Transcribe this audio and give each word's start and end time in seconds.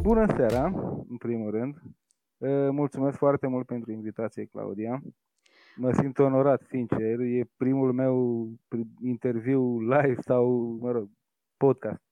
Bună 0.00 0.26
seara, 0.36 0.64
în 1.08 1.16
primul 1.18 1.50
rând. 1.50 1.76
Mulțumesc 2.70 3.16
foarte 3.16 3.46
mult 3.46 3.66
pentru 3.66 3.92
invitație, 3.92 4.44
Claudia. 4.44 5.02
Mă 5.76 5.92
simt 5.92 6.18
onorat, 6.18 6.62
sincer. 6.68 7.20
E 7.20 7.50
primul 7.56 7.92
meu 7.92 8.48
interviu 9.02 9.80
live 9.80 10.20
sau, 10.20 10.76
mă 10.80 10.90
rog, 10.90 11.08
podcast. 11.56 12.02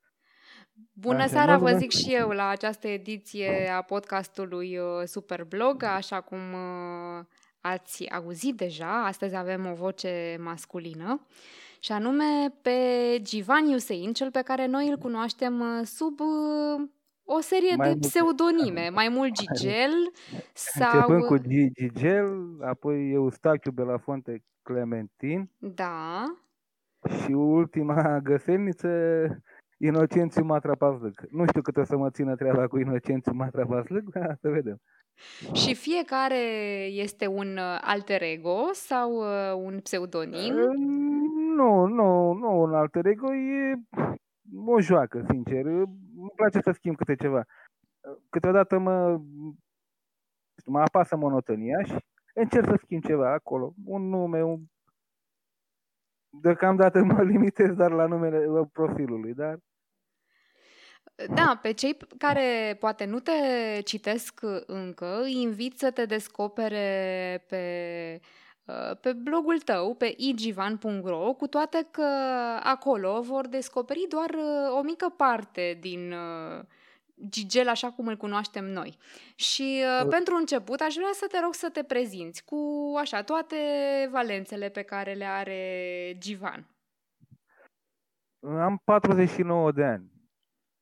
Bună 0.92 1.16
așa, 1.16 1.26
seara, 1.26 1.58
vă 1.58 1.72
zic 1.72 1.90
și 1.90 2.14
eu 2.14 2.28
la 2.28 2.48
această 2.48 2.88
ediție 2.88 3.68
a 3.68 3.82
podcastului 3.82 4.78
uh, 4.78 4.84
Superblog, 5.04 5.82
așa 5.82 6.20
cum 6.20 6.38
uh, 6.38 7.24
ați 7.60 8.10
auzit 8.10 8.56
deja. 8.56 9.04
Astăzi 9.04 9.36
avem 9.36 9.66
o 9.66 9.74
voce 9.74 10.36
masculină 10.40 11.26
și 11.80 11.92
anume 11.92 12.54
pe 12.62 12.78
Givan 13.22 13.66
Iusein, 13.66 14.12
cel 14.12 14.30
pe 14.30 14.42
care 14.42 14.66
noi 14.66 14.88
îl 14.88 14.96
cunoaștem 14.96 15.60
uh, 15.60 15.86
sub 15.86 16.20
o 17.36 17.40
serie 17.40 17.74
mai 17.76 17.88
de 17.88 17.92
multe. 17.92 18.08
pseudonime, 18.08 18.88
mai 18.88 19.08
mult 19.08 19.32
Gigel 19.32 19.92
sau... 20.52 20.92
Începând 20.92 21.24
cu 21.24 21.36
Gigel, 21.78 22.28
apoi 22.60 23.12
Eustachiu 23.12 23.70
Belafonte 23.70 24.42
Clementin. 24.62 25.50
Da. 25.58 26.24
Și 27.08 27.32
ultima 27.32 28.18
găselniță, 28.18 28.88
Inocențiu 29.78 30.44
Matrapazlâc. 30.44 31.20
Nu 31.30 31.44
știu 31.46 31.62
cât 31.62 31.76
o 31.76 31.84
să 31.84 31.96
mă 31.96 32.10
țină 32.10 32.34
treaba 32.34 32.66
cu 32.66 32.78
Inocențiu 32.78 33.32
Matrapazlâc, 33.34 34.04
dar 34.10 34.36
să 34.40 34.48
vedem. 34.48 34.80
Și 35.52 35.74
fiecare 35.74 36.42
este 36.90 37.26
un 37.26 37.56
uh, 37.56 37.78
alter 37.80 38.22
ego 38.22 38.68
sau 38.72 39.10
uh, 39.12 39.64
un 39.64 39.80
pseudonim? 39.80 40.54
Nu, 41.56 41.86
nu, 41.86 42.32
nu 42.32 42.60
un 42.62 42.74
alter 42.74 43.06
ego, 43.06 43.34
e 43.34 43.74
o 44.66 44.80
joacă, 44.80 45.24
sincer. 45.28 45.64
Îmi 46.20 46.32
place 46.34 46.60
să 46.60 46.70
schimb 46.70 46.96
câte 46.96 47.14
ceva. 47.14 47.44
Câteodată 48.30 48.78
mă, 48.78 49.20
mă 50.66 50.80
apasă 50.80 51.16
monotonia 51.16 51.82
și 51.82 51.96
încerc 52.34 52.64
să 52.64 52.80
schimb 52.82 53.04
ceva 53.04 53.32
acolo. 53.32 53.74
Un 53.84 54.08
nume, 54.08 54.42
un... 54.42 54.60
Deocamdată 56.28 57.02
mă 57.02 57.22
limitez 57.32 57.74
doar 57.74 57.90
la 57.90 58.06
numele 58.06 58.68
profilului, 58.72 59.34
dar 59.34 59.58
da, 61.34 61.58
pe 61.62 61.72
cei 61.72 61.96
care 62.18 62.76
poate 62.78 63.04
nu 63.04 63.20
te 63.20 63.32
citesc 63.84 64.40
încă, 64.66 65.20
îi 65.22 65.42
invit 65.42 65.78
să 65.78 65.90
te 65.90 66.04
descopere 66.04 67.44
pe, 67.48 68.20
uh, 68.20 68.26
pe 69.00 69.12
blogul 69.12 69.58
tău, 69.58 69.94
pe 69.94 70.14
igivan.ro, 70.16 71.32
cu 71.32 71.46
toate 71.46 71.86
că 71.90 72.06
acolo 72.62 73.20
vor 73.20 73.46
descoperi 73.46 74.06
doar 74.08 74.30
uh, 74.30 74.78
o 74.78 74.82
mică 74.82 75.14
parte 75.16 75.78
din 75.80 76.12
uh, 76.12 76.64
Gigel 77.28 77.68
așa 77.68 77.90
cum 77.90 78.06
îl 78.06 78.16
cunoaștem 78.16 78.64
noi. 78.64 78.98
Și 79.34 79.82
uh, 80.00 80.06
pentru 80.08 80.34
început 80.34 80.80
aș 80.80 80.94
vrea 80.94 81.12
să 81.12 81.26
te 81.30 81.40
rog 81.40 81.54
să 81.54 81.70
te 81.72 81.82
prezinți 81.82 82.44
cu 82.44 82.92
așa 82.98 83.22
toate 83.22 83.56
valențele 84.10 84.68
pe 84.68 84.82
care 84.82 85.12
le 85.12 85.24
are 85.24 85.62
Givan. 86.18 86.66
Am 88.46 88.80
49 88.84 89.72
de 89.72 89.84
ani. 89.84 90.10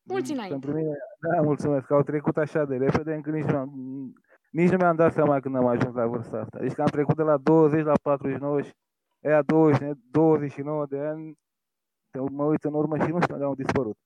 Mulți 0.03 0.33
înainte. 0.33 0.53
Pentru 0.59 0.73
mine, 0.73 0.97
da, 1.21 1.43
mulțumesc. 1.43 1.91
Au 1.91 2.03
trecut 2.03 2.37
așa 2.37 2.65
de 2.65 2.77
repede 2.77 3.15
încât 3.15 3.33
nici 3.33 3.45
nu, 3.45 4.13
nici 4.51 4.71
nu 4.71 4.77
mi-am 4.77 4.97
dat 4.97 5.13
seama 5.13 5.41
când 5.41 5.57
am 5.57 5.67
ajuns 5.67 5.95
la 5.95 6.07
vârsta 6.07 6.39
asta. 6.39 6.59
Deci 6.59 6.73
că 6.73 6.81
am 6.81 6.89
trecut 6.89 7.17
de 7.17 7.23
la 7.23 7.37
20 7.37 7.85
la 7.85 7.95
49 8.03 8.63
și 8.63 8.73
ea 9.21 9.43
20, 9.43 9.99
29 10.11 10.87
de 10.87 10.99
ani, 10.99 11.39
mă 12.31 12.45
uit 12.45 12.65
în 12.65 12.75
urmă 12.75 12.99
și 12.99 13.11
nu 13.11 13.21
știu 13.21 13.35
unde 13.35 13.47
au 13.47 13.55
dispărut. 13.55 13.97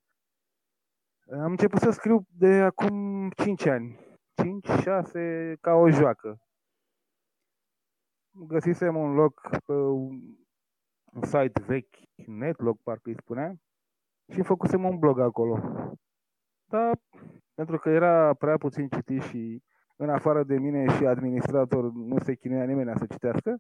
Am 1.30 1.50
început 1.50 1.80
să 1.80 1.90
scriu 1.90 2.26
de 2.28 2.46
acum 2.46 3.30
5 3.30 3.66
ani. 3.66 3.98
5-6 4.34 5.60
ca 5.60 5.72
o 5.72 5.88
joacă. 5.88 6.38
Găsisem 8.30 8.96
un 8.96 9.14
loc 9.14 9.40
pe 9.66 9.72
un 9.72 11.22
site 11.22 11.62
vechi, 11.66 11.96
netlog 12.26 12.78
parcă 12.82 13.08
îi 13.08 13.16
spunea, 13.16 13.54
și 14.32 14.42
făcusem 14.42 14.84
un 14.84 14.98
blog 14.98 15.18
acolo. 15.18 15.58
Dar 16.64 17.00
pentru 17.54 17.78
că 17.78 17.88
era 17.88 18.34
prea 18.34 18.56
puțin 18.56 18.88
citit 18.88 19.22
și 19.22 19.62
în 20.02 20.10
afară 20.10 20.42
de 20.42 20.58
mine 20.58 20.96
și 20.96 21.06
administrator 21.06 21.92
nu 21.92 22.18
se 22.18 22.34
chinuia 22.34 22.64
nimeni 22.64 22.98
să 22.98 23.06
citească, 23.06 23.56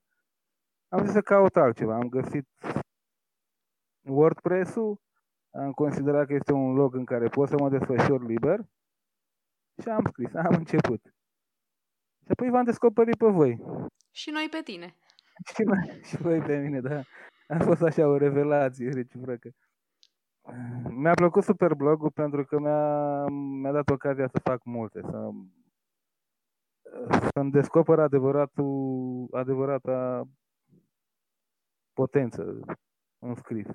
am 0.88 1.04
zis 1.04 1.12
să 1.12 1.20
caut 1.20 1.56
altceva. 1.56 1.94
Am 1.94 2.08
găsit 2.08 2.48
WordPress-ul, 4.08 5.00
am 5.50 5.72
considerat 5.72 6.26
că 6.26 6.34
este 6.34 6.52
un 6.52 6.74
loc 6.74 6.94
în 6.94 7.04
care 7.04 7.28
pot 7.28 7.48
să 7.48 7.56
mă 7.58 7.68
desfășor 7.68 8.26
liber 8.26 8.60
și 9.82 9.88
am 9.88 10.04
scris, 10.06 10.34
am 10.34 10.54
început. 10.54 11.00
Și 12.24 12.30
apoi 12.30 12.50
v-am 12.50 12.64
descoperit 12.64 13.16
pe 13.16 13.28
voi. 13.28 13.58
Și 14.10 14.30
noi 14.30 14.48
pe 14.50 14.60
tine. 14.64 14.96
Și, 15.54 15.62
noi, 15.62 16.00
și 16.02 16.16
voi 16.16 16.40
pe 16.40 16.56
mine, 16.56 16.80
da. 16.80 17.00
A 17.48 17.58
fost 17.58 17.82
așa 17.82 18.06
o 18.06 18.16
revelație 18.16 18.88
reciprocă. 18.88 19.50
Mi-a 20.88 21.14
plăcut 21.14 21.42
super 21.42 21.74
blogul 21.74 22.10
pentru 22.10 22.44
că 22.44 22.58
mi-a, 22.58 23.24
mi-a 23.60 23.72
dat 23.72 23.90
ocazia 23.90 24.28
să 24.28 24.38
fac 24.38 24.64
multe, 24.64 25.00
să, 25.00 25.30
să-mi 27.42 27.54
descoper 27.54 27.98
adevăratul, 27.98 29.28
adevărata 29.30 30.24
potență 31.92 32.60
în 33.18 33.34
scris. 33.34 33.66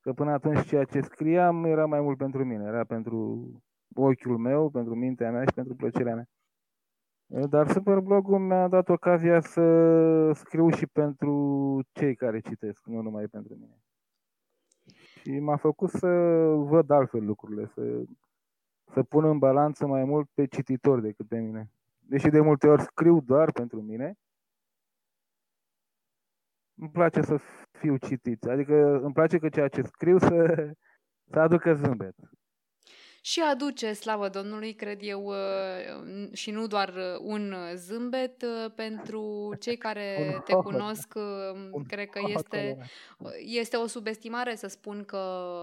Că 0.00 0.12
până 0.12 0.30
atunci 0.30 0.66
ceea 0.66 0.84
ce 0.84 1.00
scriam 1.00 1.64
era 1.64 1.86
mai 1.86 2.00
mult 2.00 2.18
pentru 2.18 2.44
mine, 2.44 2.64
era 2.64 2.84
pentru 2.84 3.50
ochiul 3.94 4.38
meu, 4.38 4.70
pentru 4.70 4.94
mintea 4.94 5.30
mea 5.30 5.44
și 5.44 5.54
pentru 5.54 5.74
plăcerea 5.74 6.14
mea. 6.14 6.26
Dar 7.46 7.70
Superblogul 7.70 8.38
mi-a 8.38 8.68
dat 8.68 8.88
ocazia 8.88 9.40
să 9.40 10.32
scriu 10.32 10.68
și 10.70 10.86
pentru 10.86 11.34
cei 11.92 12.14
care 12.14 12.40
citesc, 12.40 12.86
nu 12.86 13.00
numai 13.00 13.26
pentru 13.26 13.54
mine. 13.54 13.78
Și 14.94 15.38
m-a 15.38 15.56
făcut 15.56 15.90
să 15.90 16.08
văd 16.56 16.90
altfel 16.90 17.24
lucrurile, 17.24 17.66
să, 17.66 18.02
să 18.92 19.02
pun 19.02 19.24
în 19.24 19.38
balanță 19.38 19.86
mai 19.86 20.04
mult 20.04 20.28
pe 20.34 20.46
cititor 20.46 21.00
decât 21.00 21.28
pe 21.28 21.38
mine. 21.38 21.70
Deși 22.08 22.28
de 22.28 22.40
multe 22.40 22.66
ori 22.66 22.82
scriu 22.82 23.20
doar 23.20 23.52
pentru 23.52 23.80
mine, 23.82 24.14
îmi 26.74 26.90
place 26.90 27.22
să 27.22 27.36
fiu 27.78 27.96
citit. 27.96 28.44
Adică 28.44 29.00
îmi 29.02 29.12
place 29.12 29.38
că 29.38 29.48
ceea 29.48 29.68
ce 29.68 29.82
scriu 29.82 30.18
să, 30.18 30.70
să 31.30 31.38
aducă 31.38 31.74
zâmbet 31.74 32.14
și 33.28 33.40
aduce, 33.40 33.92
slavă 33.92 34.28
Domnului, 34.28 34.74
cred 34.74 34.98
eu, 35.02 35.24
uh, 35.24 36.28
și 36.32 36.50
nu 36.50 36.66
doar 36.66 36.88
uh, 36.88 37.18
un 37.20 37.54
zâmbet 37.74 38.42
uh, 38.42 38.70
pentru 38.74 39.54
cei 39.60 39.76
care 39.76 40.16
te 40.44 40.52
cunosc. 40.52 41.12
Cred 41.88 42.08
că 42.08 42.20
este, 42.26 42.78
este 43.38 43.76
o 43.76 43.86
subestimare 43.86 44.54
să 44.54 44.66
spun 44.66 45.04
că 45.04 45.16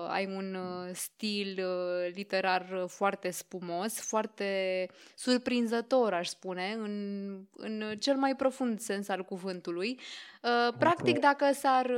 ai 0.10 0.26
un 0.26 0.58
stil 0.94 1.66
literar 2.14 2.86
foarte 2.88 3.30
spumos, 3.30 4.00
foarte 4.00 4.88
surprinzător, 5.16 6.14
aș 6.14 6.28
spune, 6.28 6.76
în, 6.78 6.94
în 7.56 7.96
cel 8.00 8.16
mai 8.16 8.36
profund 8.36 8.80
sens 8.80 9.08
al 9.08 9.24
cuvântului. 9.24 10.00
Practic, 10.78 11.20
dacă 11.20 11.50
s-ar, 11.54 11.92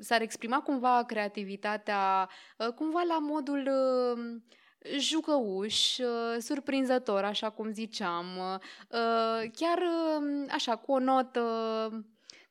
s-ar 0.00 0.20
exprima 0.20 0.60
cumva 0.60 1.04
creativitatea, 1.06 2.28
cumva 2.74 3.02
la 3.08 3.18
modul 3.18 3.70
jucăuș, 4.98 5.98
uh, 5.98 6.36
surprinzător, 6.38 7.24
așa 7.24 7.50
cum 7.50 7.72
ziceam, 7.72 8.26
uh, 8.38 9.50
chiar 9.54 9.78
um, 10.18 10.46
așa, 10.50 10.76
cu 10.76 10.92
o 10.92 10.98
notă 10.98 11.40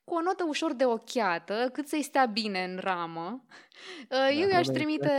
cu 0.03 0.17
o 0.17 0.21
notă 0.21 0.45
ușor 0.47 0.73
de 0.73 0.85
ochiată, 0.85 1.69
cât 1.73 1.87
să-i 1.87 2.01
stea 2.01 2.25
bine 2.25 2.63
în 2.63 2.77
ramă. 2.81 3.43
Uh, 4.09 4.37
eu 4.41 4.47
da, 4.47 4.55
i-aș 4.55 4.65
trimite, 4.65 5.11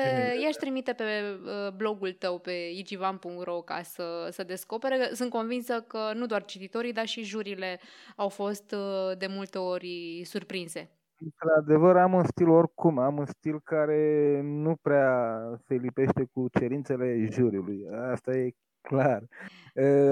i-aș 0.42 0.54
trimite 0.54 0.92
pe 0.92 1.38
blogul 1.76 2.12
tău, 2.12 2.38
pe 2.38 2.70
igivan.ro, 2.74 3.60
ca 3.60 3.82
să, 3.82 4.28
să 4.30 4.42
descopere. 4.42 5.10
Sunt 5.14 5.30
convinsă 5.30 5.80
că 5.80 6.12
nu 6.14 6.26
doar 6.26 6.44
cititorii, 6.44 6.92
dar 6.92 7.06
și 7.06 7.22
jurile 7.22 7.80
au 8.16 8.28
fost 8.28 8.74
de 9.18 9.26
multe 9.26 9.58
ori 9.58 10.22
surprinse. 10.24 10.90
Într-adevăr, 11.24 11.96
am 11.96 12.12
un 12.12 12.24
stil 12.24 12.48
oricum, 12.48 12.98
am 12.98 13.18
un 13.18 13.26
stil 13.26 13.60
care 13.64 14.40
nu 14.44 14.76
prea 14.82 15.38
se 15.66 15.74
lipește 15.74 16.28
cu 16.32 16.48
cerințele 16.58 17.26
juriului. 17.30 17.86
Asta 18.12 18.30
e 18.30 18.50
clar. 18.80 19.22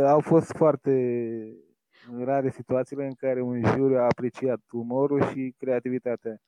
Au 0.06 0.20
fost 0.20 0.52
foarte 0.56 0.92
rare 2.24 2.50
situațiile 2.50 3.04
în 3.04 3.14
care 3.14 3.40
un 3.40 3.64
juriu 3.64 3.98
a 3.98 4.02
apreciat 4.02 4.60
umorul 4.72 5.22
și 5.22 5.54
creativitatea. 5.58 6.40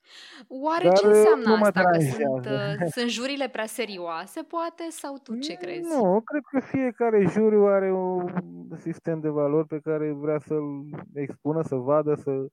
Oare 0.49 0.85
Dar 0.85 0.97
ce 0.97 1.06
înseamnă 1.06 1.65
asta? 1.65 1.82
Că 1.82 1.99
sunt, 1.99 2.47
uh, 2.47 2.87
sunt 2.91 3.08
jurile 3.08 3.49
prea 3.49 3.67
serioase, 3.67 4.43
poate? 4.43 4.87
Sau 4.88 5.19
tu 5.23 5.38
ce 5.38 5.55
crezi? 5.55 5.88
Nu, 5.88 6.20
cred 6.25 6.43
că 6.50 6.61
fiecare 6.61 7.26
juriu 7.29 7.65
are 7.65 7.93
un 7.93 8.32
sistem 8.76 9.20
de 9.20 9.29
valori 9.29 9.67
pe 9.67 9.79
care 9.79 10.12
vrea 10.12 10.38
să-l 10.38 10.85
expună, 11.12 11.62
să 11.62 11.75
vadă, 11.75 12.15
să 12.15 12.47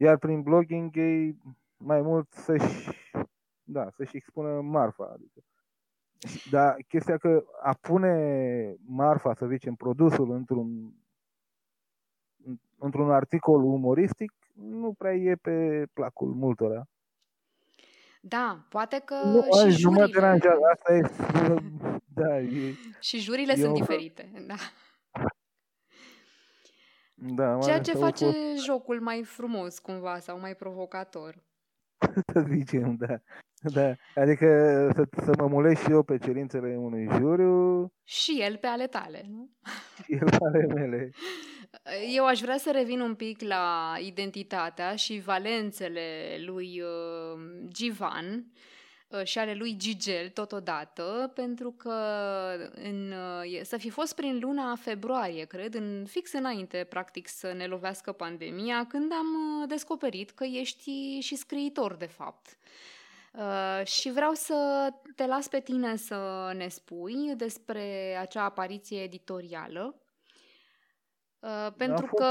iar 0.00 0.18
prin 0.18 0.42
blogging 0.42 0.96
ei 0.96 1.36
mai 1.76 2.00
mult 2.00 2.32
să-și, 2.32 2.90
da, 3.62 3.90
să-și 3.90 4.16
expună 4.16 4.60
marfa. 4.60 5.10
Adică 5.14 5.40
Dar 6.50 6.76
chestia 6.88 7.16
că 7.16 7.44
a 7.62 7.74
pune 7.80 8.76
marfa, 8.86 9.34
să 9.34 9.46
zicem, 9.46 9.74
produsul 9.74 10.30
într-un 10.30 10.94
într-un 12.78 13.10
articol 13.10 13.62
umoristic 13.62 14.32
nu 14.54 14.92
prea 14.92 15.14
e 15.14 15.34
pe 15.34 15.86
placul 15.92 16.34
multora. 16.34 16.88
Da, 18.20 18.66
poate 18.68 19.02
că 19.04 19.14
nu, 19.24 19.42
și 19.42 19.76
jurile... 19.76 20.00
Nu 20.00 20.06
mă 20.06 20.06
deranjează, 20.06 20.60
asta 20.72 20.94
e... 20.94 21.00
Da, 22.14 22.40
e 22.40 22.74
și 23.00 23.18
jurile 23.18 23.54
sunt 23.54 23.74
diferite, 23.74 24.44
da. 24.46 24.54
Da, 27.22 27.58
Ceea 27.62 27.80
ce 27.80 27.92
face 27.92 28.24
fost... 28.24 28.64
jocul 28.64 29.00
mai 29.00 29.22
frumos 29.22 29.78
cumva 29.78 30.18
sau 30.18 30.40
mai 30.40 30.54
provocator. 30.54 31.42
Să 32.32 32.44
zicem, 32.48 32.96
da. 32.98 33.20
Da, 33.62 33.94
adică 34.14 34.46
să, 34.94 35.08
să 35.24 35.32
mă 35.38 35.46
mulesc 35.46 35.82
și 35.82 35.90
eu 35.90 36.02
pe 36.02 36.18
cerințele 36.18 36.76
unui 36.76 37.08
juriu. 37.10 37.86
Și 38.04 38.42
el 38.42 38.56
pe 38.56 38.66
ale 38.66 38.86
tale, 38.86 39.24
nu? 39.28 39.50
Și 40.04 40.12
el 40.12 40.28
pe 40.30 40.38
ale 40.40 40.66
mele. 40.74 41.10
Eu 42.16 42.26
aș 42.26 42.40
vrea 42.40 42.56
să 42.56 42.70
revin 42.72 43.00
un 43.00 43.14
pic 43.14 43.40
la 43.40 43.94
identitatea 44.00 44.94
și 44.94 45.20
valențele 45.24 46.36
lui 46.46 46.80
uh, 46.80 47.68
Givan 47.68 48.26
uh, 48.26 48.42
și 49.22 49.38
ale 49.38 49.54
lui 49.54 49.76
Gigel 49.76 50.28
totodată, 50.28 51.32
pentru 51.34 51.70
că 51.70 51.94
în, 52.74 53.12
uh, 53.12 53.60
să 53.62 53.76
fi 53.76 53.90
fost 53.90 54.14
prin 54.14 54.38
luna 54.40 54.74
februarie, 54.74 55.44
cred, 55.44 55.74
în, 55.74 56.04
fix 56.08 56.32
înainte, 56.32 56.86
practic, 56.88 57.28
să 57.28 57.52
ne 57.52 57.66
lovească 57.66 58.12
pandemia, 58.12 58.86
când 58.86 59.12
am 59.12 59.64
descoperit 59.68 60.30
că 60.30 60.44
ești 60.44 61.18
și 61.20 61.36
scriitor, 61.36 61.94
de 61.94 62.06
fapt. 62.06 62.56
Uh, 63.32 63.86
și 63.86 64.10
vreau 64.10 64.32
să 64.32 64.88
te 65.16 65.26
las 65.26 65.48
pe 65.48 65.60
tine 65.60 65.96
să 65.96 66.50
ne 66.56 66.68
spui 66.68 67.34
despre 67.36 68.16
acea 68.20 68.44
apariție 68.44 69.02
editorială 69.02 70.00
Uh, 71.40 71.72
pentru 71.76 72.06
fost... 72.06 72.22
că 72.22 72.26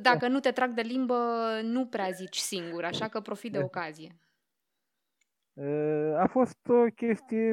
dacă 0.00 0.28
nu 0.28 0.40
te 0.40 0.50
trag 0.50 0.70
de 0.70 0.80
limbă, 0.80 1.48
nu 1.62 1.86
prea 1.86 2.10
zici 2.10 2.36
singur, 2.36 2.84
așa 2.84 3.08
că 3.08 3.20
profit 3.20 3.52
de 3.52 3.58
ocazie. 3.58 4.16
Uh, 5.54 6.14
a 6.16 6.26
fost 6.26 6.68
o 6.68 6.84
chestie 6.94 7.50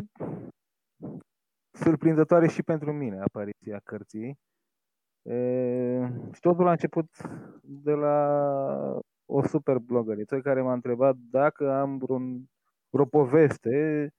surprinzătoare 1.71 2.47
și 2.47 2.63
pentru 2.63 2.91
mine, 2.93 3.19
apariția 3.19 3.79
cărții. 3.83 4.39
Uh, 5.21 6.09
și 6.33 6.39
totul 6.39 6.67
a 6.67 6.71
început 6.71 7.07
de 7.61 7.91
la 7.91 8.99
o 9.25 9.43
super 9.47 9.77
blogăriță 9.77 10.39
care 10.39 10.61
m-a 10.61 10.73
întrebat 10.73 11.15
dacă 11.15 11.71
am 11.71 11.97
vreun, 11.97 12.49
vreo 12.89 13.05
poveste 13.05 14.09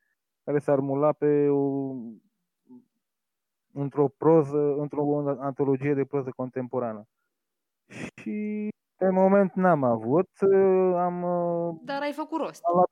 care 0.45 0.59
s-ar 0.59 0.79
mula 0.79 1.13
pe 1.13 1.49
o, 1.49 1.95
într-o 3.73 4.09
proză, 4.09 4.75
într-o 4.75 5.31
antologie 5.41 5.95
de 5.95 6.05
proză 6.05 6.31
contemporană. 6.37 7.05
Și 8.17 8.69
pe 9.03 9.11
moment 9.11 9.55
n-am 9.55 9.85
avut, 9.85 10.31
am... 10.97 11.27
Dar 11.85 12.03
ai 12.03 12.13
făcut 12.13 12.41
rost. 12.41 12.61
Am, 12.65 12.85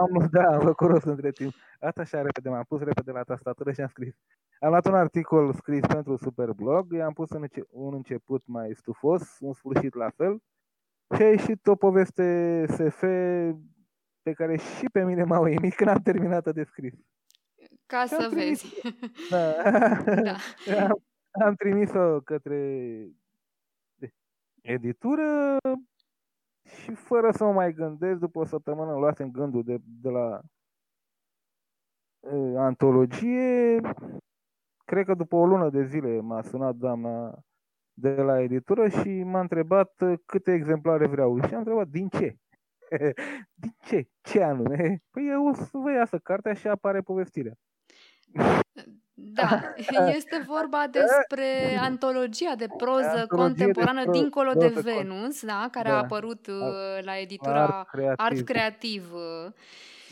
am, 0.00 0.28
da, 0.30 0.42
am 0.42 0.60
făcut 0.60 0.88
rost 0.88 1.04
între 1.04 1.30
timp. 1.30 1.52
Asta 1.80 2.00
așa 2.00 2.22
repede, 2.22 2.48
m-am 2.48 2.64
pus 2.68 2.80
repede 2.80 3.10
la 3.10 3.22
tastatură 3.22 3.72
și 3.72 3.80
am 3.80 3.88
scris. 3.88 4.14
Am 4.60 4.68
luat 4.68 4.86
un 4.86 4.94
articol 4.94 5.54
scris 5.54 5.86
pentru 5.86 6.16
Superblog, 6.16 6.92
i-am 6.92 7.12
pus 7.12 7.30
un, 7.30 7.46
un 7.70 7.94
început 7.94 8.42
mai 8.46 8.72
stufos, 8.74 9.36
un 9.40 9.52
sfârșit 9.52 9.94
la 9.94 10.10
fel 10.16 10.42
și 11.16 11.22
a 11.22 11.28
ieșit 11.28 11.66
o 11.66 11.74
poveste 11.74 12.64
SF 12.68 13.00
pe 14.22 14.32
care 14.34 14.56
și 14.56 14.84
pe 14.92 15.04
mine 15.04 15.24
m-a 15.24 15.38
uimit 15.38 15.74
când 15.74 15.90
am 15.90 16.00
terminat 16.02 16.54
de 16.54 16.64
scris. 16.64 16.94
Ca 17.86 18.04
să 18.06 18.16
trimis, 18.16 18.34
vezi. 18.34 18.80
Da. 19.30 19.52
da. 20.22 20.36
Am, 20.82 21.02
am 21.46 21.54
trimis-o 21.54 22.20
către 22.20 22.58
editură 24.68 25.56
și 26.64 26.94
fără 26.94 27.30
să 27.30 27.44
mă 27.44 27.52
mai 27.52 27.72
gândesc, 27.72 28.18
după 28.18 28.38
o 28.38 28.44
săptămână 28.44 28.92
luasem 28.92 29.30
gândul 29.30 29.62
de, 29.62 29.76
de 29.82 30.08
la 30.08 30.40
uh, 32.20 32.56
antologie. 32.56 33.80
Cred 34.84 35.04
că 35.04 35.14
după 35.14 35.36
o 35.36 35.46
lună 35.46 35.70
de 35.70 35.84
zile 35.84 36.20
m-a 36.20 36.42
sunat 36.42 36.74
doamna 36.74 37.38
de 37.92 38.14
la 38.14 38.40
editură 38.40 38.88
și 38.88 39.22
m-a 39.22 39.40
întrebat 39.40 39.92
câte 40.26 40.52
exemplare 40.52 41.06
vreau. 41.06 41.40
Și 41.40 41.52
am 41.52 41.58
întrebat 41.58 41.88
din 41.88 42.08
ce? 42.08 42.36
din 43.62 43.74
ce? 43.78 44.08
Ce 44.20 44.42
anume? 44.42 45.02
Păi 45.10 45.28
eu 45.28 45.46
o 45.46 45.52
să 45.52 45.78
vă 45.78 45.92
iasă 45.92 46.18
cartea 46.18 46.52
și 46.52 46.68
apare 46.68 47.00
povestirea. 47.00 47.52
Da, 49.20 49.74
este 50.16 50.44
vorba 50.46 50.86
despre 50.90 51.78
antologia 51.80 52.54
de 52.54 52.66
proză 52.76 53.02
antologie 53.04 53.26
contemporană 53.26 53.98
de 53.98 54.04
pro- 54.04 54.12
Dincolo 54.12 54.52
de 54.52 54.72
Venus, 54.80 55.44
da, 55.44 55.68
care 55.70 55.88
da. 55.88 55.94
a 55.94 55.98
apărut 55.98 56.46
uh, 56.46 57.04
la 57.04 57.18
editura 57.18 57.64
Art 57.64 57.88
Creativ. 57.88 58.16
Art 58.16 58.40
Creativ. 58.40 59.12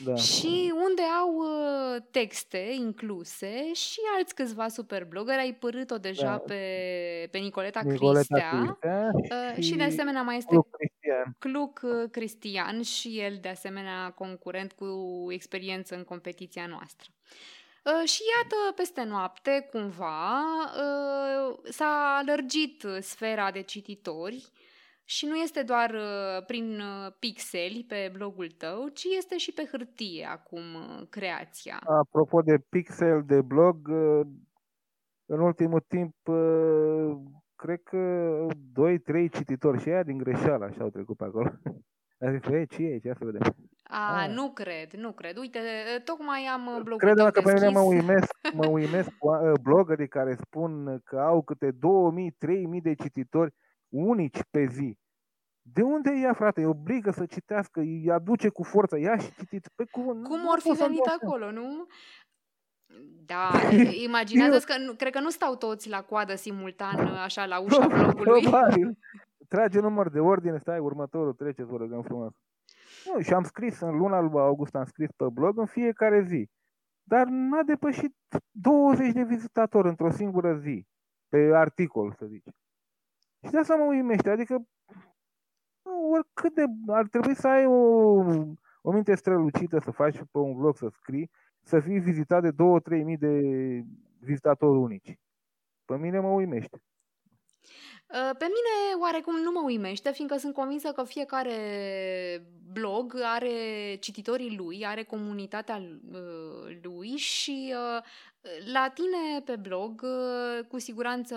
Da. 0.05 0.15
Și 0.15 0.73
unde 0.89 1.03
au 1.21 1.35
uh, 1.35 2.03
texte 2.11 2.59
incluse 2.79 3.73
și 3.73 4.01
alți 4.17 4.35
câțiva 4.35 4.69
superblogger. 4.69 5.39
Ai 5.39 5.53
părât-o 5.53 5.99
deja 5.99 6.27
da. 6.27 6.39
pe, 6.39 6.61
pe 7.31 7.39
Nicoleta, 7.39 7.81
Nicoleta 7.85 8.19
Cristea. 8.19 8.51
Cristea 8.61 9.11
uh, 9.15 9.55
și, 9.55 9.63
și 9.63 9.77
de 9.77 9.83
asemenea 9.83 10.23
mai 10.23 10.37
este 10.37 10.51
Cluc 10.51 10.71
Cristian. 10.71 11.37
Cluc 11.39 11.81
Cristian 12.11 12.83
și 12.83 13.21
el 13.21 13.39
de 13.41 13.49
asemenea 13.49 14.11
concurent 14.11 14.73
cu 14.73 14.87
experiență 15.29 15.95
în 15.95 16.05
competiția 16.05 16.67
noastră. 16.67 17.11
Uh, 17.87 18.09
și 18.09 18.23
iată, 18.37 18.57
peste 18.77 19.05
noapte, 19.05 19.69
cumva, 19.71 20.41
uh, 20.85 21.59
s-a 21.63 22.23
lărgit 22.27 22.87
sfera 23.01 23.51
de 23.51 23.63
cititori 23.63 24.51
și 25.05 25.27
nu 25.27 25.35
este 25.35 25.63
doar 25.63 25.91
uh, 25.91 26.45
prin 26.47 26.83
pixeli 27.19 27.85
pe 27.89 28.11
blogul 28.13 28.51
tău, 28.51 28.89
ci 28.89 29.05
este 29.17 29.37
și 29.37 29.53
pe 29.53 29.69
hârtie 29.71 30.27
acum 30.31 30.63
creația. 31.11 31.79
Apropo 31.87 32.41
de 32.41 32.59
pixel 32.69 33.23
de 33.27 33.41
blog, 33.41 33.89
în 35.27 35.41
ultimul 35.41 35.85
timp, 35.89 36.15
cred 37.57 37.83
că 37.83 38.47
2-3 39.27 39.31
cititori 39.33 39.81
și 39.81 39.89
aia 39.89 40.03
din 40.03 40.19
greșeală 40.19 40.65
așa 40.65 40.83
au 40.83 40.91
trecut 40.91 41.17
pe 41.17 41.25
acolo. 41.25 41.51
Adică, 42.27 42.65
ce 42.65 42.83
e, 42.83 42.99
ce 42.99 43.13
să 43.19 43.25
vedem. 43.25 43.55
A, 43.89 44.23
ah. 44.23 44.31
nu 44.35 44.51
cred, 44.51 44.93
nu 44.93 45.13
cred. 45.13 45.37
Uite, 45.37 45.59
tocmai 46.05 46.45
am 46.45 46.67
uh, 46.67 46.83
blogul 46.83 47.09
Cred 47.09 47.33
că 47.33 47.41
pe 47.41 47.53
mine 47.53 47.69
mă 47.69 47.81
uimesc, 47.81 48.31
mă 48.61 48.67
uimesc 48.67 49.11
uh, 49.19 49.53
bloggerii 49.63 50.09
care 50.09 50.35
spun 50.35 51.01
că 51.05 51.19
au 51.19 51.43
câte 51.43 51.71
2000, 51.71 52.31
3000 52.39 52.81
de 52.81 52.95
cititori 52.95 53.55
unici 53.89 54.39
pe 54.51 54.65
zi. 54.65 54.99
De 55.63 55.83
unde 55.83 56.11
ia, 56.11 56.33
frate? 56.33 56.61
Îi 56.61 56.67
obligă 56.67 57.11
să 57.11 57.27
citească, 57.27 57.81
îi 57.81 58.11
aduce 58.11 58.49
cu 58.49 58.63
forță, 58.63 58.99
ia 58.99 59.17
și 59.17 59.35
citiți. 59.35 59.71
Pe 59.75 59.85
cum, 59.91 60.23
cum 60.23 60.47
or 60.47 60.61
fi 60.61 60.71
venit 60.71 61.07
acolo, 61.21 61.51
nu? 61.51 61.87
Da, 63.27 63.51
imaginează 64.09 64.59
că 64.59 64.79
nu, 64.79 64.93
cred 64.93 65.13
că 65.13 65.21
nu 65.21 65.31
stau 65.31 65.57
toți 65.57 65.89
la 65.89 66.03
coadă 66.03 66.35
simultan, 66.35 67.07
așa, 67.07 67.45
la 67.45 67.61
ușa 67.61 67.87
blogului. 67.97 68.43
Probabil. 68.43 68.99
Trage 69.49 69.81
număr 69.81 70.11
de 70.11 70.19
ordine, 70.19 70.59
stai, 70.59 70.79
următorul, 70.79 71.33
treceți, 71.33 71.69
vă 71.69 71.77
rugăm 71.77 72.03
frumos. 72.03 72.33
Nu, 73.13 73.21
și 73.21 73.35
am 73.35 73.43
scris 73.43 73.81
în 73.81 73.97
luna 73.97 74.21
lui 74.21 74.41
august, 74.41 74.75
am 74.75 74.85
scris 74.85 75.11
pe 75.11 75.25
blog 75.33 75.59
în 75.59 75.67
fiecare 75.67 76.23
zi. 76.23 76.49
Dar 77.03 77.27
n-a 77.27 77.63
depășit 77.63 78.17
20 78.51 79.13
de 79.13 79.23
vizitatori 79.23 79.89
într-o 79.89 80.11
singură 80.11 80.57
zi, 80.59 80.87
pe 81.29 81.51
articol, 81.55 82.13
să 82.13 82.27
zici. 82.27 82.49
Și 83.45 83.51
de 83.51 83.59
asta 83.59 83.75
mă 83.75 83.85
uimește, 83.85 84.31
adică 84.31 84.67
oricât 86.13 86.55
de... 86.55 86.65
ar 86.87 87.09
trebui 87.09 87.35
să 87.35 87.49
ai 87.49 87.67
o, 87.67 87.73
o 88.83 88.93
minte 88.93 89.15
strălucită, 89.15 89.79
să 89.79 89.91
faci 89.91 90.17
pe 90.17 90.39
un 90.39 90.57
blog, 90.57 90.77
să 90.77 90.89
scrii, 90.89 91.31
să 91.63 91.81
fii 91.81 91.99
vizitat 91.99 92.43
de 92.43 92.53
2-3 93.01 93.05
mii 93.05 93.17
de 93.17 93.41
vizitatori 94.19 94.79
unici. 94.79 95.19
Pe 95.85 95.97
mine 95.97 96.21
mă 96.21 96.29
uimește. 96.29 96.83
Ă, 98.11 98.35
pe 98.35 98.45
mine 98.45 99.03
oarecum 99.03 99.37
nu 99.43 99.51
mă 99.51 99.61
uimește, 99.65 100.13
fiindcă 100.13 100.37
sunt 100.37 100.55
convinsă 100.55 100.93
că 100.93 101.05
fiecare 101.05 101.57
blog 102.73 103.21
are 103.23 103.97
cititorii 104.01 104.57
lui, 104.57 104.87
are 104.87 105.03
comunitatea 105.03 105.83
ă, 106.15 106.21
lui 106.83 107.17
și 107.17 107.75
ă, 107.77 108.03
la 108.73 108.91
tine 108.95 109.41
pe 109.45 109.57
blog, 109.57 110.03
uh, 110.03 110.65
cu 110.69 110.79
siguranță 110.79 111.37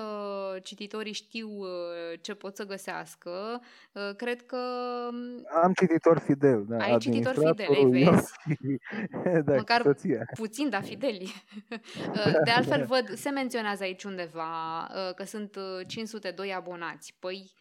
cititorii 0.64 1.14
știu 1.14 1.50
uh, 1.50 1.68
ce 2.22 2.34
pot 2.34 2.56
să 2.56 2.66
găsească. 2.66 3.62
Uh, 3.92 4.16
cred 4.16 4.46
că... 4.46 4.58
Um, 5.12 5.46
Am 5.64 5.74
cititor 5.74 6.20
fidel, 6.20 6.66
da. 6.68 6.78
Ai 6.78 6.98
cititor 6.98 7.34
fidel, 7.34 7.68
ai 7.70 7.86
vezi? 7.86 8.34
da, 9.46 9.56
Măcar 9.56 9.82
soția. 9.82 10.26
puțin, 10.34 10.70
dar 10.70 10.84
fideli. 10.84 11.34
Da, 12.14 12.32
De 12.46 12.52
altfel, 12.52 12.80
da. 12.80 12.86
văd, 12.86 13.14
se 13.18 13.30
menționează 13.30 13.84
aici 13.84 14.04
undeva 14.04 14.88
că 15.16 15.24
sunt 15.24 15.58
502 15.88 16.54
abonați. 16.54 17.16
Păi, 17.20 17.52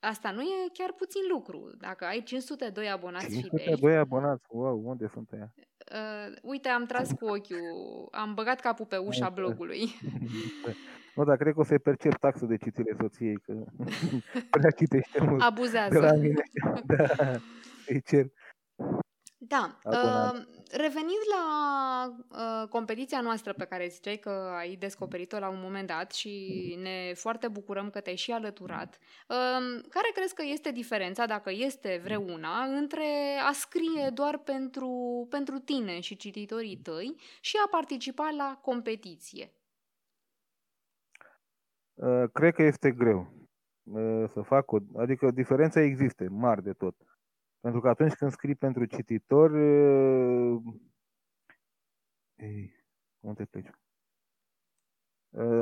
Asta 0.00 0.30
nu 0.30 0.40
e 0.40 0.68
chiar 0.72 0.92
puțin 0.92 1.20
lucru. 1.32 1.70
Dacă 1.78 2.04
ai 2.04 2.22
502 2.22 2.90
abonați 2.90 3.26
502 3.26 3.74
fideli... 3.74 3.96
abonați, 3.96 4.44
wow, 4.48 4.80
unde 4.84 5.10
sunt 5.12 5.30
ăia? 5.32 5.52
Uh, 5.92 6.36
uite, 6.42 6.68
am 6.68 6.84
tras 6.84 7.12
cu 7.12 7.24
ochiul, 7.26 8.08
am 8.10 8.34
băgat 8.34 8.60
capul 8.60 8.86
pe 8.86 8.96
ușa 8.96 9.28
blogului. 9.28 9.94
nu, 11.14 11.24
dar 11.28 11.36
cred 11.36 11.52
că 11.54 11.60
o 11.60 11.64
să-i 11.64 11.78
percep 11.78 12.14
taxă 12.16 12.44
de 12.44 12.56
citire 12.56 12.96
soției, 13.00 13.36
că 13.46 13.54
prea 14.50 14.70
citește 14.70 15.22
mult. 15.22 15.42
Abuzează. 15.42 15.92
De 15.92 15.98
la 15.98 16.12
mine. 16.12 16.42
Da, 16.86 17.06
îi 17.86 18.02
cer. 18.02 18.26
Da. 19.40 19.78
Uh, 19.84 20.42
revenind 20.70 21.24
la 21.34 21.44
uh, 22.28 22.68
competiția 22.68 23.20
noastră 23.20 23.52
pe 23.52 23.64
care 23.64 23.88
ziceai 23.88 24.16
că 24.16 24.30
ai 24.56 24.76
descoperit-o 24.76 25.38
la 25.38 25.48
un 25.48 25.60
moment 25.60 25.86
dat 25.86 26.12
și 26.12 26.76
ne 26.82 27.12
foarte 27.14 27.48
bucurăm 27.48 27.90
că 27.90 28.00
te-ai 28.00 28.16
și 28.16 28.32
alăturat, 28.32 28.98
uh, 29.28 29.82
care 29.88 30.10
crezi 30.14 30.34
că 30.34 30.42
este 30.44 30.70
diferența, 30.70 31.26
dacă 31.26 31.50
este 31.52 32.00
vreuna, 32.02 32.64
între 32.64 33.06
a 33.48 33.52
scrie 33.52 34.10
doar 34.14 34.38
pentru, 34.38 35.26
pentru 35.30 35.58
tine 35.58 36.00
și 36.00 36.16
cititorii 36.16 36.76
tăi 36.76 37.14
și 37.40 37.56
a 37.64 37.68
participa 37.68 38.30
la 38.36 38.58
competiție? 38.62 39.52
Uh, 41.94 42.24
cred 42.32 42.54
că 42.54 42.62
este 42.62 42.90
greu 42.90 43.32
uh, 43.82 44.24
să 44.32 44.40
fac 44.40 44.72
o... 44.72 44.78
Adică 44.96 45.30
diferența 45.30 45.80
există, 45.80 46.24
mare 46.30 46.60
de 46.60 46.72
tot. 46.72 46.94
Pentru 47.68 47.86
că 47.86 47.92
atunci 47.92 48.14
când 48.14 48.30
scrii 48.30 48.54
pentru 48.54 48.84
cititor, 48.84 49.56
ei, 52.34 52.84
unde 53.20 53.44
pleci? 53.44 53.70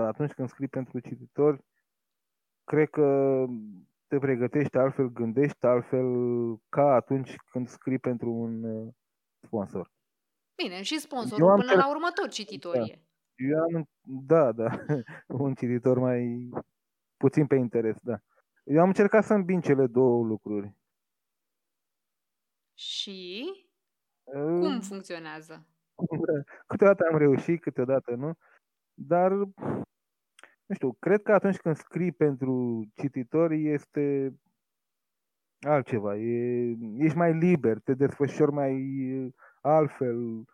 Atunci 0.07 0.33
când 0.33 0.49
scrii 0.49 0.69
pentru 0.69 0.99
cititor, 1.01 1.65
cred 2.65 2.89
că 2.89 3.45
te 4.07 4.19
pregătești 4.19 4.77
altfel, 4.77 5.09
gândești 5.09 5.67
altfel 5.67 6.07
ca 6.69 6.95
atunci 6.95 7.37
când 7.51 7.69
scrii 7.69 7.99
pentru 7.99 8.31
un 8.31 8.65
sponsor. 9.41 9.91
Bine, 10.63 10.83
și 10.83 11.01
sponsorul 11.01 11.55
până 11.55 11.75
la 11.75 11.91
urmă 11.91 12.09
tot 12.15 12.31
cititorie. 12.31 13.03
Da. 13.37 13.45
Eu 13.47 13.59
am, 13.59 13.89
da, 14.03 14.53
da, 14.53 14.69
un 15.45 15.55
cititor 15.55 15.99
mai 15.99 16.51
puțin 17.17 17.47
pe 17.47 17.55
interes, 17.55 17.97
da. 18.01 18.19
Eu 18.65 18.81
am 18.81 18.89
încercat 18.89 19.25
să 19.25 19.35
îmbin 19.35 19.61
cele 19.61 19.87
două 19.87 20.25
lucruri. 20.25 20.75
Și 22.77 23.45
cum 24.35 24.81
funcționează? 24.81 25.67
Câteodată 26.67 27.09
am 27.13 27.19
reușit, 27.19 27.61
câteodată 27.61 28.15
nu. 28.15 28.33
Dar, 28.95 29.33
nu 30.67 30.75
știu, 30.75 30.93
cred 30.93 31.23
că 31.23 31.33
atunci 31.33 31.57
când 31.57 31.77
scrii 31.77 32.13
pentru 32.13 32.85
cititori 32.95 33.69
este 33.69 34.35
altceva. 35.61 36.17
E, 36.17 36.77
ești 36.97 37.17
mai 37.17 37.33
liber, 37.33 37.79
te 37.79 37.95
desfășori 37.95 38.53
mai 38.53 38.75
altfel, 39.61 40.45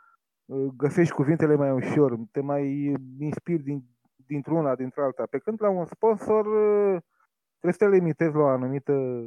găsești 0.77 1.15
cuvintele 1.15 1.55
mai 1.55 1.71
ușor, 1.71 2.19
te 2.31 2.41
mai 2.41 2.95
inspiri 3.19 3.63
din, 3.63 3.85
dintr-una, 4.27 4.75
dintr-alta. 4.75 5.27
Pe 5.27 5.39
când 5.39 5.63
la 5.63 5.69
un 5.69 5.87
sponsor 5.87 6.45
trebuie 7.59 7.73
să 7.73 7.79
te 7.79 7.89
limitezi 7.89 8.35
la 8.35 8.43
o 8.43 8.47
anumită 8.47 9.23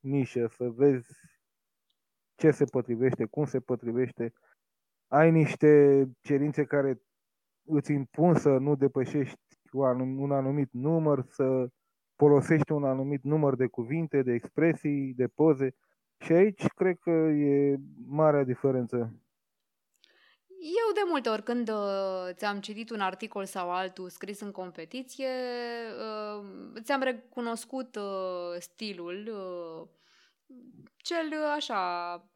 nișă, 0.00 0.46
să 0.46 0.68
vezi 0.68 1.29
ce 2.40 2.50
se 2.50 2.64
potrivește, 2.64 3.24
cum 3.24 3.44
se 3.44 3.60
potrivește. 3.60 4.32
Ai 5.08 5.30
niște 5.30 6.04
cerințe 6.20 6.64
care 6.64 7.02
îți 7.64 7.92
impun 7.92 8.34
să 8.34 8.48
nu 8.48 8.76
depășești 8.76 9.38
un 9.72 10.32
anumit 10.32 10.68
număr, 10.72 11.24
să 11.28 11.66
folosești 12.16 12.72
un 12.72 12.84
anumit 12.84 13.22
număr 13.22 13.56
de 13.56 13.66
cuvinte, 13.66 14.22
de 14.22 14.32
expresii, 14.32 15.12
de 15.16 15.26
poze. 15.26 15.74
Și 16.24 16.32
aici 16.32 16.66
cred 16.66 16.96
că 16.98 17.10
e 17.10 17.76
marea 18.06 18.44
diferență. 18.44 18.96
Eu 20.60 20.92
de 20.94 21.00
multe 21.08 21.28
ori 21.28 21.42
când 21.42 21.68
uh, 21.68 22.28
ți-am 22.32 22.60
citit 22.60 22.90
un 22.90 23.00
articol 23.00 23.44
sau 23.44 23.70
altul 23.70 24.08
scris 24.08 24.40
în 24.40 24.50
competiție, 24.50 25.28
uh, 25.98 26.44
ți-am 26.82 27.02
recunoscut 27.02 27.96
uh, 27.96 28.58
stilul, 28.58 29.28
uh, 29.28 29.88
cel 30.96 31.32
așa 31.56 32.14
Uh, 32.16 32.29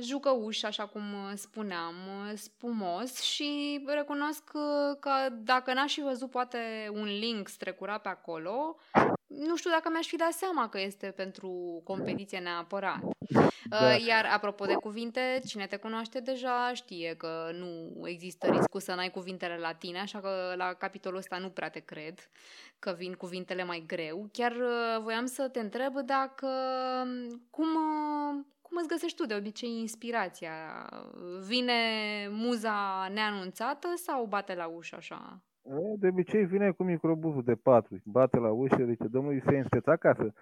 jucăuș, 0.00 0.62
așa 0.62 0.86
cum 0.86 1.02
uh, 1.02 1.32
spuneam, 1.34 1.94
uh, 1.94 2.32
spumos 2.36 3.20
și 3.20 3.80
recunosc 3.86 4.44
că 5.00 5.12
dacă 5.32 5.72
n-aș 5.72 5.94
fi 5.94 6.00
văzut 6.00 6.30
poate 6.30 6.90
un 6.92 7.04
link 7.04 7.48
strecurat 7.48 8.02
pe 8.02 8.08
acolo, 8.08 8.76
nu 9.26 9.56
știu 9.56 9.70
dacă 9.70 9.88
mi-aș 9.90 10.06
fi 10.06 10.16
dat 10.16 10.32
seama 10.32 10.68
că 10.68 10.80
este 10.80 11.06
pentru 11.06 11.80
competiție 11.84 12.38
neapărat. 12.38 13.00
Da. 13.68 13.92
Iar 13.94 14.28
apropo 14.32 14.64
de 14.64 14.74
cuvinte, 14.74 15.40
cine 15.46 15.66
te 15.66 15.76
cunoaște 15.76 16.20
deja 16.20 16.70
știe 16.74 17.14
că 17.16 17.50
nu 17.52 17.92
există 18.08 18.46
riscul 18.46 18.80
să 18.80 18.94
n-ai 18.94 19.10
cuvintele 19.10 19.56
la 19.56 19.72
tine, 19.72 19.98
așa 19.98 20.20
că 20.20 20.54
la 20.56 20.72
capitolul 20.72 21.18
ăsta 21.18 21.38
nu 21.38 21.48
prea 21.48 21.70
te 21.70 21.80
cred 21.80 22.30
că 22.78 22.94
vin 22.98 23.12
cuvintele 23.12 23.64
mai 23.64 23.84
greu. 23.86 24.28
Chiar 24.32 24.52
voiam 25.02 25.26
să 25.26 25.48
te 25.48 25.60
întreb 25.60 25.98
dacă 25.98 26.48
cum 27.50 27.68
cum 28.66 28.76
îți 28.76 28.88
găsești 28.88 29.16
tu 29.16 29.26
de 29.26 29.34
obicei 29.34 29.78
inspirația? 29.80 30.52
Vine 31.48 31.80
muza 32.30 33.08
neanunțată 33.12 33.88
sau 33.94 34.26
bate 34.26 34.54
la 34.54 34.66
ușă 34.66 34.96
așa? 34.96 35.42
De 35.98 36.08
obicei 36.08 36.44
vine 36.44 36.70
cu 36.70 36.82
microbuzul 36.82 37.42
de 37.42 37.54
patru, 37.54 37.96
bate 38.04 38.38
la 38.38 38.50
ușă, 38.50 38.84
zice, 38.84 39.06
domnul, 39.06 39.42
se 39.46 39.56
însteți 39.56 39.88
acasă. 39.88 40.32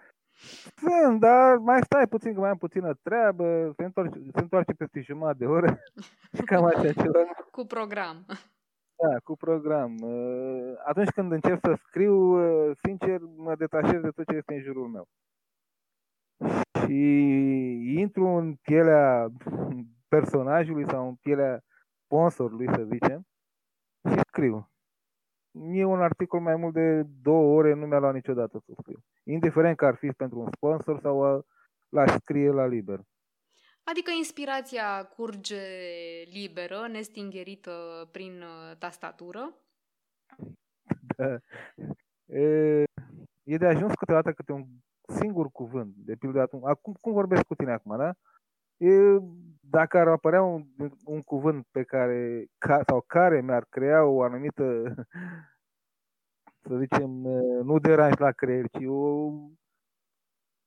Sunt, 0.77 1.21
dar 1.21 1.57
mai 1.57 1.81
stai 1.83 2.07
puțin, 2.09 2.35
că 2.35 2.41
mai 2.41 2.51
am 2.51 2.57
puțină 2.57 2.99
treabă, 3.03 3.73
se 3.77 3.85
întoarce, 3.85 4.19
se 4.35 4.41
întoarce 4.41 4.73
peste 4.73 5.01
jumătate 5.01 5.39
de 5.39 5.47
oră 5.47 5.79
și 6.37 6.43
cam 6.43 6.65
așa 6.65 6.93
ceva. 6.93 7.19
Cu 7.57 7.65
program. 7.65 8.25
Da, 8.97 9.19
cu 9.25 9.37
program. 9.37 9.95
Atunci 10.85 11.09
când 11.09 11.33
încep 11.33 11.59
să 11.61 11.73
scriu, 11.87 12.15
sincer, 12.83 13.21
mă 13.37 13.55
detașez 13.55 14.01
de 14.01 14.11
tot 14.11 14.27
ce 14.27 14.37
este 14.37 14.55
în 14.55 14.61
jurul 14.61 14.89
meu 14.89 15.09
și 16.85 17.01
intru 17.99 18.27
în 18.27 18.55
pielea 18.55 19.29
personajului 20.09 20.85
sau 20.89 21.09
în 21.09 21.15
pielea 21.15 21.63
sponsorului, 22.05 22.69
să 22.75 22.83
zicem, 22.93 23.27
și 24.11 24.21
scriu. 24.27 24.71
Mie 25.51 25.85
un 25.85 26.01
articol 26.01 26.41
mai 26.41 26.57
mult 26.57 26.75
de 26.75 27.03
două 27.03 27.57
ore 27.57 27.75
nu 27.75 27.87
mi-a 27.87 27.99
luat 27.99 28.15
niciodată 28.15 28.63
să 28.67 28.73
scriu. 28.81 28.99
Indiferent 29.23 29.77
că 29.77 29.87
ar 29.87 29.95
fi 29.95 30.09
pentru 30.09 30.41
un 30.41 30.49
sponsor 30.57 31.01
sau 31.01 31.47
la 31.89 32.07
scrie 32.07 32.51
la 32.51 32.67
liber. 32.67 33.01
Adică 33.85 34.11
inspirația 34.17 35.05
curge 35.05 35.65
liberă, 36.33 36.89
nestingherită 36.91 38.09
prin 38.13 38.43
uh, 38.43 38.77
tastatură? 38.79 39.55
Da. 41.17 41.39
E, 42.25 42.83
e 43.43 43.57
de 43.57 43.67
ajuns 43.67 43.93
câteodată 43.95 44.33
câte 44.33 44.53
un 44.53 44.65
singur 45.07 45.51
cuvânt. 45.51 45.95
De 45.97 46.15
pildă, 46.15 46.41
atunci, 46.41 46.63
acum, 46.67 46.97
cum 47.01 47.13
vorbesc 47.13 47.43
cu 47.43 47.55
tine 47.55 47.73
acum, 47.73 47.97
da? 47.97 48.13
E, 48.77 49.19
dacă 49.61 49.99
ar 49.99 50.09
apărea 50.09 50.43
un, 50.43 50.65
un 51.05 51.21
cuvânt 51.21 51.67
pe 51.71 51.83
care, 51.83 52.47
ca, 52.59 52.83
sau 52.87 53.01
care 53.01 53.41
mi-ar 53.41 53.65
crea 53.69 54.05
o 54.05 54.23
anumită, 54.23 54.95
să 56.67 56.77
zicem, 56.77 57.11
nu 57.63 57.79
deranj 57.79 58.17
la 58.19 58.31
creier, 58.31 58.69
ci 58.69 58.85
o, 58.87 59.27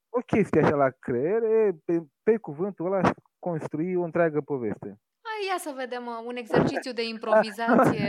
o 0.09 0.19
chestie 0.25 0.61
așa 0.61 0.75
la 0.75 0.89
creier, 0.89 1.43
e, 1.43 1.71
pe, 1.85 2.05
pe 2.23 2.37
cuvântul 2.37 2.85
ăla 2.85 3.11
construi 3.39 3.95
o 3.95 4.03
întreagă 4.03 4.41
poveste. 4.41 4.99
Hai, 5.35 5.47
ia 5.47 5.57
să 5.57 5.73
vedem 5.75 6.05
uh, 6.05 6.23
un 6.25 6.35
exercițiu 6.35 6.91
de 6.91 7.07
improvizație, 7.07 8.07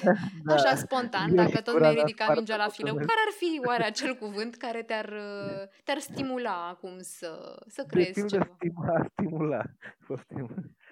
da. 0.44 0.54
așa 0.54 0.74
spontan, 0.74 1.34
dacă 1.34 1.60
tot 1.60 1.80
mi-ai 1.80 1.94
ridicat 1.94 2.34
mingea 2.34 2.56
la 2.56 2.68
fileu. 2.68 2.94
Care 2.94 3.22
ar 3.26 3.32
fi 3.36 3.60
oare 3.66 3.84
acel 3.84 4.14
cuvânt 4.22 4.56
care 4.56 4.82
te-ar, 4.82 5.08
uh, 5.08 5.68
te-ar 5.84 5.98
stimula 5.98 6.68
acum 6.68 6.96
să, 6.98 7.62
să 7.66 7.84
crezi 7.88 8.26
ceva? 8.26 8.56
Stimula, 8.56 8.94
a 8.94 9.06
stimula. 9.12 9.62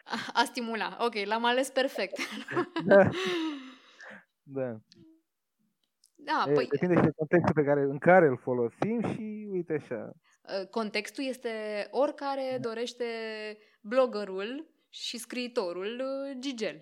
A, 0.05 0.17
a 0.33 0.45
stimula, 0.45 0.97
ok, 1.01 1.15
l-am 1.25 1.45
ales 1.45 1.71
perfect. 1.71 2.19
Da. 2.85 3.09
da. 4.43 4.77
Da, 6.15 6.45
e, 6.51 6.53
păi... 6.53 6.67
Depinde 6.67 7.01
de 7.01 7.11
contextul 7.17 7.55
pe 7.55 7.65
care, 7.65 7.81
în 7.81 7.99
care 7.99 8.27
îl 8.27 8.37
folosim 8.37 9.03
și 9.13 9.49
uite 9.51 9.73
așa. 9.73 10.13
Uh, 10.43 10.69
contextul 10.71 11.25
este 11.25 11.51
oricare 11.91 12.59
dorește 12.61 13.05
bloggerul 13.81 14.67
și 14.88 15.18
scriitorul 15.18 16.00
uh, 16.00 16.37
Gigel. 16.38 16.80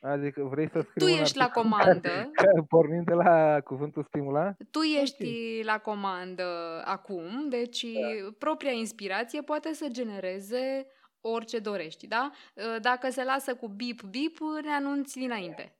Adică 0.00 0.42
vrei 0.42 0.68
să 0.68 0.80
scriu 0.80 1.06
Tu 1.06 1.12
ești 1.12 1.38
la 1.38 1.48
comandă. 1.60 2.30
Pornind 2.68 3.06
de 3.06 3.14
la 3.14 3.60
cuvântul 3.60 4.02
stimula? 4.02 4.54
Tu 4.70 4.80
ești 4.80 5.22
okay. 5.22 5.62
la 5.64 5.78
comandă 5.78 6.82
acum, 6.84 7.48
deci 7.48 7.82
da. 7.82 8.30
propria 8.38 8.72
inspirație 8.72 9.42
poate 9.42 9.72
să 9.72 9.88
genereze 9.90 10.86
orice 11.20 11.58
dorești, 11.58 12.06
da? 12.06 12.30
Uh, 12.54 12.80
dacă 12.80 13.10
se 13.10 13.24
lasă 13.24 13.54
cu 13.54 13.68
bip-bip, 13.68 14.38
ne 14.62 14.70
anunți 14.70 15.18
dinainte. 15.18 15.76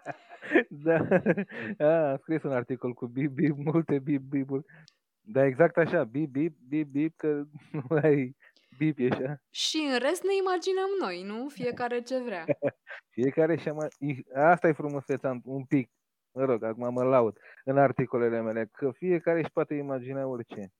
da, 0.84 1.06
a, 1.78 2.10
am 2.10 2.18
scris 2.20 2.42
un 2.42 2.52
articol 2.52 2.92
cu 2.92 3.06
bip, 3.06 3.30
bip, 3.30 3.56
multe 3.56 3.98
bip, 3.98 4.22
bip-uri. 4.22 4.64
Da, 5.20 5.44
exact 5.44 5.76
așa, 5.76 6.04
bip, 6.04 6.30
bip, 6.30 6.56
bip, 6.68 6.90
bip, 6.90 7.16
că 7.16 7.44
nu 7.72 7.96
ai 8.02 8.36
bip, 8.78 8.98
e 8.98 9.08
așa. 9.10 9.42
Și 9.50 9.76
în 9.76 9.98
rest 9.98 10.22
ne 10.22 10.34
imaginăm 10.40 10.88
noi, 11.00 11.22
nu? 11.22 11.48
Fiecare 11.48 12.02
ce 12.02 12.18
vrea. 12.18 12.44
Fiecare 13.16 13.56
și 13.56 13.68
mai... 13.68 13.88
Asta 14.34 14.68
e 14.68 14.72
frumusețea 14.72 15.40
un 15.44 15.64
pic. 15.64 15.90
Mă 16.32 16.44
rog, 16.44 16.62
acum 16.62 16.92
mă 16.92 17.02
laud 17.02 17.38
în 17.64 17.78
articolele 17.78 18.40
mele, 18.40 18.68
că 18.72 18.90
fiecare 18.90 19.38
își 19.38 19.50
poate 19.50 19.74
imagina 19.74 20.26
orice. 20.26 20.72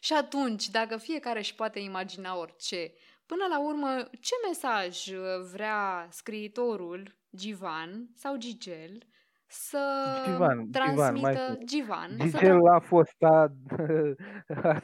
Și 0.00 0.12
atunci, 0.12 0.68
dacă 0.68 0.96
fiecare 0.96 1.38
își 1.38 1.54
poate 1.54 1.78
imagina 1.78 2.38
orice, 2.38 2.92
până 3.26 3.46
la 3.48 3.60
urmă, 3.60 4.08
ce 4.20 4.34
mesaj 4.46 5.06
vrea 5.52 6.08
scriitorul, 6.10 7.16
Givan 7.36 8.08
sau 8.14 8.36
Gigel, 8.36 9.06
să 9.52 9.78
Givan, 10.24 10.70
transmită 10.70 11.12
Givan, 11.12 11.20
mai 11.20 11.58
Givan. 11.64 12.08
Gigel 12.18 12.60
să 12.62 12.72
a 12.74 12.78
fost, 12.78 13.22
a, 13.22 13.52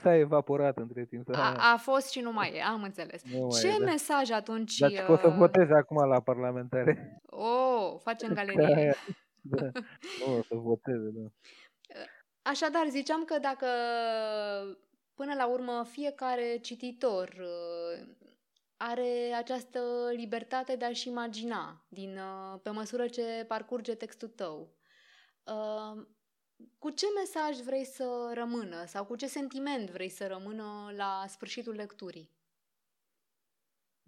a 0.10 0.14
evaporat 0.14 0.76
între 0.76 1.04
timp. 1.04 1.28
A, 1.34 1.72
a 1.72 1.76
fost 1.76 2.10
și 2.10 2.20
nu 2.20 2.32
mai 2.32 2.52
e, 2.54 2.62
am 2.62 2.82
înțeles. 2.82 3.22
Nu 3.24 3.38
mai 3.38 3.60
Ce 3.60 3.68
e, 3.68 3.78
da. 3.78 3.84
mesaj 3.84 4.30
atunci... 4.30 4.78
Dar 4.78 4.90
ce 4.90 5.02
pot 5.02 5.20
să 5.20 5.26
uh, 5.26 5.34
voteze 5.34 5.74
acum 5.74 6.08
la 6.08 6.20
parlamentare? 6.20 7.20
Oh, 7.26 7.94
facem 8.02 8.28
Ca 8.34 8.34
galerie. 8.34 8.74
aia, 8.76 8.94
da. 9.40 9.62
Nu, 10.26 10.36
o 10.38 10.42
să 10.42 10.54
voteze, 10.54 11.08
da. 11.12 11.28
Așadar, 12.42 12.86
ziceam 12.88 13.24
că 13.24 13.38
dacă 13.38 13.66
până 15.14 15.34
la 15.34 15.46
urmă 15.46 15.84
fiecare 15.90 16.58
cititor 16.60 17.28
uh, 17.38 18.06
are 18.78 19.32
această 19.36 19.78
libertate 20.16 20.76
de 20.76 20.84
a-și 20.84 21.08
imagina 21.08 21.84
din, 21.88 22.16
uh, 22.16 22.60
pe 22.62 22.70
măsură 22.70 23.06
ce 23.06 23.44
parcurge 23.48 23.94
textul 23.94 24.28
tău, 24.28 24.68
uh, 25.44 26.06
cu 26.78 26.90
ce 26.90 27.06
mesaj 27.18 27.66
vrei 27.66 27.84
să 27.84 28.32
rămână 28.34 28.84
sau 28.84 29.04
cu 29.04 29.16
ce 29.16 29.26
sentiment 29.26 29.90
vrei 29.90 30.08
să 30.08 30.26
rămână 30.26 30.92
la 30.96 31.24
sfârșitul 31.26 31.74
lecturii? 31.74 32.30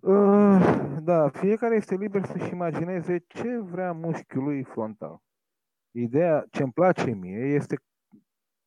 Uh, 0.01 0.97
da, 1.03 1.29
fiecare 1.29 1.77
este 1.77 1.95
liber 1.95 2.25
să-și 2.25 2.53
imagineze 2.53 3.25
ce 3.29 3.59
vrea 3.59 3.93
mușchiul 3.93 4.43
lui 4.43 4.65
frontal. 4.65 5.23
Ideea 5.91 6.47
ce 6.51 6.63
îmi 6.63 6.73
place 6.73 7.11
mie 7.11 7.55
este 7.55 7.77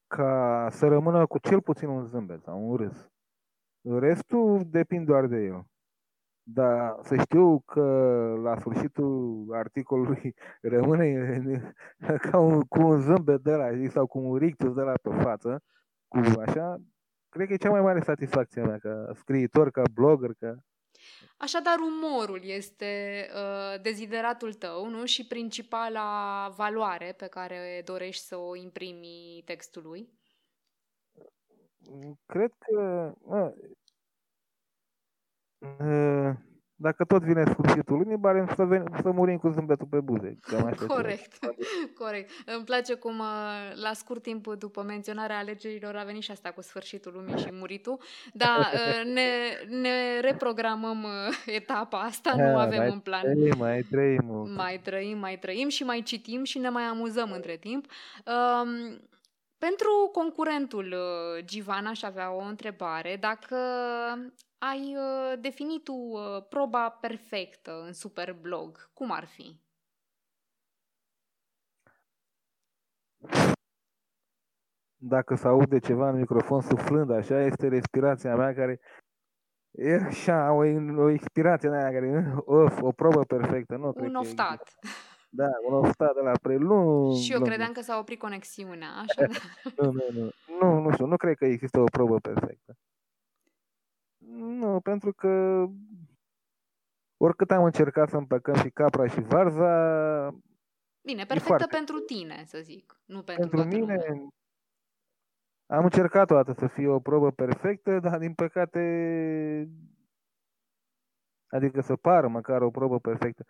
ca 0.07 0.67
să 0.71 0.87
rămână 0.87 1.25
cu 1.25 1.39
cel 1.39 1.61
puțin 1.61 1.87
un 1.87 2.05
zâmbet 2.05 2.43
sau 2.43 2.69
un 2.69 2.75
râs. 2.75 3.11
Restul 3.81 4.61
depinde 4.65 5.03
doar 5.03 5.27
de 5.27 5.37
el. 5.37 5.65
Dar 6.45 6.99
să 7.03 7.15
știu 7.15 7.59
că 7.59 7.83
la 8.41 8.59
sfârșitul 8.59 9.47
articolului 9.51 10.35
rămâne 10.61 11.73
ca 12.31 12.39
un, 12.39 12.61
cu 12.61 12.81
un 12.81 13.01
zâmbet 13.01 13.41
de 13.41 13.51
la 13.51 13.89
sau 13.89 14.07
cu 14.07 14.19
un 14.19 14.35
rictus 14.37 14.73
de 14.73 14.81
la 14.81 14.93
pe 15.01 15.09
față, 15.09 15.61
cu 16.07 16.17
așa, 16.45 16.81
cred 17.29 17.47
că 17.47 17.53
e 17.53 17.57
cea 17.57 17.69
mai 17.69 17.81
mare 17.81 18.01
satisfacție 18.01 18.61
a 18.61 18.65
mea 18.65 18.77
ca 18.77 19.11
scriitor, 19.13 19.71
ca 19.71 19.81
blogger, 19.93 20.33
ca 20.39 20.55
Așadar, 21.37 21.79
umorul 21.79 22.43
este 22.43 23.25
uh, 23.33 23.81
dezideratul 23.81 24.53
tău, 24.53 24.89
nu? 24.89 25.05
Și 25.05 25.27
principala 25.27 26.49
valoare 26.55 27.13
pe 27.17 27.27
care 27.27 27.81
dorești 27.85 28.23
să 28.23 28.37
o 28.37 28.55
imprimi 28.55 29.41
textului. 29.45 30.09
Cred 32.25 32.51
că 32.57 33.13
mă, 33.21 33.53
uh, 33.55 33.69
dacă 36.83 37.03
tot 37.03 37.21
vine 37.21 37.43
sfârșitul 37.45 37.97
lunii, 37.97 38.17
bare 38.17 38.45
să, 38.55 38.63
ven, 38.63 38.85
să 39.01 39.11
murim 39.11 39.37
cu 39.37 39.49
zâmbetul 39.49 39.87
pe 39.89 39.99
buze. 39.99 40.37
Cam 40.41 40.65
așa 40.65 40.85
Corect, 40.85 41.37
corect. 42.03 42.29
Îmi 42.45 42.63
place 42.65 42.93
cum 42.93 43.19
uh, 43.19 43.81
la 43.83 43.93
scurt 43.93 44.21
timp 44.21 44.47
după 44.47 44.81
menționarea 44.81 45.37
alegerilor 45.37 45.95
a 45.95 46.03
venit 46.03 46.21
și 46.21 46.31
asta 46.31 46.51
cu 46.51 46.61
sfârșitul 46.61 47.11
lumii 47.15 47.37
și 47.37 47.49
muritul, 47.51 47.99
dar 48.33 48.59
uh, 48.73 49.11
ne, 49.13 49.29
ne 49.79 50.19
reprogramăm 50.19 51.03
uh, 51.03 51.43
etapa 51.45 51.99
asta, 51.99 52.33
nu 52.35 52.57
Ha, 52.57 52.61
avem 52.61 52.77
mai 52.77 52.91
în 52.91 52.99
plan. 52.99 53.21
trăim, 53.21 53.57
mai 53.57 53.81
trăim. 53.81 54.51
Mai 54.55 54.79
trăim, 54.83 55.17
mai 55.17 55.37
trăim 55.37 55.67
și 55.67 55.83
mai 55.83 56.01
citim 56.01 56.43
și 56.43 56.57
ne 56.57 56.69
mai 56.69 56.83
amuzăm 56.83 57.31
între 57.31 57.55
timp. 57.55 57.85
Um, 58.25 59.01
pentru 59.57 60.09
concurentul 60.11 60.95
uh, 60.97 61.45
Givan 61.45 61.85
aș 61.85 62.03
avea 62.03 62.31
o 62.31 62.41
întrebare. 62.41 63.17
Dacă 63.19 63.57
ai 64.69 64.95
uh, 64.95 65.39
definit 65.39 65.83
tu 65.83 65.93
uh, 65.93 66.45
proba 66.49 66.89
perfectă 66.89 67.83
în 67.85 67.93
Superblog, 67.93 68.89
cum 68.93 69.11
ar 69.11 69.25
fi? 69.25 69.61
Dacă 74.95 75.35
se 75.35 75.47
aude 75.47 75.79
ceva 75.79 76.09
în 76.09 76.17
microfon 76.19 76.61
suflând 76.61 77.11
așa, 77.11 77.41
este 77.41 77.67
respirația 77.67 78.35
mea 78.35 78.53
care 78.53 78.79
e 79.71 79.93
așa, 79.93 80.51
o, 80.51 80.63
o 80.97 81.09
expirație 81.09 81.67
în 81.67 81.75
aia 81.75 81.91
care, 81.91 82.33
of, 82.35 82.81
o 82.81 82.91
probă 82.91 83.23
perfectă. 83.23 83.75
Nu, 83.75 83.91
cred 83.91 84.05
Un 84.05 84.13
că 84.13 84.19
oftat. 84.19 84.61
există. 84.61 84.87
Da, 85.29 85.49
un 85.67 85.73
oftat 85.73 86.13
de 86.13 86.21
la 86.21 86.31
prelung. 86.41 87.15
Și 87.15 87.31
eu 87.31 87.37
lung. 87.37 87.49
credeam 87.49 87.71
că 87.71 87.81
s-a 87.81 87.97
oprit 87.97 88.19
conexiunea, 88.19 88.89
așa. 88.89 89.27
Nu, 89.77 89.91
nu, 89.91 90.03
nu. 90.11 90.31
Nu, 90.59 90.79
nu 90.79 90.91
știu, 90.91 91.05
nu 91.05 91.15
cred 91.15 91.35
că 91.35 91.45
există 91.45 91.79
o 91.79 91.83
probă 91.83 92.19
perfectă. 92.19 92.77
Nu, 94.27 94.79
pentru 94.81 95.13
că 95.13 95.65
oricât 97.17 97.51
am 97.51 97.63
încercat 97.63 98.09
să 98.09 98.17
împăcăm 98.17 98.53
și 98.55 98.69
capra 98.69 99.07
și 99.07 99.21
varza, 99.21 99.73
Bine, 101.05 101.25
perfectă 101.25 101.47
foarte 101.47 101.75
pentru 101.75 101.99
tine, 101.99 102.43
să 102.45 102.59
zic, 102.61 103.01
nu 103.05 103.23
pentru, 103.23 103.47
pentru 103.47 103.55
toată 103.55 103.75
mine 103.75 103.95
lumea. 103.95 104.27
am 105.65 105.83
încercat 105.83 106.31
o 106.31 106.35
dată 106.35 106.51
să 106.51 106.67
fie 106.67 106.87
o 106.87 106.99
probă 106.99 107.31
perfectă, 107.31 107.99
dar 107.99 108.19
din 108.19 108.33
păcate, 108.33 108.79
adică 111.47 111.81
să 111.81 111.95
pară 111.95 112.27
măcar 112.27 112.61
o 112.61 112.71
probă 112.71 112.99
perfectă. 112.99 113.45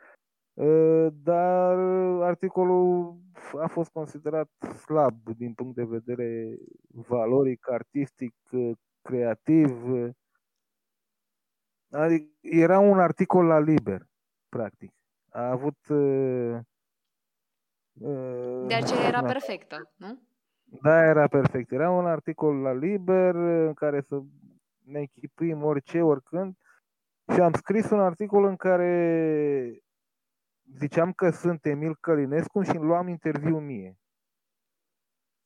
Uh, 0.54 1.08
Dar 1.14 1.78
articolul 2.22 3.18
a 3.62 3.68
fost 3.68 3.92
considerat 3.92 4.50
slab 4.60 5.30
din 5.38 5.54
punct 5.54 5.76
de 5.76 5.84
vedere 5.84 6.58
valoric, 6.88 7.70
artistic, 7.70 8.36
uh, 8.52 8.72
creativ. 9.02 9.84
Uh. 11.94 12.00
Adică 12.00 12.30
era 12.42 12.80
un 12.80 13.00
articol 13.00 13.46
la 13.46 13.60
liber, 13.60 14.08
practic. 14.50 14.92
A 15.30 15.50
avut 15.50 15.88
uh, 15.88 16.58
uh, 17.94 18.68
De 18.68 18.74
aceea 18.74 19.08
era 19.08 19.22
na, 19.22 19.28
perfectă, 19.28 19.94
nu? 19.96 20.22
da, 20.82 21.04
era 21.06 21.28
perfect. 21.28 21.72
Era 21.72 21.90
un 21.90 22.06
articol 22.06 22.56
la 22.56 22.74
liber 22.74 23.36
în 23.36 23.74
care 23.74 24.02
să 24.02 24.22
ne 24.84 25.00
echipuim 25.00 25.64
orice, 25.64 26.02
oricând. 26.02 26.58
Și 27.34 27.40
am 27.40 27.54
scris 27.54 27.90
un 27.90 28.00
articol 28.00 28.44
în 28.44 28.56
care 28.56 29.84
ziceam 30.78 31.12
că 31.12 31.30
sunt 31.30 31.66
Emil 31.66 31.96
Călinescu 32.00 32.62
și 32.62 32.76
îmi 32.76 32.86
luam 32.86 33.08
interviu 33.08 33.60
mie. 33.60 33.98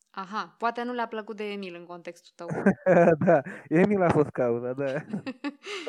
Aha, 0.10 0.56
poate 0.58 0.84
nu 0.84 0.94
le-a 0.94 1.08
plăcut 1.08 1.36
de 1.36 1.44
Emil 1.44 1.76
în 1.76 1.86
contextul 1.86 2.34
tău. 2.36 2.48
da, 3.26 3.42
Emil 3.68 4.02
a 4.02 4.10
fost 4.10 4.30
cauza, 4.30 4.74
da. 4.74 4.86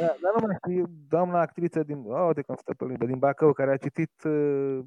da 0.00 0.06
dar 0.22 0.32
nu 0.40 0.46
mai 0.46 0.56
știu, 0.66 0.84
doamna 1.08 1.40
actriță 1.40 1.82
din, 1.82 2.04
oh, 2.06 2.34
de 2.34 2.42
cum 2.42 2.54
stă 2.56 2.74
pe 2.74 2.84
limbă, 2.84 3.04
din 3.06 3.18
Bacău, 3.18 3.52
care 3.52 3.70
a 3.72 3.76
citit 3.76 4.22
uh, 4.24 4.78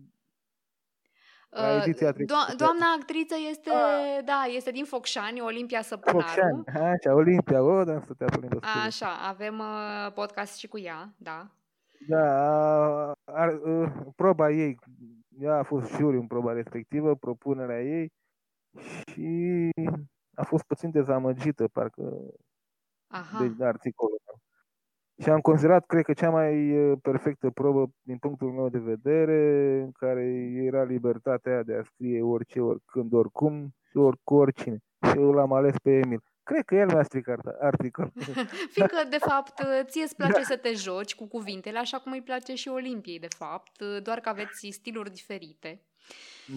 la 1.50 1.76
Uh, 1.76 1.82
ediția 1.86 2.12
trecută. 2.12 2.34
do- 2.52 2.56
doamna 2.58 2.86
actriță 3.00 3.36
este, 3.50 3.70
Ah. 3.70 4.24
da, 4.26 4.44
este 4.56 4.72
din 4.72 4.86
Focșani, 4.86 5.42
Olimpia 5.42 5.82
Focșani, 5.82 6.64
Săpunaru. 6.64 6.88
așa, 6.94 7.14
Olimpia, 7.14 7.62
o, 7.64 7.84
dar 7.84 8.02
stătea 8.04 8.28
pe 8.28 8.38
limbă. 8.40 8.60
scuze. 8.62 8.86
Așa, 8.86 9.28
avem 9.28 9.60
uh, 9.60 10.12
podcast 10.14 10.56
și 10.58 10.68
cu 10.68 10.80
ea, 10.80 11.14
da. 11.18 11.48
Da, 12.08 12.18
a, 12.18 13.12
a, 13.12 13.14
a, 13.26 13.48
proba 14.16 14.50
ei, 14.52 14.78
ea 15.40 15.56
a 15.58 15.64
fost 15.64 15.92
juriu 15.96 16.20
în 16.20 16.28
proba 16.28 16.52
respectivă, 16.54 17.16
propunerea 17.16 17.82
ei 17.84 18.12
și 19.08 19.70
a 20.36 20.44
fost 20.44 20.64
puțin 20.64 20.92
dezamăgită, 20.92 21.68
parcă, 21.68 22.12
Aha. 23.08 23.44
de 23.58 23.66
articolul 23.66 24.20
meu. 24.26 24.36
Și 25.22 25.30
am 25.30 25.40
considerat, 25.40 25.86
cred 25.86 26.04
că, 26.04 26.14
cea 26.14 26.30
mai 26.30 26.78
uh, 26.78 26.98
perfectă 27.02 27.50
probă 27.50 27.90
din 28.02 28.18
punctul 28.18 28.52
meu 28.52 28.70
de 28.70 28.78
vedere, 28.80 29.40
în 29.84 29.92
care 29.92 30.24
era 30.54 30.84
libertatea 30.84 31.52
aia 31.52 31.64
de 31.64 31.74
a 31.76 31.84
scrie 31.84 32.22
orice, 32.22 32.60
oricând, 32.60 33.14
oricum 33.14 33.76
și 33.90 33.98
ori, 33.98 34.18
cu 34.24 34.36
oricine. 34.36 34.78
Și 35.06 35.18
eu 35.18 35.32
l-am 35.32 35.54
ales 35.54 35.76
pe 35.84 35.92
Emil. 35.92 36.22
Cred 36.44 36.66
că 36.66 36.76
el 36.76 36.88
mi-a 36.88 37.04
stricat 37.04 37.40
articolul. 37.60 38.12
Fiindcă, 38.74 38.98
de 39.10 39.18
fapt, 39.18 39.62
ție 39.84 40.04
îți 40.04 40.16
place 40.16 40.44
să 40.44 40.58
te 40.58 40.74
joci 40.74 41.16
cu 41.16 41.28
cuvintele, 41.28 41.78
așa 41.78 41.98
cum 42.00 42.12
îi 42.12 42.22
place 42.22 42.56
și 42.56 42.68
Olimpiei, 42.68 43.20
de 43.20 43.28
fapt, 43.38 43.84
doar 44.04 44.20
că 44.20 44.30
aveți 44.30 44.68
stiluri 44.72 45.12
diferite. 45.12 45.82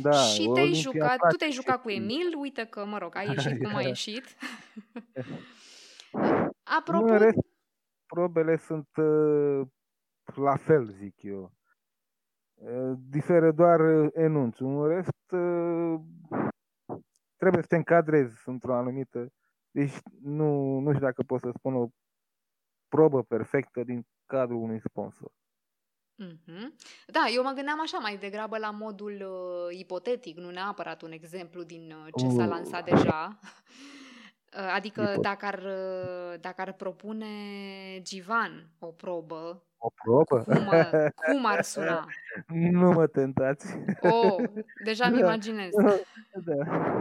Da, 0.03 0.13
și 0.13 0.37
te-ai 0.37 0.49
Olimpia 0.49 0.81
jucat, 0.81 1.09
face 1.19 1.27
tu 1.31 1.37
te-ai 1.37 1.51
jucat 1.51 1.83
cu 1.83 1.89
și- 1.89 1.95
Emil, 1.97 2.35
uite 2.39 2.65
că, 2.65 2.85
mă 2.85 2.99
rog, 2.99 3.17
a 3.17 3.23
ieșit 3.33 3.63
cum 3.65 3.75
a 3.75 3.81
ieșit. 3.81 4.25
Nu, 6.13 6.51
Apropo, 6.79 7.13
în 7.13 7.19
rest, 7.19 7.39
probele 8.15 8.57
sunt 8.57 8.89
uh, 8.97 9.67
la 10.35 10.57
fel, 10.57 10.85
zic 10.87 11.23
eu. 11.23 11.53
Diferă 12.97 13.53
doar 13.53 13.81
enunțul. 14.13 14.67
În 14.67 14.89
rest, 14.89 15.27
trebuie 17.37 17.63
să 17.63 17.69
te 17.69 17.77
încadrezi 17.77 18.49
într-o 18.49 18.75
anumită... 18.75 19.29
Deci 19.71 19.95
nu, 20.21 20.79
nu 20.79 20.89
știu 20.89 21.05
dacă 21.05 21.23
pot 21.23 21.41
să 21.41 21.51
spun 21.57 21.75
o 21.75 21.87
probă 22.89 23.23
perfectă 23.23 23.85
din 23.85 24.07
cadrul 24.27 24.63
unui 24.63 24.81
sponsor. 24.81 25.31
Mm-hmm. 26.23 26.75
Da, 27.07 27.25
eu 27.35 27.43
mă 27.43 27.53
gândeam 27.55 27.81
așa 27.81 27.99
mai 27.99 28.17
degrabă 28.17 28.59
la 28.59 28.71
modul 28.71 29.13
uh, 29.13 29.79
ipotetic, 29.79 30.37
nu 30.37 30.51
neapărat 30.51 31.03
un 31.03 31.13
exemplu 31.13 31.63
din 31.63 31.93
uh, 31.93 32.07
ce 32.17 32.29
s-a 32.29 32.47
lansat 32.47 32.85
deja. 32.85 33.23
Uh, 34.57 34.73
adică 34.75 35.01
Ipotet. 35.01 35.23
dacă 35.23 35.47
ar, 35.47 35.59
uh, 35.59 36.41
dacă 36.41 36.61
ar 36.61 36.73
propune 36.73 37.27
Givan 38.03 38.71
o 38.79 38.87
probă, 38.87 39.65
o 39.77 39.91
probă? 40.05 40.43
Cum, 40.43 40.67
uh, 40.67 41.07
cum 41.27 41.47
ar 41.47 41.63
suna? 41.63 42.07
Nu 42.71 42.91
mă 42.91 43.07
tentați. 43.07 43.77
Oh, 44.01 44.45
deja 44.85 45.09
mi 45.09 45.19
da. 45.19 45.27
imaginez. 45.27 45.71
Da. 46.45 46.99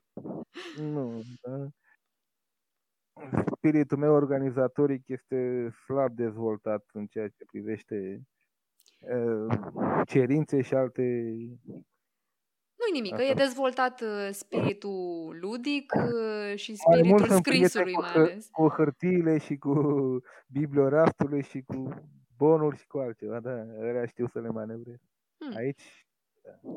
Nu, 0.78 1.22
da. 1.42 1.68
Spiritul 3.56 3.98
meu 3.98 4.14
organizatoric 4.14 5.08
este 5.08 5.70
slab 5.86 6.16
dezvoltat 6.16 6.84
în 6.94 7.06
ceea 7.06 7.28
ce 7.28 7.46
privește 7.52 8.22
cerințe 10.06 10.62
și 10.62 10.74
alte 10.74 11.36
nu 12.86 12.94
nimic, 12.94 13.16
că 13.16 13.22
e 13.22 13.34
dezvoltat 13.34 14.02
uh, 14.02 14.30
spiritul 14.32 15.38
ludic 15.42 15.94
uh, 15.96 16.56
și 16.56 16.76
spiritul 16.76 17.30
scrisului 17.30 17.94
mai 17.94 18.12
ales. 18.14 18.48
Cu 18.52 18.68
hârtiile 18.68 19.38
și 19.38 19.56
cu 19.58 19.74
biblioraftului 20.48 21.44
și 21.44 21.62
cu 21.62 21.90
bonuri 22.38 22.78
și 22.78 22.88
cu 22.88 22.98
altceva, 22.98 23.40
da, 23.40 23.66
ărea 23.80 24.06
știu 24.06 24.28
să 24.28 24.40
le 24.40 24.50
manevrez. 24.50 25.00
Hmm. 25.38 25.56
Aici, 25.56 26.08
da. 26.42 26.70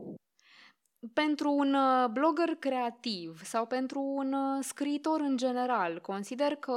Pentru 1.13 1.53
un 1.53 1.75
uh, 1.75 2.09
blogger 2.11 2.49
creativ 2.59 3.43
sau 3.43 3.67
pentru 3.67 4.01
un 4.01 4.35
scriitor 4.61 5.21
în 5.21 5.37
general, 5.37 6.01
consider 6.01 6.55
că 6.55 6.75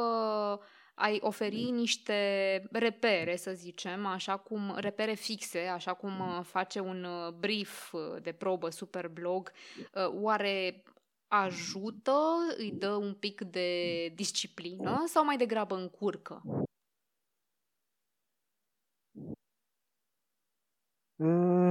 ai 0.99 1.19
oferi 1.21 1.69
niște 1.69 2.13
repere, 2.71 3.35
să 3.35 3.51
zicem, 3.51 4.05
așa 4.05 4.38
cum 4.38 4.73
repere 4.75 5.13
fixe, 5.13 5.59
așa 5.59 5.93
cum 5.93 6.19
uh, 6.19 6.39
face 6.43 6.79
un 6.79 7.03
uh, 7.03 7.33
brief 7.33 7.93
uh, 7.93 8.21
de 8.21 8.31
probă 8.31 8.69
super 8.69 9.07
blog, 9.07 9.51
oare 10.21 10.83
ajută, 11.27 12.17
îi 12.57 12.71
dă 12.71 12.89
un 12.89 13.13
pic 13.13 13.41
de 13.41 14.07
disciplină 14.07 15.03
sau 15.05 15.25
mai 15.25 15.38
degrabă 15.38 15.75
încurcă? 15.75 16.41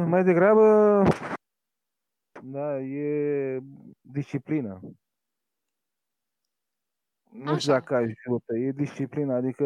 mai 0.06 0.24
degrabă, 0.24 1.02
da, 2.42 2.78
e 2.80 3.60
disciplină. 4.00 4.80
Nu 7.30 7.58
știu 7.58 7.72
dacă 7.72 7.94
ajută, 7.94 8.56
e 8.56 8.70
disciplina, 8.70 9.34
adică, 9.34 9.64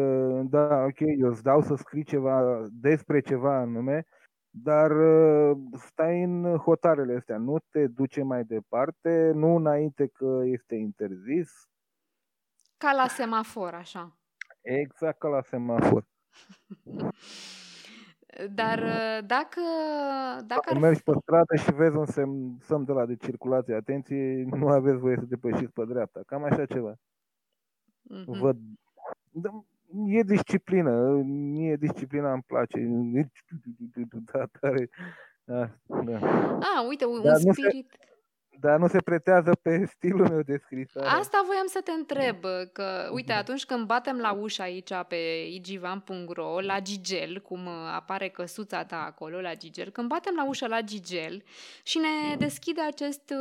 da, 0.49 0.83
ok, 0.83 0.99
eu 0.99 1.29
îți 1.29 1.43
dau 1.43 1.61
să 1.61 1.75
scrii 1.75 2.03
ceva 2.03 2.67
despre 2.71 3.19
ceva 3.19 3.57
anume, 3.57 4.05
dar 4.49 4.91
uh, 4.91 5.57
stai 5.73 6.23
în 6.23 6.57
hotarele 6.57 7.15
astea, 7.15 7.37
nu 7.37 7.57
te 7.69 7.87
duce 7.87 8.23
mai 8.23 8.43
departe, 8.43 9.31
nu 9.35 9.55
înainte 9.55 10.07
că 10.07 10.41
este 10.43 10.75
interzis. 10.75 11.51
Ca 12.77 12.91
la 12.91 13.07
semafor, 13.07 13.73
așa. 13.73 14.17
Exact 14.61 15.17
ca 15.17 15.27
la 15.27 15.41
semafor. 15.41 16.05
Dar 18.53 18.79
uh, 18.79 19.25
dacă... 19.25 19.61
dacă 20.45 20.69
ar... 20.73 20.77
mergi 20.77 21.03
pe 21.03 21.11
stradă 21.21 21.55
și 21.55 21.73
vezi 21.73 21.95
un 21.95 22.05
semn, 22.05 22.57
semn 22.59 22.85
de 22.85 22.91
la 22.91 23.05
de 23.05 23.15
circulație, 23.15 23.75
atenție, 23.75 24.43
nu 24.43 24.67
aveți 24.67 24.97
voie 24.97 25.15
să 25.19 25.25
depășiți 25.25 25.71
pe 25.73 25.85
dreapta. 25.85 26.19
Cam 26.25 26.43
așa 26.43 26.65
ceva. 26.65 26.95
Mm-hmm. 28.09 28.39
Văd. 28.39 28.57
Da, 29.31 29.63
e 30.05 30.21
disciplină. 30.21 31.11
Mie 31.25 31.75
disciplina 31.75 32.33
îmi 32.33 32.43
place. 32.47 32.77
Da, 34.31 34.45
tare. 34.59 34.89
Da, 35.43 35.69
da. 36.03 36.17
Ah, 36.59 36.85
uite, 36.87 37.05
un 37.05 37.21
Dar 37.21 37.35
spirit. 37.35 37.91
Se, 37.91 38.13
dar 38.59 38.79
nu 38.79 38.87
se 38.87 39.01
pretează 39.01 39.51
pe 39.61 39.85
stilul 39.85 40.29
meu 40.29 40.41
de 40.41 40.57
scrisoare. 40.57 41.07
Asta 41.07 41.43
voiam 41.45 41.67
să 41.67 41.81
te 41.83 41.91
întreb, 41.91 42.37
că 42.73 43.09
uite, 43.11 43.31
atunci 43.31 43.65
când 43.65 43.85
batem 43.85 44.17
la 44.17 44.31
ușă 44.31 44.61
aici 44.61 44.91
pe 45.07 45.15
igivan.ro, 45.49 46.59
la 46.61 46.79
Gigel, 46.79 47.41
cum 47.41 47.67
apare 47.95 48.29
căsuța 48.29 48.83
ta 48.83 49.03
acolo, 49.05 49.41
la 49.41 49.53
Gigel, 49.53 49.89
când 49.89 50.07
batem 50.07 50.33
la 50.35 50.47
ușă 50.47 50.67
la 50.67 50.81
Gigel 50.81 51.43
și 51.83 51.97
ne 51.97 52.35
deschide 52.35 52.81
acest, 52.81 53.33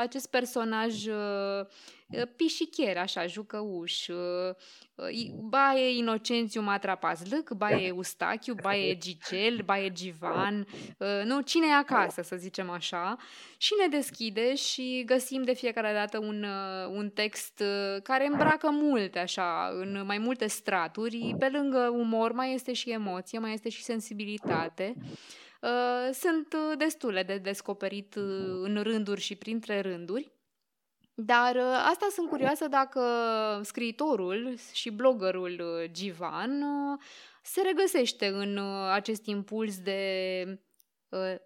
acest 0.00 0.30
personaj 0.30 1.06
pișichier, 2.36 2.96
așa, 2.96 3.26
jucăuș, 3.26 4.06
ba 5.40 5.74
e 5.74 5.96
Inocențiu 5.96 6.60
Matrapazlâc, 6.60 7.50
ba 7.50 7.70
e 7.70 7.86
Eustachiu, 7.94 8.54
ba 8.62 8.76
e 8.76 8.96
Gigel, 8.96 9.62
ba 9.64 9.78
e 9.78 9.92
Givan, 9.92 10.66
nu, 11.24 11.40
cine 11.40 11.66
e 11.66 11.74
acasă, 11.74 12.22
să 12.22 12.36
zicem 12.36 12.70
așa, 12.70 13.16
și 13.58 13.72
ne 13.80 13.96
deschide 13.96 14.54
și 14.54 15.02
găsim 15.06 15.42
de 15.42 15.54
fiecare 15.54 15.92
dată 15.92 16.18
un, 16.18 16.46
un 16.88 17.10
text 17.10 17.62
care 18.02 18.26
îmbracă 18.26 18.70
multe, 18.70 19.18
așa, 19.18 19.70
în 19.72 20.02
mai 20.06 20.18
multe 20.18 20.46
straturi, 20.46 21.34
pe 21.38 21.48
lângă 21.52 21.78
umor 21.92 22.32
mai 22.32 22.54
este 22.54 22.72
și 22.72 22.90
emoție, 22.90 23.38
mai 23.38 23.52
este 23.52 23.68
și 23.68 23.82
sensibilitate. 23.82 24.94
Sunt 26.12 26.54
destule 26.78 27.22
de 27.22 27.36
descoperit 27.36 28.14
în 28.62 28.80
rânduri 28.82 29.20
și 29.20 29.36
printre 29.36 29.80
rânduri. 29.80 30.32
Dar 31.24 31.56
ă, 31.56 31.74
asta 31.74 32.06
sunt 32.10 32.28
curioasă 32.28 32.68
dacă 32.68 33.00
scriitorul 33.62 34.56
și 34.72 34.90
bloggerul 34.90 35.60
ă, 35.60 35.86
Givan 35.86 36.62
ă, 36.62 36.96
se 37.42 37.62
regăsește 37.62 38.26
în 38.26 38.58
acest 38.92 39.26
impuls 39.26 39.80
de, 39.80 40.44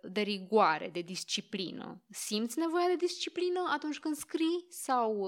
de 0.03 0.21
rigoare, 0.21 0.89
de 0.89 1.01
disciplină. 1.01 2.03
Simți 2.09 2.59
nevoia 2.59 2.87
de 2.89 2.97
disciplină 2.97 3.61
atunci 3.75 4.01
când 4.01 4.15
scrii 4.15 4.67
sau 4.69 5.27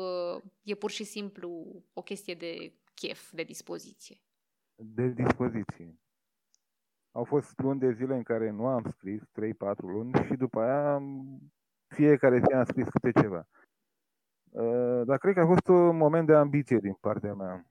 e 0.63 0.75
pur 0.75 0.91
și 0.91 1.05
simplu 1.05 1.83
o 1.93 2.03
chestie 2.03 2.35
de 2.35 2.73
chef, 2.95 3.31
de 3.31 3.43
dispoziție? 3.43 4.21
De 4.75 5.09
dispoziție. 5.09 5.99
Au 7.11 7.25
fost 7.25 7.59
luni 7.59 7.81
de 7.81 7.93
zile 7.93 8.15
în 8.15 8.23
care 8.23 8.51
nu 8.51 8.67
am 8.67 8.85
scris, 8.97 9.23
3-4 9.23 9.27
luni, 9.77 10.13
și 10.27 10.35
după 10.35 10.61
aia 10.61 11.03
fiecare 11.95 12.39
zi 12.39 12.53
am 12.53 12.65
scris 12.65 12.89
câte 12.89 13.21
ceva. 13.21 13.47
Uh, 14.57 15.03
dar 15.05 15.19
cred 15.19 15.35
că 15.35 15.41
a 15.41 15.47
fost 15.47 15.69
un 15.69 15.97
moment 15.97 16.27
de 16.27 16.35
ambiție 16.35 16.79
din 16.79 16.97
partea 17.01 17.35
mea. 17.35 17.67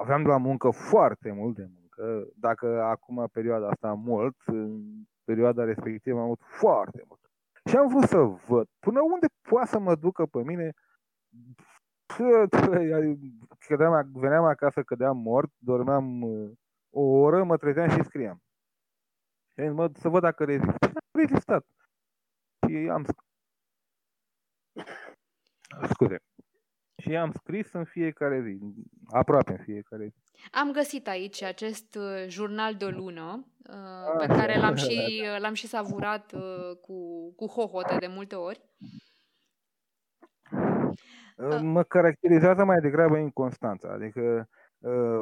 Aveam 0.00 0.26
la 0.26 0.36
muncă 0.36 0.70
foarte 0.70 1.32
mult 1.32 1.56
de 1.56 1.66
muncă. 1.78 2.28
Dacă 2.34 2.82
acum 2.82 3.28
perioada 3.32 3.68
asta 3.68 3.88
am 3.88 4.00
mult, 4.00 4.36
în 4.46 4.82
perioada 5.24 5.64
respectivă 5.64 6.18
am 6.18 6.24
avut 6.24 6.40
foarte 6.42 7.02
mult. 7.08 7.20
Și 7.64 7.76
am 7.76 7.88
vrut 7.88 8.04
să 8.04 8.18
văd 8.46 8.68
până 8.78 9.00
unde 9.00 9.26
poate 9.48 9.68
să 9.68 9.78
mă 9.78 9.94
ducă 9.94 10.26
pe 10.26 10.42
mine 10.42 10.72
Cădeam, 13.66 14.10
veneam 14.12 14.44
acasă, 14.44 14.82
cădeam 14.82 15.16
mort, 15.16 15.50
dormeam 15.58 16.22
uh, 16.22 16.50
o 16.90 17.00
oră, 17.00 17.44
mă 17.44 17.56
trezeam 17.56 17.88
și 17.88 18.02
scriam. 18.02 18.42
Și 19.48 19.68
mă, 19.68 19.90
să 19.94 20.08
văd 20.08 20.22
dacă 20.22 20.44
rezist. 20.44 20.82
Am 20.82 21.20
rezistat. 21.20 21.66
Și 22.66 22.88
am 22.92 23.04
Scuze. 25.90 26.22
Și 26.96 27.16
am 27.16 27.32
scris 27.32 27.72
în 27.72 27.84
fiecare 27.84 28.42
zi, 28.42 28.58
aproape 29.10 29.50
în 29.50 29.64
fiecare 29.64 30.06
zi. 30.06 30.28
Am 30.50 30.72
găsit 30.72 31.08
aici 31.08 31.42
acest 31.42 31.94
uh, 31.94 32.28
jurnal 32.28 32.74
de 32.74 32.84
o 32.84 32.90
lună, 32.90 33.46
uh, 33.70 34.16
pe 34.18 34.26
care 34.26 34.58
l-am 34.58 34.74
și, 34.84 35.22
uh, 35.34 35.40
l-am 35.40 35.54
și 35.54 35.66
savurat 35.66 36.32
cu, 36.80 37.30
cu 37.36 37.46
hohote 37.46 37.96
de 37.98 38.06
multe 38.06 38.34
ori. 38.34 38.60
Mă 41.60 41.82
caracterizează 41.82 42.64
mai 42.64 42.80
degrabă 42.80 43.16
inconstanța, 43.16 43.92
adică 43.92 44.48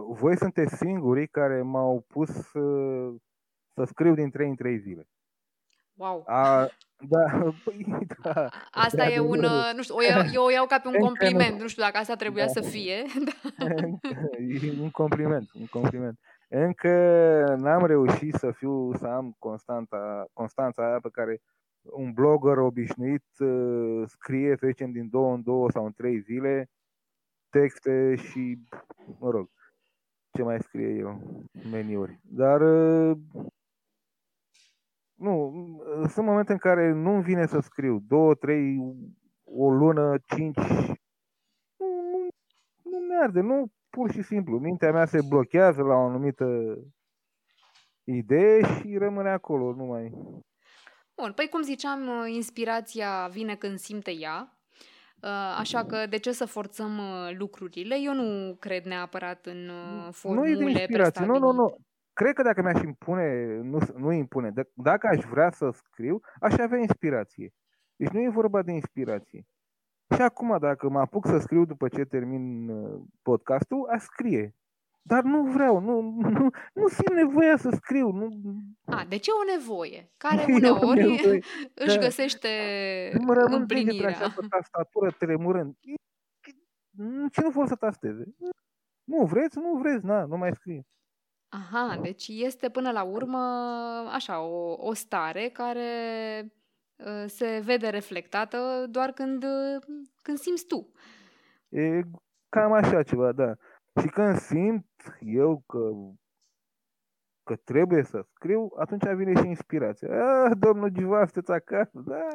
voi 0.08 0.36
sunteți 0.36 0.76
singurii 0.76 1.28
care 1.28 1.62
m-au 1.62 2.04
pus 2.08 2.30
să 3.74 3.84
scriu 3.84 4.14
din 4.14 4.30
3 4.30 4.48
în 4.48 4.56
3 4.56 4.78
zile. 4.78 5.08
Wow! 5.94 6.22
A, 6.26 6.68
da, 6.98 7.24
păi, 7.64 8.06
da. 8.22 8.48
Asta 8.70 9.06
e 9.08 9.18
un, 9.18 9.44
nu 9.76 9.82
știu, 9.82 9.94
o 9.94 10.02
iau, 10.02 10.22
eu 10.32 10.44
o 10.44 10.50
iau 10.50 10.66
ca 10.66 10.78
pe 10.78 10.88
un 10.88 10.98
compliment, 11.06 11.60
nu 11.60 11.68
știu 11.68 11.82
dacă 11.82 11.96
asta 11.98 12.14
trebuia 12.14 12.44
da. 12.44 12.50
să 12.50 12.60
fie. 12.60 13.02
E 14.62 14.80
un 14.80 14.90
compliment, 14.90 15.50
un 15.52 15.66
compliment. 15.66 16.18
Încă 16.48 16.88
n-am 17.58 17.86
reușit 17.86 18.34
să 18.34 18.50
fiu, 18.50 18.94
să 18.94 19.06
am 19.06 19.36
constanta, 19.38 20.24
constanța 20.32 20.86
aia 20.86 20.98
pe 21.02 21.08
care 21.12 21.40
un 21.82 22.12
blogger 22.12 22.56
obișnuit 22.56 23.24
uh, 23.38 24.02
scrie, 24.06 24.56
să 24.56 24.66
zicem, 24.66 24.90
din 24.90 25.08
două 25.10 25.34
în 25.34 25.42
două 25.42 25.70
sau 25.70 25.84
în 25.84 25.92
trei 25.92 26.20
zile 26.20 26.70
texte 27.50 28.14
și, 28.14 28.58
mă 29.18 29.30
rog, 29.30 29.50
ce 30.32 30.42
mai 30.42 30.60
scrie 30.60 30.88
eu, 30.88 31.42
meniuri. 31.70 32.20
Dar 32.22 32.60
uh, 32.60 33.16
Nu, 35.16 35.52
sunt 36.08 36.26
momente 36.26 36.52
în 36.52 36.58
care 36.58 36.92
nu-mi 36.92 37.22
vine 37.22 37.46
să 37.46 37.60
scriu. 37.60 37.98
Două, 38.08 38.34
trei, 38.34 38.76
o 39.44 39.70
lună, 39.70 40.18
cinci. 40.26 40.56
Nu, 41.76 41.86
nu, 42.10 42.28
nu 42.82 42.98
merge, 42.98 43.40
nu 43.40 43.66
pur 43.90 44.10
și 44.10 44.22
simplu. 44.22 44.58
Mintea 44.58 44.92
mea 44.92 45.04
se 45.04 45.18
blochează 45.28 45.82
la 45.82 45.94
o 45.94 46.06
anumită 46.06 46.76
idee 48.04 48.62
și 48.62 48.96
rămâne 48.96 49.30
acolo, 49.30 49.74
nu 49.74 49.84
mai... 49.84 50.10
Bun, 51.14 51.32
păi 51.34 51.48
cum 51.48 51.62
ziceam, 51.62 52.26
inspirația 52.26 53.28
vine 53.30 53.56
când 53.56 53.78
simte 53.78 54.10
ea, 54.10 54.58
uh, 55.22 55.56
așa 55.58 55.84
că 55.84 56.06
de 56.06 56.18
ce 56.18 56.32
să 56.32 56.44
forțăm 56.44 56.98
uh, 56.98 57.36
lucrurile? 57.38 57.96
Eu 58.00 58.14
nu 58.14 58.56
cred 58.60 58.84
neapărat 58.84 59.46
în 59.46 59.70
formule 60.10 60.50
uh, 60.50 60.56
Nu 60.56 60.68
e 60.68 60.72
de 60.72 60.78
inspirație, 60.80 61.24
nu, 61.24 61.38
nu, 61.38 61.52
nu. 61.52 61.76
Cred 62.20 62.34
că 62.34 62.42
dacă 62.42 62.62
mi-aș 62.62 62.82
impune, 62.82 63.58
nu, 63.62 63.78
nu 63.96 64.12
impune, 64.12 64.52
dacă 64.74 65.06
aș 65.06 65.24
vrea 65.24 65.50
să 65.50 65.70
scriu, 65.70 66.20
aș 66.40 66.54
avea 66.58 66.78
inspirație. 66.78 67.52
Deci 67.96 68.08
nu 68.08 68.20
e 68.20 68.28
vorba 68.28 68.62
de 68.62 68.72
inspirație. 68.72 69.46
Și 70.14 70.22
acum, 70.22 70.58
dacă 70.60 70.88
mă 70.88 70.98
apuc 70.98 71.26
să 71.26 71.38
scriu 71.38 71.64
după 71.64 71.88
ce 71.88 72.04
termin 72.04 72.70
podcastul, 73.22 73.88
aș 73.90 74.02
scrie. 74.02 74.54
Dar 75.02 75.22
nu 75.22 75.42
vreau, 75.42 75.78
nu, 75.80 76.00
nu, 76.20 76.50
nu 76.74 76.88
simt 76.88 77.14
nevoia 77.14 77.56
să 77.56 77.70
scriu. 77.70 78.10
Nu... 78.10 78.28
A, 78.84 79.04
deci 79.08 79.26
e 79.26 79.30
o 79.30 79.58
nevoie, 79.58 80.10
care 80.16 80.44
uneori 80.56 81.00
nevoie. 81.00 81.42
își 81.84 81.96
da. 81.96 82.02
găsește 82.02 82.48
mă 83.18 83.34
rămân 83.34 83.60
împlinirea. 83.60 84.08
Așa 84.08 84.34
pe 84.36 84.46
tastatură 84.48 85.10
tremurând. 85.10 85.76
Ce 87.32 87.40
nu 87.40 87.50
vor 87.50 87.66
să 87.66 87.74
tasteze? 87.74 88.34
Nu 89.04 89.24
vreți, 89.24 89.58
nu 89.58 89.78
vreți, 89.78 90.04
na, 90.04 90.24
nu 90.24 90.36
mai 90.36 90.54
scrie. 90.54 90.86
Aha, 91.48 91.98
deci 92.02 92.28
este 92.28 92.68
până 92.68 92.90
la 92.90 93.02
urmă 93.02 93.38
așa, 94.12 94.40
o, 94.40 94.76
o 94.78 94.94
stare 94.94 95.48
care 95.48 95.90
uh, 96.96 97.24
se 97.26 97.60
vede 97.64 97.88
reflectată 97.88 98.86
doar 98.88 99.12
când, 99.12 99.42
uh, 99.42 99.82
când 100.22 100.38
simți 100.38 100.66
tu. 100.66 100.92
E 101.68 102.00
cam 102.48 102.72
așa 102.72 103.02
ceva, 103.02 103.32
da. 103.32 103.54
Și 104.00 104.06
când 104.06 104.36
simt 104.36 104.86
eu 105.20 105.62
că, 105.66 105.78
că 107.46 107.56
trebuie 107.56 108.02
să 108.02 108.18
scriu, 108.34 108.72
atunci 108.78 109.06
vine 109.20 109.32
și 109.40 109.46
inspirația. 109.46 110.08
Ah, 110.08 110.50
domnul 110.58 110.88
Giva, 110.88 111.24
sunteți 111.24 111.52
acasă, 111.52 112.02
da. 112.12 112.26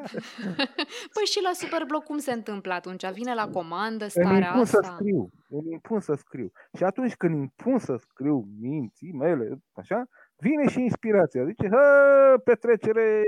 păi 1.13 1.25
și 1.33 1.39
la 1.43 1.51
Superblog 1.53 2.03
cum 2.03 2.17
se 2.17 2.31
întâmplă 2.31 2.73
atunci? 2.73 3.11
Vine 3.11 3.33
la 3.33 3.47
comandă 3.47 4.07
starea 4.07 4.29
îmi 4.29 4.45
impun 4.45 4.61
asta? 4.61 4.81
să 4.81 4.93
scriu, 4.95 5.29
îmi 5.49 5.71
impun 5.71 5.99
să 5.99 6.13
scriu. 6.13 6.51
Și 6.77 6.83
atunci 6.83 7.15
când 7.15 7.35
impun 7.35 7.77
să 7.77 7.95
scriu 7.95 8.47
minții 8.59 9.13
mele, 9.13 9.57
așa, 9.71 10.03
vine 10.35 10.67
și 10.67 10.81
inspirația. 10.81 11.45
Zice, 11.45 11.67
hă, 11.67 12.37
petrecere 12.43 13.23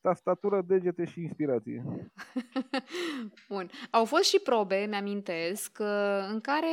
tastatură, 0.00 0.62
degete 0.66 1.04
și 1.04 1.20
inspirație. 1.20 1.84
Bun. 3.48 3.70
Au 3.90 4.04
fost 4.04 4.24
și 4.24 4.38
probe, 4.38 4.86
mi-amintesc, 4.88 5.78
în 6.30 6.40
care 6.40 6.66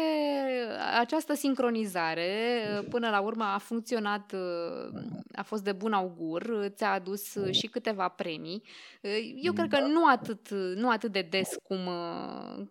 această 1.00 1.34
sincronizare 1.34 2.28
până 2.90 3.10
la 3.10 3.20
urmă 3.20 3.44
a 3.44 3.58
funcționat, 3.58 4.36
a 5.36 5.44
fost 5.44 5.64
de 5.64 5.72
bun 5.72 5.94
augur, 5.94 6.68
ți-a 6.68 6.92
adus 6.92 7.38
și 7.52 7.68
câteva 7.68 8.08
premii. 8.08 8.64
Eu 9.42 9.54
cred 9.54 9.70
că 9.70 9.80
da. 9.80 9.88
nu 9.88 10.08
atât, 10.08 10.50
nu 10.76 10.90
atât 10.90 11.12
de 11.12 11.28
des 11.30 11.56
cum, 11.64 11.90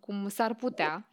cum 0.01 0.29
s-ar 0.29 0.55
putea, 0.55 1.09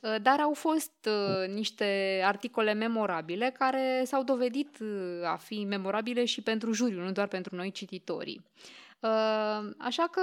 dar 0.00 0.40
au 0.40 0.52
fost 0.52 1.08
niște 1.54 2.20
articole 2.24 2.72
memorabile 2.72 3.54
care 3.58 4.02
s-au 4.04 4.22
dovedit 4.22 4.78
a 5.24 5.36
fi 5.36 5.64
memorabile 5.64 6.24
și 6.24 6.42
pentru 6.42 6.72
juriu, 6.72 7.00
nu 7.00 7.12
doar 7.12 7.26
pentru 7.26 7.56
noi 7.56 7.70
cititorii. 7.70 8.44
Ă, 9.06 9.74
așa 9.78 10.08
că, 10.10 10.22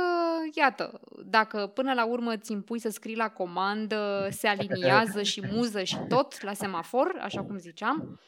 iată, 0.54 1.00
dacă 1.26 1.68
până 1.68 1.94
la 1.94 2.06
urmă 2.06 2.38
ți 2.38 2.52
impui 2.52 2.80
să 2.80 2.90
scrii 2.90 3.16
la 3.16 3.30
comandă, 3.30 4.28
se 4.32 4.48
aliniază 4.48 5.22
și 5.22 5.46
muză 5.52 5.84
și 5.84 5.98
tot 6.08 6.42
la 6.42 6.54
semafor, 6.54 7.18
așa 7.22 7.44
cum 7.44 7.58
ziceam, 7.58 8.20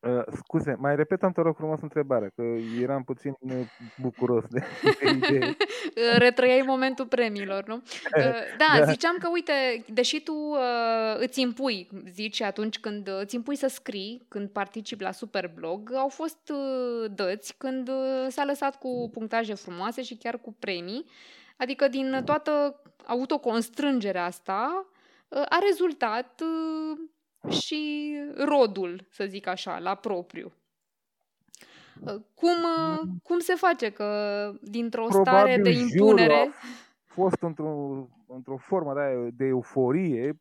Uh, 0.00 0.22
scuze, 0.36 0.76
mai 0.78 0.96
repetăm, 0.96 1.32
te 1.32 1.40
rog 1.40 1.56
frumos, 1.56 1.80
întrebarea, 1.80 2.28
că 2.34 2.42
eram 2.80 3.04
puțin 3.04 3.36
bucuros 4.00 4.44
de, 4.48 4.62
de 5.30 5.56
Retrăiai 6.18 6.62
momentul 6.66 7.06
premiilor, 7.06 7.66
nu? 7.66 7.74
Uh, 7.74 8.22
da, 8.62 8.78
da, 8.78 8.84
ziceam 8.84 9.16
că, 9.18 9.28
uite, 9.32 9.84
deși 9.92 10.20
tu 10.20 10.32
uh, 10.32 11.16
îți 11.18 11.40
impui, 11.40 11.88
zici, 12.10 12.40
atunci 12.40 12.78
când 12.78 13.08
îți 13.20 13.34
impui 13.34 13.56
să 13.56 13.66
scrii, 13.66 14.26
când 14.28 14.48
participi 14.48 15.02
la 15.02 15.12
Superblog, 15.12 15.94
au 15.94 16.08
fost 16.08 16.52
uh, 16.52 17.10
dăți 17.14 17.54
când 17.56 17.88
uh, 17.88 18.26
s-a 18.28 18.44
lăsat 18.44 18.78
cu 18.78 19.10
punctaje 19.12 19.54
frumoase 19.54 20.02
și 20.02 20.16
chiar 20.16 20.38
cu 20.38 20.56
premii, 20.58 21.04
adică 21.56 21.88
din 21.88 22.22
toată 22.24 22.82
autoconstrângerea 23.06 24.24
asta 24.24 24.86
uh, 25.28 25.42
a 25.48 25.58
rezultat... 25.68 26.40
Uh, 26.40 26.98
și 27.50 28.12
rodul, 28.44 29.06
să 29.10 29.24
zic 29.28 29.46
așa, 29.46 29.78
la 29.78 29.94
propriu. 29.94 30.52
Cum, 32.34 32.56
cum 33.22 33.38
se 33.38 33.54
face 33.54 33.90
că 33.90 34.06
dintr-o 34.62 35.06
Probabil 35.06 35.32
stare 35.32 35.62
de 35.62 35.70
impunere... 35.70 36.32
A 36.32 37.14
fost 37.22 37.42
într-o, 37.42 38.06
într-o 38.26 38.56
formă 38.56 38.94
de, 38.94 39.30
de 39.30 39.44
euforie, 39.44 40.40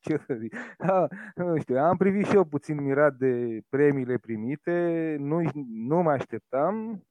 ce 0.00 0.16
să 0.16 0.34
zic, 0.34 0.56
da, 0.78 1.06
nu 1.34 1.58
știu, 1.58 1.76
am 1.76 1.96
privit 1.96 2.26
și 2.26 2.34
eu 2.34 2.44
puțin 2.44 2.82
mirat 2.82 3.14
de 3.14 3.60
premiile 3.68 4.18
primite, 4.18 5.16
nu, 5.18 5.40
nu 5.66 6.02
mă 6.02 6.10
așteptam, 6.10 7.04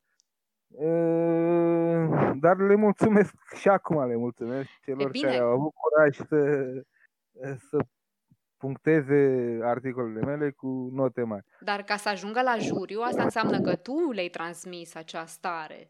dar 2.40 2.58
le 2.58 2.76
mulțumesc 2.76 3.34
și 3.56 3.68
acum 3.70 4.08
le 4.08 4.16
mulțumesc 4.16 4.70
celor 4.82 5.12
care 5.22 5.38
au 5.38 5.50
avut 5.50 5.72
curaj 5.74 6.16
să, 6.16 6.72
să 7.70 7.78
puncteze 8.62 9.60
articolele 9.64 10.26
mele 10.26 10.52
cu 10.52 10.90
note 10.94 11.24
mari. 11.24 11.46
Dar 11.60 11.84
ca 11.84 11.96
să 11.96 12.10
ajungă 12.10 12.42
la 12.42 12.58
juriu, 12.58 13.02
asta 13.02 13.24
înseamnă 13.24 13.62
că 13.62 13.76
tu 13.76 14.12
le-ai 14.12 14.28
transmis 14.28 14.96
acea 14.96 15.26
stare. 15.26 15.90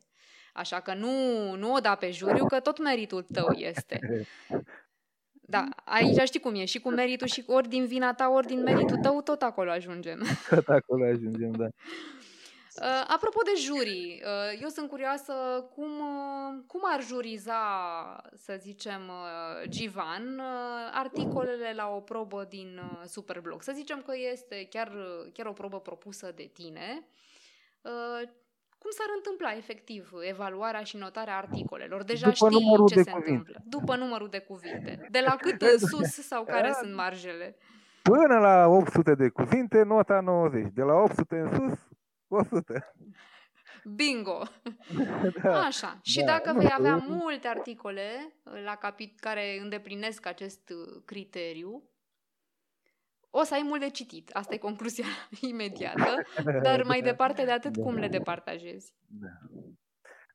Așa 0.53 0.79
că 0.79 0.93
nu, 0.93 1.11
nu 1.55 1.73
o 1.73 1.79
da 1.79 1.95
pe 1.95 2.11
juriu, 2.11 2.45
că 2.45 2.59
tot 2.59 2.79
meritul 2.79 3.25
tău 3.33 3.51
este. 3.51 3.99
Da, 5.31 5.65
aici 5.85 6.19
știi 6.19 6.39
cum 6.39 6.55
e, 6.55 6.65
și 6.65 6.79
cu 6.79 6.89
meritul 6.89 7.27
și 7.27 7.43
ori 7.47 7.67
din 7.67 7.85
vina 7.85 8.13
ta, 8.13 8.29
ori 8.29 8.47
din 8.47 8.61
meritul 8.61 8.97
tău, 8.97 9.21
tot 9.21 9.41
acolo 9.41 9.71
ajungem. 9.71 10.19
Tot 10.49 10.67
acolo 10.67 11.05
ajungem, 11.05 11.51
da. 11.51 11.67
Uh, 12.75 13.03
apropo 13.07 13.39
de 13.43 13.51
jurii, 13.61 14.21
uh, 14.25 14.61
eu 14.61 14.67
sunt 14.67 14.89
curioasă 14.89 15.33
cum, 15.75 15.99
uh, 15.99 16.63
cum 16.67 16.81
ar 16.83 17.01
juriza, 17.03 17.61
să 18.35 18.55
zicem, 18.59 19.01
uh, 19.07 19.69
Givan, 19.69 20.37
uh, 20.39 20.89
articolele 20.93 21.73
la 21.75 21.87
o 21.95 21.99
probă 21.99 22.45
din 22.49 22.79
uh, 22.83 23.01
Superblog. 23.05 23.61
Să 23.61 23.71
zicem 23.75 24.01
că 24.05 24.11
este 24.31 24.67
chiar, 24.69 24.91
chiar 25.33 25.45
o 25.45 25.51
probă 25.53 25.79
propusă 25.79 26.31
de 26.35 26.49
tine. 26.53 27.05
Uh, 27.81 28.29
cum 28.77 28.91
s-ar 28.91 29.07
întâmpla 29.15 29.55
efectiv 29.55 30.11
evaluarea 30.21 30.83
și 30.83 30.97
notarea 30.97 31.37
articolelor? 31.37 32.03
Deja 32.03 32.29
După 32.29 32.49
știi 32.49 32.85
ce 32.87 33.01
se 33.01 33.11
cuvinte. 33.11 33.29
întâmplă. 33.29 33.61
După 33.65 33.95
numărul 33.95 34.27
de 34.29 34.39
cuvinte. 34.39 35.07
De 35.09 35.23
la 35.25 35.35
cât 35.35 35.61
sus 35.89 36.11
sau 36.11 36.43
care 36.43 36.73
sunt 36.81 36.95
marjele? 36.95 37.55
Până 38.01 38.39
la 38.39 38.67
800 38.67 39.13
de 39.15 39.29
cuvinte, 39.29 39.83
nota 39.83 40.19
90. 40.19 40.71
De 40.73 40.81
la 40.81 40.93
800 40.93 41.35
în 41.35 41.49
sus, 41.55 41.79
100. 42.31 42.93
Bingo! 43.95 44.41
da, 45.43 45.59
Așa. 45.59 45.99
Și 46.03 46.19
da, 46.19 46.25
dacă 46.25 46.57
vei 46.57 46.73
avea 46.77 46.95
multe 47.07 47.47
articole 47.47 48.33
la 48.65 48.77
capit- 48.77 49.19
care 49.19 49.59
îndeplinesc 49.61 50.25
acest 50.25 50.69
uh, 50.69 51.01
criteriu, 51.05 51.83
o 53.29 53.43
să 53.43 53.53
ai 53.53 53.63
mult 53.67 53.79
de 53.79 53.89
citit. 53.89 54.29
Asta 54.29 54.53
e 54.53 54.57
concluzia 54.57 55.05
imediată. 55.51 56.21
Dar 56.61 56.83
mai 56.83 57.01
departe 57.11 57.45
de 57.45 57.51
atât, 57.51 57.77
da. 57.77 57.83
cum 57.83 57.95
le 57.95 58.07
departajezi? 58.07 58.93
Da. 59.07 59.29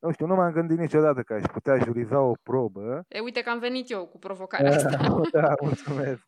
Nu 0.01 0.13
știu, 0.13 0.27
nu 0.27 0.35
m-am 0.35 0.53
gândit 0.53 0.79
niciodată 0.79 1.23
că 1.23 1.35
aș 1.35 1.43
putea 1.53 1.79
juriza 1.85 2.21
o 2.21 2.33
probă. 2.43 3.05
E, 3.09 3.21
uite 3.21 3.43
că 3.43 3.51
am 3.51 3.59
venit 3.59 3.91
eu 3.91 4.07
cu 4.07 4.19
provocarea 4.19 4.75
asta. 4.75 5.19
da, 5.33 5.55
mulțumesc. 5.63 6.23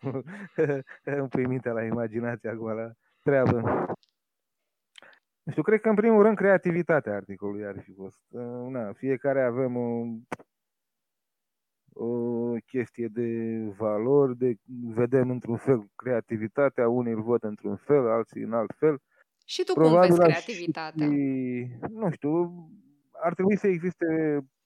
Îmi 1.04 1.28
pui 1.28 1.46
mintea 1.46 1.72
la 1.72 1.82
imaginație 1.84 2.48
acum 2.48 2.68
la 2.68 2.90
treabă. 3.22 3.86
Nu 5.48 5.54
știu, 5.54 5.66
cred 5.66 5.80
că 5.80 5.88
în 5.88 5.94
primul 5.94 6.22
rând 6.22 6.36
creativitatea 6.36 7.14
articolului 7.14 7.66
ar 7.66 7.80
fi 7.80 7.92
fost. 7.92 8.18
Uh, 8.28 8.66
na, 8.68 8.92
fiecare 8.92 9.42
avem 9.42 9.76
o, 9.76 10.04
o 11.92 12.52
chestie 12.66 13.08
de 13.08 13.58
valori, 13.76 14.36
de 14.36 14.54
vedem 14.94 15.30
într-un 15.30 15.56
fel 15.56 15.90
creativitatea, 15.96 16.88
unii 16.88 17.12
îl 17.12 17.22
văd 17.22 17.44
într-un 17.44 17.76
fel, 17.76 18.08
alții 18.08 18.42
în 18.42 18.52
alt 18.52 18.74
fel. 18.76 18.98
Și 19.44 19.64
tu 19.64 19.72
Probabil 19.72 20.08
cum 20.08 20.16
vezi 20.16 20.28
creativitatea? 20.28 21.06
Și, 21.06 21.66
nu 21.88 22.10
știu, 22.10 22.68
ar 23.12 23.34
trebui 23.34 23.56
să 23.56 23.66
existe 23.66 24.06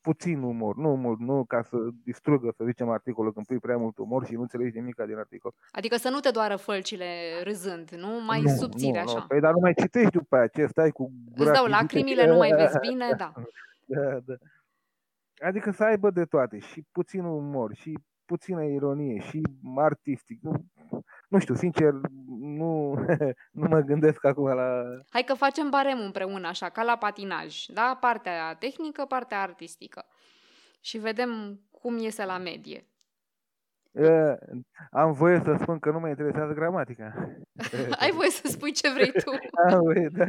puțin 0.03 0.43
umor, 0.43 0.77
nu 0.77 0.95
mult, 0.95 1.19
nu 1.19 1.45
ca 1.45 1.62
să 1.62 1.77
distrugă, 2.05 2.53
să 2.57 2.65
zicem, 2.65 2.88
articolul 2.88 3.33
când 3.33 3.47
pui 3.47 3.59
prea 3.59 3.77
mult 3.77 3.99
umor 3.99 4.27
și 4.27 4.35
nu 4.35 4.41
înțelegi 4.41 4.79
nimic 4.79 5.03
din 5.07 5.17
articol. 5.17 5.55
Adică 5.71 5.97
să 5.97 6.09
nu 6.09 6.21
te 6.21 6.31
doară 6.31 6.57
fălcile 6.57 7.07
râzând, 7.43 7.91
nu? 7.91 8.25
Mai 8.27 8.41
nu, 8.41 8.49
subțire 8.49 9.03
nu, 9.03 9.09
așa. 9.09 9.19
Nu. 9.19 9.27
Păi 9.27 9.41
dar 9.41 9.53
nu 9.53 9.59
mai 9.59 9.75
citești 9.75 10.11
după 10.11 10.37
aceea, 10.37 10.69
stai 10.69 10.91
cu 10.91 11.12
gura 11.37 11.51
Îți 11.51 11.61
dau 11.61 11.67
lacrimile, 11.67 12.27
nu 12.27 12.37
mai 12.37 12.51
vezi 12.51 12.79
bine, 12.79 13.09
da. 13.23 13.33
da, 13.87 14.19
da. 14.25 14.35
Adică 15.47 15.71
să 15.71 15.85
aibă 15.85 16.11
de 16.11 16.25
toate, 16.25 16.59
și 16.59 16.85
puțin 16.93 17.25
umor, 17.25 17.75
și 17.75 17.99
puțină 18.33 18.64
ironie, 18.64 19.21
și 19.21 19.40
artistic. 19.77 20.38
Nu, 20.42 20.64
nu 21.29 21.38
știu, 21.38 21.55
sincer, 21.55 21.92
nu, 22.40 22.95
nu 23.61 23.68
mă 23.68 23.81
gândesc 23.81 24.25
acum 24.25 24.47
la... 24.47 24.83
Hai 25.11 25.23
că 25.23 25.35
facem 25.35 25.71
barem 25.71 25.99
împreună, 26.01 26.49
așa, 26.49 26.68
ca 26.68 26.83
la 26.83 26.97
patinaj, 26.97 27.64
da? 27.66 27.99
Partea 28.01 28.55
tehnică, 28.55 29.05
partea 29.05 29.40
artistică. 29.40 30.05
Și 30.81 30.99
vedem 30.99 31.61
cum 31.71 31.99
iese 31.99 32.25
la 32.25 32.38
medie. 32.38 32.87
Uh, 33.90 34.35
am 34.90 35.12
voie 35.12 35.40
să 35.45 35.57
spun 35.61 35.79
că 35.79 35.90
nu 35.90 35.99
mă 35.99 36.09
interesează 36.09 36.53
gramatica. 36.53 37.12
Ai 38.03 38.11
voie 38.11 38.31
să 38.31 38.49
spui 38.49 38.73
ce 38.73 38.92
vrei 38.92 39.12
tu. 39.12 39.31
Am 39.71 39.81
voie, 39.81 40.09
da. 40.12 40.27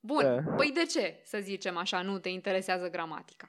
Bun, 0.00 0.22
da. 0.22 0.52
păi 0.56 0.70
de 0.74 0.82
ce, 0.82 1.20
să 1.24 1.38
zicem 1.40 1.76
așa, 1.76 2.02
nu 2.02 2.18
te 2.18 2.28
interesează 2.28 2.90
gramatica? 2.90 3.48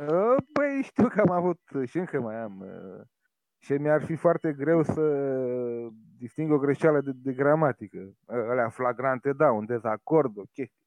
Uh, 0.00 0.36
păi 0.52 0.82
știu 0.82 1.08
că 1.08 1.20
am 1.20 1.30
avut 1.30 1.60
și 1.84 1.98
încă 1.98 2.20
mai 2.20 2.36
am 2.36 2.60
uh, 2.60 3.06
și 3.58 3.72
mi-ar 3.72 4.04
fi 4.04 4.16
foarte 4.16 4.52
greu 4.52 4.82
să 4.82 5.02
disting 6.18 6.52
o 6.52 6.58
greșeală 6.58 7.00
de, 7.00 7.10
de 7.14 7.32
gramatică. 7.32 8.12
Alea 8.26 8.68
flagrante, 8.68 9.32
da, 9.32 9.50
un 9.50 9.66
dezacord, 9.66 10.38
o 10.38 10.42
chestie. 10.42 10.84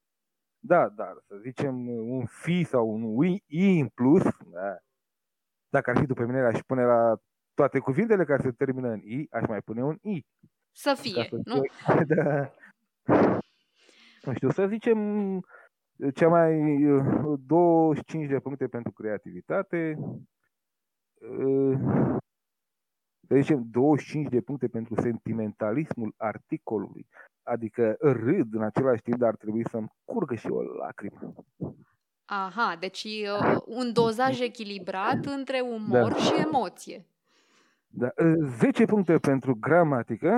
Da, 0.59 0.89
dar 0.89 1.13
să 1.27 1.35
zicem 1.41 1.87
un 1.87 2.25
fi 2.25 2.63
sau 2.63 2.89
un 2.89 3.25
i, 3.25 3.43
i 3.45 3.79
în 3.79 3.87
plus, 3.87 4.23
da. 4.23 4.77
dacă 5.69 5.89
ar 5.89 5.97
fi 5.97 6.05
după 6.05 6.25
mine, 6.25 6.39
aș 6.39 6.59
pune 6.59 6.83
la 6.83 7.15
toate 7.53 7.79
cuvintele 7.79 8.25
care 8.25 8.41
se 8.41 8.51
termină 8.51 8.89
în 8.89 8.99
i, 8.99 9.27
aș 9.31 9.47
mai 9.47 9.61
pune 9.61 9.83
un 9.83 9.97
i. 10.01 10.25
Să 10.71 10.97
fie, 10.99 11.27
să 11.29 11.39
nu? 11.43 11.61
Da. 12.15 12.51
Nu 14.21 14.33
știu, 14.33 14.49
să 14.49 14.67
zicem 14.67 14.99
cea 16.13 16.27
mai 16.27 16.79
25 17.45 18.27
de 18.27 18.39
puncte 18.39 18.67
pentru 18.67 18.91
creativitate, 18.91 19.97
să 23.27 23.35
zicem, 23.35 23.67
25 23.71 24.29
de 24.29 24.41
puncte 24.41 24.67
pentru 24.67 25.01
sentimentalismul 25.01 26.13
articolului. 26.17 27.07
Adică 27.43 27.95
râd 27.99 28.53
în 28.53 28.61
același 28.61 29.01
timp, 29.01 29.17
dar 29.17 29.29
ar 29.29 29.35
trebui 29.35 29.69
să-mi 29.69 29.91
curgă 30.03 30.35
și 30.35 30.47
o 30.47 30.61
lacrimă. 30.61 31.33
Aha, 32.25 32.75
deci 32.79 33.03
uh, 33.03 33.57
un 33.65 33.93
dozaj 33.93 34.39
echilibrat 34.39 35.25
între 35.25 35.59
umor 35.59 36.11
da. 36.11 36.17
și 36.17 36.33
emoție. 36.45 37.05
Da. 37.87 38.09
10 38.57 38.85
puncte 38.85 39.17
pentru 39.17 39.55
gramatică. 39.59 40.29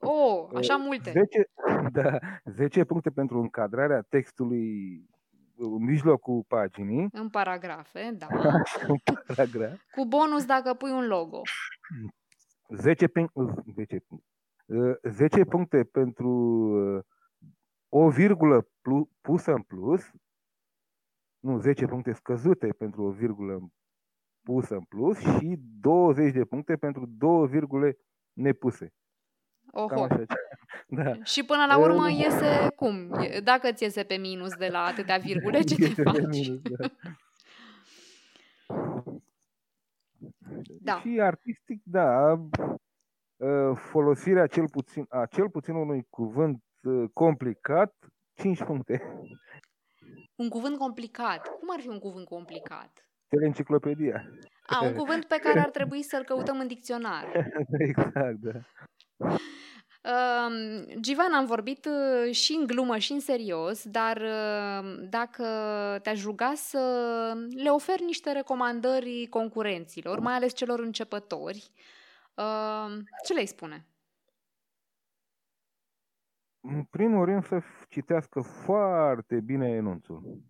Oh, 0.00 0.48
așa 0.54 0.76
multe. 0.76 1.10
10, 1.10 1.50
da, 2.02 2.18
10 2.44 2.84
puncte 2.84 3.10
pentru 3.10 3.40
încadrarea 3.40 4.00
textului 4.08 4.64
în 5.56 5.84
mijlocul 5.84 6.44
paginii. 6.48 7.08
În 7.12 7.28
paragrafe, 7.28 8.14
da. 8.18 8.26
în 8.88 8.96
paragraf. 9.26 9.80
Cu 9.94 10.04
bonus 10.04 10.44
dacă 10.44 10.74
pui 10.74 10.90
un 10.90 11.06
logo. 11.06 11.40
10, 12.68 13.08
pin- 13.08 13.30
10, 13.74 14.04
10 15.02 15.44
puncte 15.44 15.84
pentru 15.84 16.30
o 17.88 18.08
virgulă 18.10 18.68
plus, 18.80 19.08
pusă 19.20 19.52
în 19.52 19.62
plus. 19.62 20.10
Nu, 21.38 21.58
10 21.58 21.86
puncte 21.86 22.12
scăzute 22.12 22.68
pentru 22.68 23.02
o 23.02 23.10
virgulă 23.10 23.70
pusă 24.42 24.74
în 24.74 24.82
plus 24.82 25.18
și 25.18 25.56
20 25.80 26.32
de 26.32 26.44
puncte 26.44 26.76
pentru 26.76 27.06
două 27.06 27.46
virgule 27.46 27.98
nepuse. 28.32 28.92
Oho. 29.72 29.86
Cam 29.86 30.02
așa. 30.02 30.24
Da. 30.92 31.12
Și 31.22 31.44
până 31.44 31.64
la 31.66 31.78
urmă 31.78 32.10
iese 32.10 32.68
cum? 32.76 33.10
Dacă 33.44 33.72
ți 33.72 33.82
iese 33.82 34.02
pe 34.02 34.14
minus 34.14 34.54
de 34.54 34.68
la 34.68 34.84
atâtea 34.84 35.16
virgule, 35.26 35.60
ce 35.60 35.74
te 35.74 36.02
faci? 36.02 36.26
Minus, 36.26 36.60
da. 36.62 36.88
da. 40.80 41.00
Și 41.00 41.20
artistic, 41.20 41.82
da, 41.84 42.38
ă, 43.40 43.74
folosirea 43.74 44.46
cel 44.46 44.68
puțin, 44.68 45.06
a 45.08 45.26
cel 45.26 45.50
puțin 45.50 45.74
unui 45.74 46.06
cuvânt 46.10 46.62
ă, 46.84 47.06
complicat, 47.12 47.94
5 48.34 48.62
puncte. 48.62 49.02
Un 50.34 50.48
cuvânt 50.48 50.78
complicat. 50.78 51.46
Cum 51.46 51.68
ar 51.72 51.80
fi 51.80 51.88
un 51.88 51.98
cuvânt 51.98 52.26
complicat? 52.26 53.08
Teleenciclopedia. 53.28 54.24
A, 54.66 54.84
un 54.84 54.94
cuvânt 54.94 55.24
pe 55.24 55.38
care 55.42 55.60
ar 55.60 55.70
trebui 55.70 56.02
să-l 56.02 56.24
căutăm 56.24 56.58
în 56.58 56.66
dicționar. 56.66 57.24
exact, 57.88 58.36
da. 58.40 58.60
Uh, 59.20 60.84
Givan, 61.00 61.32
am 61.32 61.46
vorbit 61.46 61.84
uh, 61.84 62.34
și 62.34 62.52
în 62.52 62.66
glumă 62.66 62.98
și 62.98 63.12
în 63.12 63.20
serios, 63.20 63.84
dar 63.84 64.16
uh, 64.16 65.08
dacă 65.08 65.44
te-aș 66.02 66.24
ruga 66.24 66.52
să 66.54 66.78
le 67.62 67.70
oferi 67.70 68.04
niște 68.04 68.32
recomandări 68.32 69.26
concurenților, 69.30 70.18
mai 70.18 70.34
ales 70.34 70.54
celor 70.54 70.78
începători, 70.78 71.70
uh, 72.34 72.96
ce 73.24 73.32
le-ai 73.32 73.46
spune? 73.46 73.86
În 76.60 76.84
primul 76.84 77.24
rând 77.24 77.44
să 77.44 77.60
citească 77.88 78.40
foarte 78.40 79.40
bine 79.40 79.68
enunțul. 79.68 80.42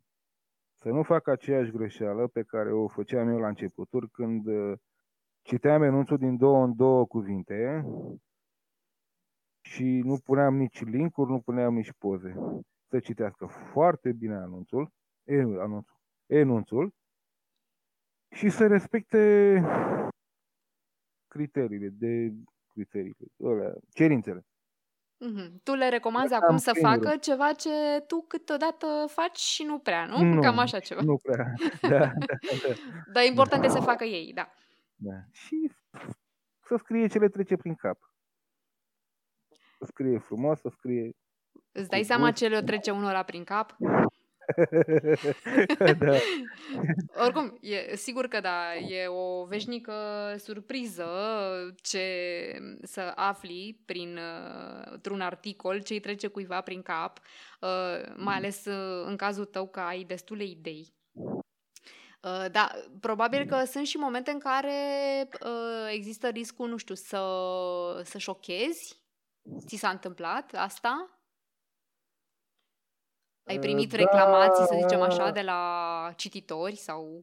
Să 0.83 0.89
nu 0.89 1.03
facă 1.03 1.31
aceeași 1.31 1.71
greșeală 1.71 2.27
pe 2.27 2.43
care 2.43 2.73
o 2.73 2.89
făceam 2.89 3.29
eu 3.29 3.39
la 3.39 3.49
începuturi 3.49 4.11
când 4.11 4.47
uh, 4.47 4.79
citeam 5.43 5.83
enunțul 5.83 6.19
din 6.19 6.37
două 6.37 6.65
în 6.65 6.77
două 6.77 7.07
cuvinte 7.07 7.85
și 9.61 9.85
nu 9.85 10.19
puneam 10.25 10.55
nici 10.55 10.83
linkuri, 10.85 11.31
nu 11.31 11.41
puneam 11.41 11.75
nici 11.75 11.93
poze. 11.99 12.35
Să 12.89 12.99
citească 12.99 13.47
foarte 13.47 14.13
bine 14.13 14.35
anunțul, 14.35 14.93
anunțul, 15.59 16.01
enunțul 16.27 16.95
și 18.35 18.49
să 18.51 18.67
respecte 18.67 19.63
criteriile, 21.29 21.89
de 21.89 22.33
criteriile, 22.73 23.27
alea, 23.45 23.75
cerințele. 23.93 24.45
Mm-hmm. 25.21 25.63
Tu 25.63 25.75
le 25.75 25.89
recomanzi 25.89 26.35
acum 26.35 26.57
să 26.57 26.73
facă 26.81 27.17
ceva 27.17 27.53
ce 27.53 27.69
tu 28.07 28.25
câteodată 28.29 28.87
faci 29.07 29.39
și 29.39 29.63
nu 29.63 29.79
prea, 29.79 30.07
nu? 30.07 30.23
nu 30.23 30.41
Cam 30.41 30.59
așa 30.59 30.79
ceva. 30.79 31.01
Nu 31.03 31.17
prea, 31.17 31.53
da, 31.81 31.89
da, 31.99 32.07
da. 32.67 32.75
Dar 33.13 33.25
important 33.25 33.65
e 33.65 33.69
să 33.69 33.81
facă 33.81 34.05
ei, 34.05 34.33
da. 34.33 34.53
da. 34.97 35.15
Și 35.33 35.73
să 36.63 36.77
scrie 36.77 37.07
ce 37.07 37.19
le 37.19 37.29
trece 37.29 37.57
prin 37.57 37.75
cap 37.75 38.10
să 39.81 39.87
scrie 39.87 40.19
frumos, 40.19 40.61
să 40.61 40.69
scrie... 40.69 41.11
Îți 41.73 41.89
dai 41.89 42.05
seama 42.05 42.31
ce 42.31 42.49
le 42.49 42.63
trece 42.63 42.91
unora 42.91 43.23
prin 43.23 43.45
cap? 43.45 43.77
da. 45.99 46.15
Oricum, 47.25 47.59
e, 47.61 47.97
sigur 47.97 48.27
că 48.27 48.41
da, 48.41 48.75
e 48.75 49.07
o 49.07 49.45
veșnică 49.45 49.93
surpriză 50.39 51.09
ce 51.83 52.05
să 52.83 53.13
afli 53.15 53.81
prin 53.85 54.19
uh, 54.93 55.11
un 55.11 55.21
articol 55.21 55.83
ce 55.83 55.93
îi 55.93 56.01
trece 56.01 56.27
cuiva 56.27 56.61
prin 56.61 56.83
cap, 56.83 57.19
uh, 57.61 58.13
mai 58.17 58.37
ales 58.37 58.65
uh, 58.65 59.05
în 59.07 59.17
cazul 59.17 59.45
tău 59.45 59.69
că 59.69 59.81
ai 59.81 60.05
destule 60.05 60.45
idei. 60.45 60.95
Uh, 62.23 62.51
da, 62.51 62.71
probabil 63.01 63.47
că 63.47 63.65
sunt 63.65 63.87
și 63.87 63.97
momente 63.97 64.31
în 64.31 64.39
care 64.39 64.73
uh, 65.45 65.91
există 65.93 66.29
riscul, 66.29 66.69
nu 66.69 66.77
știu, 66.77 66.95
să, 66.95 67.23
să 68.05 68.19
șochezi 68.19 69.00
Ți 69.67 69.77
s-a 69.77 69.89
întâmplat 69.89 70.53
asta? 70.55 71.21
Ai 73.43 73.55
uh, 73.55 73.61
primit 73.61 73.91
da, 73.91 73.97
reclamații, 73.97 74.65
să 74.65 74.79
zicem 74.83 75.01
așa, 75.01 75.31
de 75.31 75.43
la 75.43 76.13
cititori 76.17 76.77
sau... 76.77 77.23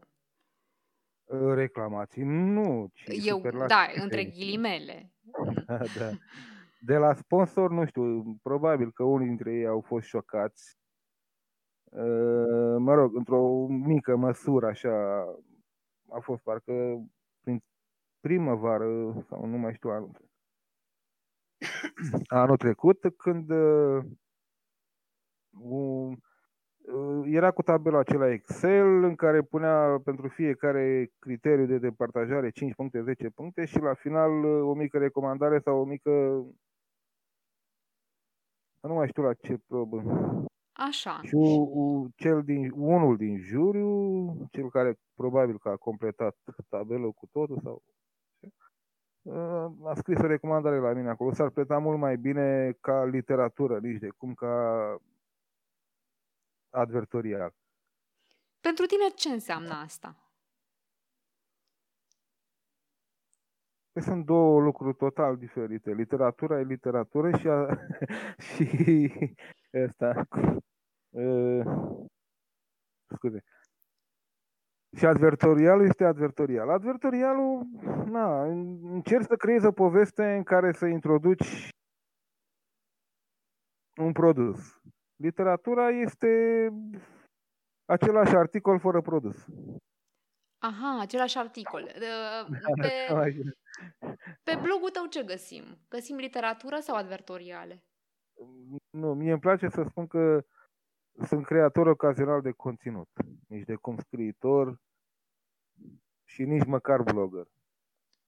Uh, 1.24 1.54
reclamații? 1.54 2.24
Nu, 2.24 2.90
ci 2.94 3.26
Eu, 3.26 3.42
da, 3.68 3.88
între 3.96 4.24
ghilimele. 4.24 5.14
da, 5.66 5.78
da. 6.00 6.12
De 6.80 6.98
la 6.98 7.14
sponsor, 7.14 7.72
nu 7.72 7.86
știu, 7.86 8.24
probabil 8.44 8.92
că 8.92 9.04
unii 9.04 9.28
dintre 9.28 9.54
ei 9.54 9.66
au 9.66 9.82
fost 9.82 10.06
șocați. 10.06 10.78
Uh, 11.84 12.76
mă 12.78 12.94
rog, 12.94 13.16
într-o 13.16 13.68
mică 13.68 14.16
măsură, 14.16 14.68
așa, 14.68 15.26
a 16.10 16.20
fost 16.20 16.42
parcă 16.42 17.06
prin 17.42 17.64
primăvară, 18.20 18.86
sau 19.30 19.46
nu 19.46 19.58
mai 19.58 19.74
știu 19.74 19.90
anul 21.60 22.26
anul 22.44 22.58
trecut, 22.58 23.00
când 23.18 23.50
uh, 23.50 24.04
uh, 25.60 26.18
era 27.26 27.52
cu 27.52 27.62
tabela 27.62 28.00
acela 28.00 28.32
Excel 28.32 29.04
în 29.04 29.16
care 29.16 29.42
punea 29.42 30.02
pentru 30.04 30.28
fiecare 30.28 31.12
criteriu 31.20 31.66
de 31.66 31.78
departajare 31.78 32.50
5 32.50 32.76
puncte, 32.76 33.02
10 33.02 33.30
puncte 33.30 33.66
și 33.66 33.80
la 33.80 33.94
final 33.94 34.44
uh, 34.44 34.70
o 34.70 34.74
mică 34.74 34.98
recomandare 34.98 35.60
sau 35.60 35.80
o 35.80 35.84
mică... 35.84 36.12
Nu 38.82 38.94
mai 38.94 39.08
știu 39.08 39.24
la 39.24 39.34
ce 39.34 39.58
probă. 39.68 40.04
Așa. 40.72 41.20
Și 41.24 41.36
u, 41.36 42.08
cel 42.16 42.44
din, 42.44 42.72
unul 42.76 43.18
din 43.18 43.38
juriu, 43.38 44.48
cel 44.52 44.70
care 44.70 45.00
probabil 45.16 45.58
că 45.60 45.70
a 45.70 45.76
completat 45.76 46.36
tabelul 46.70 47.12
cu 47.12 47.28
totul 47.32 47.60
sau 47.64 47.84
a 49.84 49.94
scris 49.96 50.20
o 50.20 50.28
recomandare 50.28 50.80
la 50.80 50.94
mine 50.94 51.10
acolo. 51.10 51.34
S-ar 51.34 51.50
pleta 51.50 51.78
mult 51.78 52.00
mai 52.00 52.18
bine 52.18 52.78
ca 52.82 53.06
literatură, 53.06 53.80
nici 53.80 54.00
de 54.00 54.08
cum 54.18 54.34
ca 54.34 54.98
advertorial. 56.70 57.54
Pentru 58.62 58.86
tine 58.86 59.08
ce 59.16 59.30
înseamnă 59.30 59.74
asta? 59.74 60.16
Păi 63.92 64.02
sunt 64.02 64.26
două 64.26 64.62
lucruri 64.62 64.96
total 64.96 65.38
diferite. 65.38 65.94
Literatura 65.94 66.60
e 66.60 66.64
literatură 66.64 67.38
și, 67.38 67.48
a, 67.48 67.78
și 68.48 69.12
asta, 69.88 70.28
uh, 71.10 71.66
scuze, 73.16 73.44
și 74.98 75.06
advertorialul 75.06 75.86
este 75.86 76.04
advertorial. 76.04 76.70
Advertorialul, 76.70 77.68
na, 78.06 78.44
încerci 78.44 79.26
să 79.26 79.36
creezi 79.36 79.66
o 79.66 79.72
poveste 79.72 80.36
în 80.36 80.44
care 80.44 80.72
să 80.72 80.86
introduci 80.86 81.70
un 84.02 84.12
produs. 84.12 84.80
Literatura 85.16 85.90
este 85.90 86.28
același 87.86 88.36
articol 88.36 88.80
fără 88.80 89.02
produs. 89.02 89.46
Aha, 90.58 90.98
același 91.00 91.38
articol. 91.38 91.92
Pe, 92.82 93.16
pe 94.44 94.60
blogul 94.62 94.90
tău 94.90 95.06
ce 95.06 95.24
găsim? 95.24 95.64
Găsim 95.90 96.16
literatură 96.16 96.80
sau 96.80 96.96
advertoriale? 96.96 97.84
Nu, 98.90 99.14
mie 99.14 99.32
îmi 99.32 99.40
place 99.40 99.68
să 99.68 99.84
spun 99.84 100.08
că 100.08 100.46
sunt 101.26 101.46
creator 101.46 101.88
ocazional 101.88 102.42
de 102.42 102.52
conținut. 102.52 103.10
Nici 103.48 103.66
de 103.66 103.76
cum 103.76 103.98
scriitor 103.98 104.80
și 106.28 106.44
nici 106.44 106.66
măcar 106.66 107.02
blogger. 107.02 107.48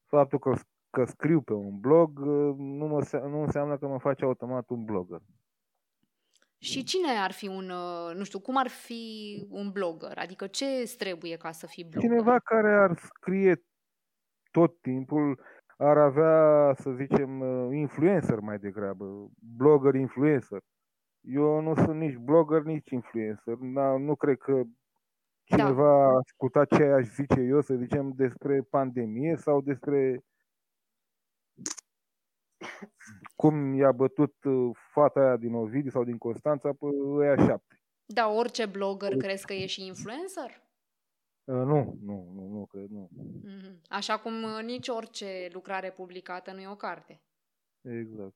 Faptul 0.05 0.39
că, 0.39 0.53
că 0.89 1.03
scriu 1.05 1.41
pe 1.41 1.53
un 1.53 1.79
blog 1.79 2.19
nu, 2.57 2.87
mă, 2.87 3.19
nu 3.27 3.41
înseamnă 3.41 3.77
că 3.77 3.87
mă 3.87 3.99
face 3.99 4.23
automat 4.25 4.69
un 4.69 4.83
blogger. 4.85 5.21
Și 6.61 6.83
cine 6.83 7.11
ar 7.11 7.31
fi 7.31 7.47
un, 7.47 7.69
uh, 7.69 8.15
nu 8.15 8.23
știu, 8.23 8.39
cum 8.39 8.57
ar 8.57 8.67
fi 8.67 9.03
un 9.49 9.71
blogger? 9.71 10.17
Adică 10.17 10.47
ce 10.47 10.65
îți 10.65 10.97
trebuie 10.97 11.37
ca 11.37 11.51
să 11.51 11.67
fii 11.67 11.83
blogger? 11.83 12.09
Cineva 12.09 12.39
care 12.39 12.73
ar 12.73 12.97
scrie 12.97 13.63
tot 14.51 14.81
timpul, 14.81 15.39
ar 15.77 15.97
avea, 15.97 16.73
să 16.73 16.91
zicem, 16.91 17.39
uh, 17.39 17.75
influencer 17.75 18.39
mai 18.39 18.57
degrabă, 18.57 19.29
blogger 19.57 19.93
influencer. 19.93 20.59
Eu 21.21 21.61
nu 21.61 21.75
sunt 21.75 21.99
nici 21.99 22.15
blogger, 22.15 22.61
nici 22.61 22.89
influencer. 22.89 23.55
Da, 23.55 23.97
nu 23.97 24.15
cred 24.15 24.37
că 24.37 24.61
cineva 25.49 25.83
da. 25.83 26.05
a 26.05 26.17
ascultat 26.17 26.75
ce 26.75 26.83
aș 26.83 27.07
zice 27.07 27.41
eu, 27.41 27.61
să 27.61 27.75
zicem, 27.75 28.11
despre 28.15 28.61
pandemie 28.61 29.35
sau 29.35 29.61
despre 29.61 30.23
cum 33.35 33.73
i-a 33.73 33.91
bătut 33.91 34.43
uh, 34.43 34.75
fata 34.91 35.19
aia 35.19 35.37
din 35.37 35.53
Ovidiu 35.53 35.89
sau 35.89 36.03
din 36.03 36.17
Constanța 36.17 36.69
pe 36.73 36.85
ăia 37.17 37.35
șapte. 37.35 37.81
Da, 38.05 38.27
orice 38.27 38.65
blogger 38.65 39.15
crezi 39.15 39.45
că 39.45 39.53
e 39.53 39.65
și 39.65 39.85
influencer? 39.85 40.67
Uh, 41.43 41.55
nu, 41.55 41.97
nu, 42.01 42.31
nu, 42.33 42.47
nu 42.47 42.65
cred, 42.65 42.89
nu. 42.89 43.09
Mm-hmm. 43.13 43.81
Așa 43.89 44.19
cum 44.19 44.43
uh, 44.43 44.63
nici 44.63 44.87
orice 44.87 45.49
lucrare 45.51 45.91
publicată 45.91 46.51
nu 46.51 46.59
e 46.59 46.67
o 46.67 46.75
carte. 46.75 47.21
Exact. 47.81 48.35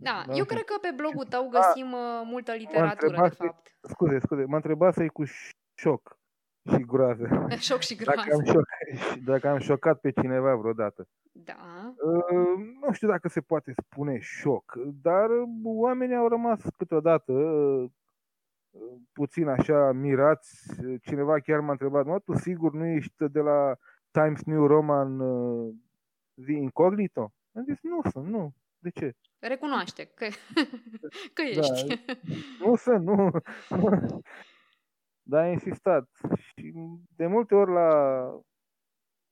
Da, 0.00 0.24
da 0.26 0.32
eu 0.34 0.44
cred 0.44 0.64
că 0.64 0.74
pe 0.80 0.92
blogul 0.96 1.24
tău 1.24 1.48
găsim 1.48 1.94
a, 1.94 2.22
multă 2.22 2.52
literatură, 2.52 3.28
de 3.28 3.34
fapt. 3.34 3.76
Scuze, 3.80 4.18
scuze, 4.18 4.44
mă 4.44 4.56
întreba 4.56 4.90
să-i 4.90 5.08
cu 5.08 5.22
șoc 5.74 6.18
și 6.70 6.84
groază. 6.84 7.28
șoc 7.68 7.80
și 7.80 7.94
groază. 7.94 8.20
Dacă 8.20 8.34
am, 8.34 8.44
șoc, 8.44 8.64
dacă 9.30 9.48
am 9.48 9.58
șocat 9.58 10.00
pe 10.00 10.10
cineva 10.10 10.54
vreodată. 10.54 11.08
Da. 11.32 11.94
Uh, 11.96 12.64
nu 12.80 12.92
știu 12.92 13.08
dacă 13.08 13.28
se 13.28 13.40
poate 13.40 13.72
spune 13.72 14.18
șoc, 14.18 14.72
dar 15.02 15.28
oamenii 15.64 16.16
au 16.16 16.28
rămas 16.28 16.60
câteodată 16.76 17.32
uh, 17.32 17.90
puțin 19.12 19.48
așa 19.48 19.92
mirați. 19.92 20.66
Cineva 21.00 21.40
chiar 21.40 21.60
m-a 21.60 21.70
întrebat, 21.70 22.04
mă, 22.04 22.18
tu 22.18 22.34
sigur 22.34 22.72
nu 22.72 22.86
ești 22.86 23.28
de 23.28 23.40
la 23.40 23.76
Times 24.10 24.42
New 24.44 24.66
Roman 24.66 25.20
uh, 25.20 25.74
The 26.44 26.52
Incognito? 26.52 27.32
Am 27.52 27.64
zis, 27.64 27.78
nu 27.82 28.00
sunt, 28.10 28.26
nu. 28.26 28.54
De 28.84 28.90
ce? 28.90 29.16
Recunoaște 29.38 30.04
că, 30.04 30.26
că 31.36 31.42
da. 31.42 31.48
ești. 31.48 32.04
Da, 32.06 32.66
nu 32.66 32.76
sunt, 32.76 33.04
nu. 33.04 33.30
nu. 33.68 34.20
Dar 35.22 35.42
a 35.42 35.48
insistat. 35.48 36.10
Și 36.36 36.72
de 37.16 37.26
multe 37.26 37.54
ori 37.54 37.72
la 37.72 37.90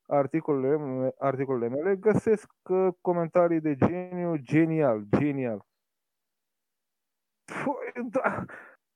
articolele, 0.06 1.14
articolele 1.18 1.68
mele 1.68 1.96
găsesc 1.96 2.52
uh, 2.70 2.88
comentarii 3.00 3.60
de 3.60 3.74
geniu 3.74 4.36
genial, 4.36 5.04
genial. 5.18 5.66
Păi, 7.44 8.02
da, 8.10 8.44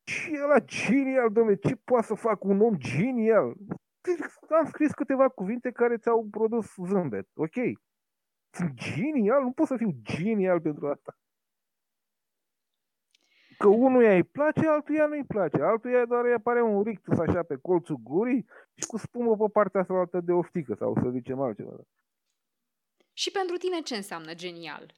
ce 0.03 0.31
e 0.31 0.39
la 0.39 0.59
genial, 0.59 1.33
domnule? 1.33 1.57
Ce 1.57 1.77
poate 1.85 2.07
să 2.07 2.15
fac 2.15 2.45
un 2.45 2.61
om 2.61 2.77
genial? 2.77 3.57
Am 4.49 4.65
scris 4.67 4.93
câteva 4.93 5.29
cuvinte 5.29 5.71
care 5.71 5.97
ți-au 5.97 6.27
produs 6.31 6.75
zâmbet. 6.87 7.29
Ok. 7.35 7.57
Sunt 8.57 8.73
genial? 8.75 9.43
Nu 9.43 9.53
pot 9.53 9.67
să 9.67 9.77
fiu 9.77 9.91
genial 10.03 10.61
pentru 10.61 10.89
asta. 10.89 11.19
Că 13.59 13.69
unuia 13.69 14.15
îi 14.15 14.25
place, 14.25 14.69
altuia 14.69 15.07
nu 15.07 15.15
îi 15.15 15.25
place. 15.25 15.63
Altuia 15.63 16.05
doar 16.05 16.25
îi 16.25 16.33
apare 16.33 16.63
un 16.63 16.83
rictus 16.83 17.19
așa 17.19 17.43
pe 17.43 17.57
colțul 17.57 17.97
gurii 17.97 18.47
și 18.75 18.87
cu 18.87 18.97
spumă 18.97 19.37
pe 19.37 19.45
partea 19.53 19.81
asta 19.81 20.21
de 20.21 20.33
oftică 20.33 20.75
sau 20.75 20.95
să 21.03 21.11
zicem 21.11 21.41
altceva. 21.41 21.77
Și 23.13 23.31
pentru 23.31 23.57
tine 23.57 23.81
ce 23.81 23.97
înseamnă 23.97 24.35
genial? 24.35 24.95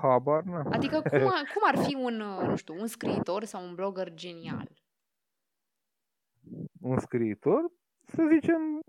Habar 0.00 0.42
n 0.42 0.52
Adică 0.52 1.02
cum, 1.10 1.30
cum 1.54 1.62
ar 1.64 1.76
fi 1.86 1.94
un, 1.94 2.14
nu 2.48 2.56
știu, 2.56 2.74
un 2.74 2.86
scriitor 2.86 3.44
sau 3.44 3.64
un 3.64 3.74
blogger 3.74 4.14
genial? 4.14 4.70
Un 6.80 6.98
scriitor? 6.98 7.72
Să 8.06 8.28
zicem, 8.32 8.80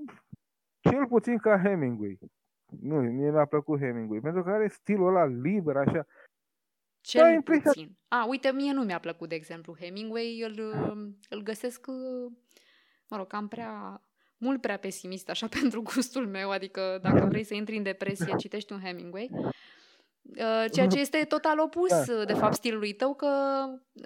cel 0.80 1.08
puțin 1.08 1.38
ca 1.38 1.60
Hemingway. 1.60 2.20
Nu, 2.82 2.96
mie 2.96 3.32
mi-a 3.32 3.46
plăcut 3.46 3.80
Hemingway, 3.80 4.20
pentru 4.20 4.44
că 4.44 4.50
are 4.50 4.68
stilul 4.68 5.08
ăla 5.08 5.26
liber, 5.26 5.76
așa, 5.76 6.06
cel 7.02 7.22
da, 7.22 7.30
impresia... 7.30 7.72
puțin. 7.72 7.98
A, 8.08 8.26
uite, 8.28 8.52
mie 8.52 8.72
nu 8.72 8.84
mi-a 8.84 9.00
plăcut, 9.00 9.30
de 9.30 9.36
exemplu, 9.36 9.76
Hemingway. 9.80 10.42
Îl, 10.48 10.74
îl 11.30 11.42
găsesc, 11.42 11.88
mă 13.08 13.18
rog, 13.18 13.28
cam 13.28 13.48
prea, 13.48 14.04
mult 14.38 14.62
prea 14.62 14.78
pesimist, 14.78 15.30
așa, 15.30 15.48
pentru 15.60 15.82
gustul 15.82 16.28
meu. 16.28 16.52
Adică, 16.52 17.00
dacă 17.02 17.26
vrei 17.26 17.44
să 17.44 17.54
intri 17.54 17.78
în 17.78 17.84
depresie, 17.84 18.36
citești 18.36 18.74
un 18.74 18.80
Hemingway. 18.80 19.30
Uh, 20.38 20.66
ceea 20.72 20.88
ce 20.88 21.00
este 21.06 21.26
total 21.28 21.60
opus, 21.60 21.90
da. 21.90 22.24
de 22.26 22.34
fapt, 22.34 22.54
stilului 22.54 22.94
tău, 22.94 23.14
că 23.14 23.28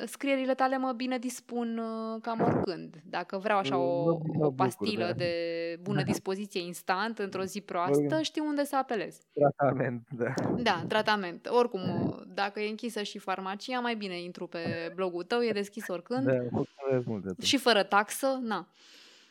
scrierile 0.06 0.54
tale 0.54 0.78
mă 0.78 0.92
bine 0.92 1.18
dispun 1.18 1.78
uh, 1.78 2.22
cam 2.22 2.42
oricând. 2.42 2.96
Dacă 3.04 3.38
vreau 3.38 3.58
așa 3.58 3.78
o, 3.78 4.20
o 4.40 4.52
pastilă 4.52 5.06
da. 5.06 5.14
de 5.14 5.34
bună 5.82 6.04
dispoziție 6.12 6.62
instant, 6.62 7.20
într-o 7.20 7.44
zi 7.44 7.62
proastă, 7.62 8.22
știu 8.22 8.46
unde 8.46 8.64
să 8.64 8.76
apelez. 8.76 9.18
Tratament, 9.34 10.08
da. 10.18 10.34
Da, 10.58 10.84
tratament. 10.88 11.48
Oricum, 11.50 11.82
dacă 12.28 12.60
e 12.60 12.70
închisă 12.70 13.04
și 13.04 13.18
farmacia, 13.18 13.80
mai 13.80 13.96
bine 13.96 14.22
intru 14.22 14.48
pe 14.48 14.92
blogul 14.96 15.24
tău, 15.24 15.42
e 15.42 15.52
deschis 15.52 15.88
oricând. 15.88 16.26
Da, 16.26 16.66
mult 17.06 17.24
de 17.24 17.46
Și 17.46 17.58
fără 17.58 17.84
taxă, 17.84 18.40
na. 18.42 18.68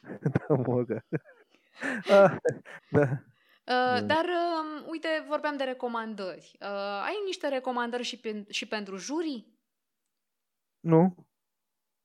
Da, 0.49 0.55
mă, 0.55 0.85
da. 0.89 0.97
Ah, 2.23 2.37
da. 2.91 3.23
Uh, 3.73 4.07
dar, 4.07 4.25
uh, 4.25 4.85
uite, 4.91 5.25
vorbeam 5.29 5.57
de 5.57 5.65
recomandări. 5.65 6.57
Uh, 6.61 7.03
ai 7.05 7.15
niște 7.25 7.49
recomandări 7.49 8.03
și, 8.03 8.21
pe, 8.21 8.45
și 8.49 8.69
pentru 8.69 8.97
jurii? 8.97 9.61
Nu. 10.81 11.15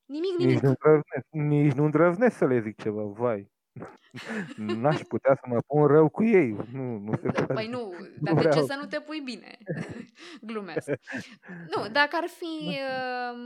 Nimic, 0.05 0.37
nimic. 0.37 0.53
Nici 0.53 0.63
nu, 0.63 0.69
îndrăznesc, 0.69 1.25
nici 1.29 1.73
nu 1.73 1.83
îndrăznesc 1.83 2.37
să 2.37 2.45
le 2.45 2.59
zic 2.59 2.81
ceva, 2.81 3.03
vai. 3.03 3.51
N-aș 4.81 5.01
putea 5.01 5.35
să 5.35 5.41
mă 5.47 5.59
pun 5.67 5.85
rău 5.85 6.09
cu 6.09 6.23
ei. 6.23 6.55
Nu, 6.71 6.97
nu 6.97 7.15
se 7.15 7.27
da, 7.27 7.31
poate. 7.31 7.53
Păi 7.53 7.67
nu, 7.67 7.93
dar 8.21 8.33
nu 8.33 8.41
de 8.41 8.49
ce 8.49 8.61
să 8.61 8.77
nu 8.79 8.85
te 8.85 8.99
pui 8.99 9.19
bine? 9.19 9.57
Glumesc. 10.41 10.89
Nu, 11.75 11.87
dacă 11.91 12.15
ar 12.15 12.27
fi... 12.27 12.67
Uh... 12.67 13.37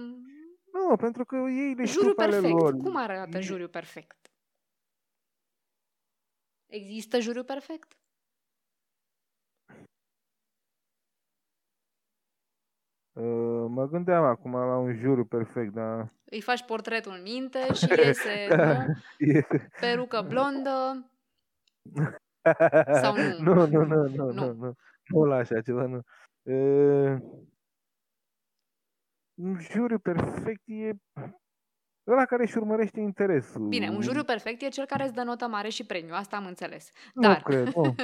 Nu, 0.72 0.96
pentru 0.96 1.26
că 1.26 1.36
ei 1.36 1.74
le 1.74 1.84
Juriu 1.84 2.14
perfect. 2.14 2.60
Lor. 2.60 2.78
Cum 2.78 2.96
arată 2.96 3.40
juriu 3.40 3.68
perfect? 3.68 4.32
Există 6.68 7.20
juriu 7.20 7.44
perfect? 7.44 8.01
Mă 13.68 13.88
gândeam 13.88 14.24
acum 14.24 14.52
la 14.52 14.78
un 14.78 14.96
juriu 14.96 15.26
perfect, 15.26 15.74
dar... 15.74 16.14
Îi 16.24 16.42
faci 16.42 16.66
portretul 16.66 17.12
în 17.16 17.22
minte 17.22 17.74
și 17.74 17.88
iese, 18.06 18.48
nu? 18.56 18.94
Iese. 19.18 19.68
Perucă 19.80 20.26
blondă. 20.28 21.10
Sau 23.02 23.16
nu? 23.40 23.54
Nu, 23.54 23.68
nu, 23.68 23.86
nu, 23.86 24.08
nu, 24.08 24.32
nu, 24.32 24.54
nu. 24.54 24.74
Nu 25.08 25.24
la 25.24 25.36
așa 25.36 25.62
ceva, 25.62 25.86
nu. 25.86 26.00
Uh, 26.42 27.20
un 29.34 29.60
juriu 29.60 30.00
perfect 30.00 30.62
e 30.66 30.92
ăla 32.08 32.26
care 32.26 32.44
își 32.44 32.58
urmărește 32.58 33.00
interesul. 33.00 33.68
Bine, 33.68 33.90
un 33.90 34.02
juriu 34.02 34.24
perfect 34.24 34.62
e 34.62 34.68
cel 34.68 34.86
care 34.86 35.04
îți 35.04 35.14
dă 35.14 35.24
notă 35.24 35.48
mare 35.48 35.70
și 35.70 35.86
premiu, 35.86 36.14
asta 36.14 36.36
am 36.36 36.46
înțeles. 36.46 36.92
Nu 37.14 37.22
Dar, 37.22 37.42
cred, 37.42 37.74
nu, 37.74 37.96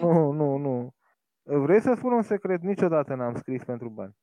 nu, 0.00 0.32
nu, 0.32 0.32
nu, 0.32 0.56
nu. 0.56 0.94
Vreți 1.42 1.84
să 1.84 1.94
spun 1.96 2.12
un 2.12 2.22
secret? 2.22 2.62
Niciodată 2.62 3.14
n-am 3.14 3.34
scris 3.34 3.64
pentru 3.64 3.88
bani. 3.88 4.14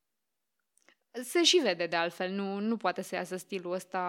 Se 1.12 1.43
și 1.43 1.57
vede 1.57 1.86
de 1.88 1.95
altfel, 1.95 2.32
nu, 2.32 2.59
nu 2.59 2.78
poate 2.78 3.01
să 3.01 3.16
iasă 3.16 3.36
stilul 3.36 3.72
ăsta 3.72 3.99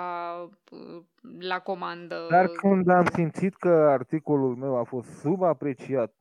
uh, 0.70 1.03
la 1.38 1.61
comandă. 1.61 2.26
Dar 2.30 2.46
când 2.46 2.88
am 2.88 3.07
simțit 3.07 3.57
că 3.57 3.68
articolul 3.68 4.57
meu 4.57 4.76
a 4.76 4.84
fost 4.84 5.09
subapreciat 5.09 6.14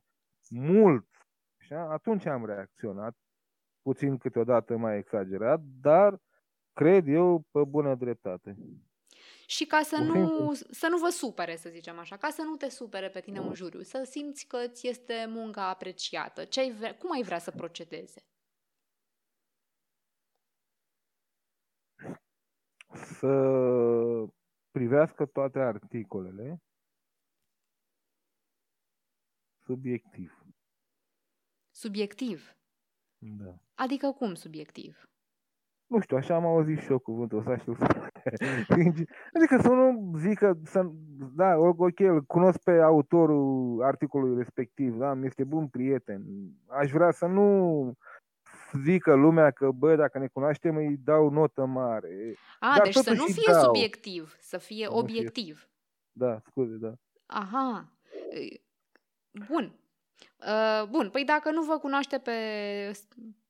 mult, 0.48 1.06
așa, 1.60 1.88
atunci 1.90 2.26
am 2.26 2.46
reacționat, 2.46 3.16
puțin 3.82 4.18
câteodată 4.18 4.76
mai 4.76 4.98
exagerat, 4.98 5.60
dar 5.80 6.20
cred 6.72 7.08
eu 7.08 7.44
pe 7.50 7.60
bună 7.68 7.94
dreptate. 7.94 8.56
Și 9.46 9.66
ca 9.66 9.80
să 9.82 9.96
Pur 9.96 10.04
și 10.04 10.10
nu, 10.12 10.26
simplu. 10.26 10.52
să 10.70 10.86
nu 10.90 10.98
vă 10.98 11.08
supere, 11.08 11.56
să 11.56 11.68
zicem 11.68 11.98
așa, 11.98 12.16
ca 12.16 12.28
să 12.28 12.42
nu 12.42 12.56
te 12.56 12.68
supere 12.68 13.08
pe 13.08 13.20
tine 13.20 13.40
un 13.40 13.54
juriu, 13.54 13.82
să 13.82 14.02
simți 14.10 14.46
că 14.46 14.58
ți 14.66 14.88
este 14.88 15.26
munca 15.28 15.68
apreciată. 15.68 16.44
Ce 16.44 16.60
ai 16.60 16.70
vrea, 16.70 16.94
cum 16.94 17.12
ai 17.12 17.22
vrea 17.22 17.38
să 17.38 17.50
procedeze? 17.50 18.22
Să 23.22 24.26
privească 24.70 25.26
toate 25.26 25.58
articolele 25.58 26.62
subiectiv. 29.64 30.44
Subiectiv. 31.70 32.56
Da. 33.18 33.54
Adică 33.74 34.10
cum 34.10 34.34
subiectiv? 34.34 35.10
Nu 35.86 36.00
știu, 36.00 36.16
așa 36.16 36.34
am 36.34 36.46
auzit 36.46 36.78
și 36.78 36.90
eu 36.90 36.98
cuvântul 36.98 37.38
ăsta 37.38 37.56
și 37.56 37.68
îl 37.68 37.76
Adică 39.36 39.58
să 39.60 39.68
nu 39.68 40.12
zică, 40.18 40.60
să, 40.64 40.90
da, 41.34 41.56
ok, 41.56 42.00
îl 42.00 42.22
cunosc 42.22 42.62
pe 42.62 42.80
autorul 42.80 43.82
articolului 43.82 44.36
respectiv, 44.36 44.96
da, 44.96 45.14
mi 45.14 45.26
este 45.26 45.44
bun 45.44 45.68
prieten. 45.68 46.24
Aș 46.66 46.90
vrea 46.90 47.10
să 47.10 47.26
nu 47.26 47.96
zică 48.84 49.14
lumea 49.14 49.50
că, 49.50 49.70
bă, 49.70 49.96
dacă 49.96 50.18
ne 50.18 50.26
cunoaștem, 50.26 50.76
îi 50.76 50.96
dau 51.04 51.28
notă 51.30 51.64
mare. 51.64 52.34
A, 52.60 52.72
Dar 52.76 52.82
deci 52.84 52.94
să 52.94 53.10
nu 53.10 53.16
totuși 53.16 53.32
fie 53.40 53.52
dau. 53.52 53.62
subiectiv, 53.62 54.36
să 54.40 54.58
fie 54.58 54.84
Să 54.84 54.90
nu 54.90 54.96
fie- 55.06 55.16
obiectiv. 55.18 55.68
Da, 56.12 56.40
scuze, 56.46 56.74
da. 56.76 56.92
Aha. 57.26 57.88
Bun. 59.48 59.74
Uh, 60.46 60.88
Bun, 60.88 61.08
păi 61.10 61.24
dacă 61.24 61.50
nu 61.50 61.62
vă 61.62 61.78
cunoaște 61.78 62.18
pe, 62.18 62.32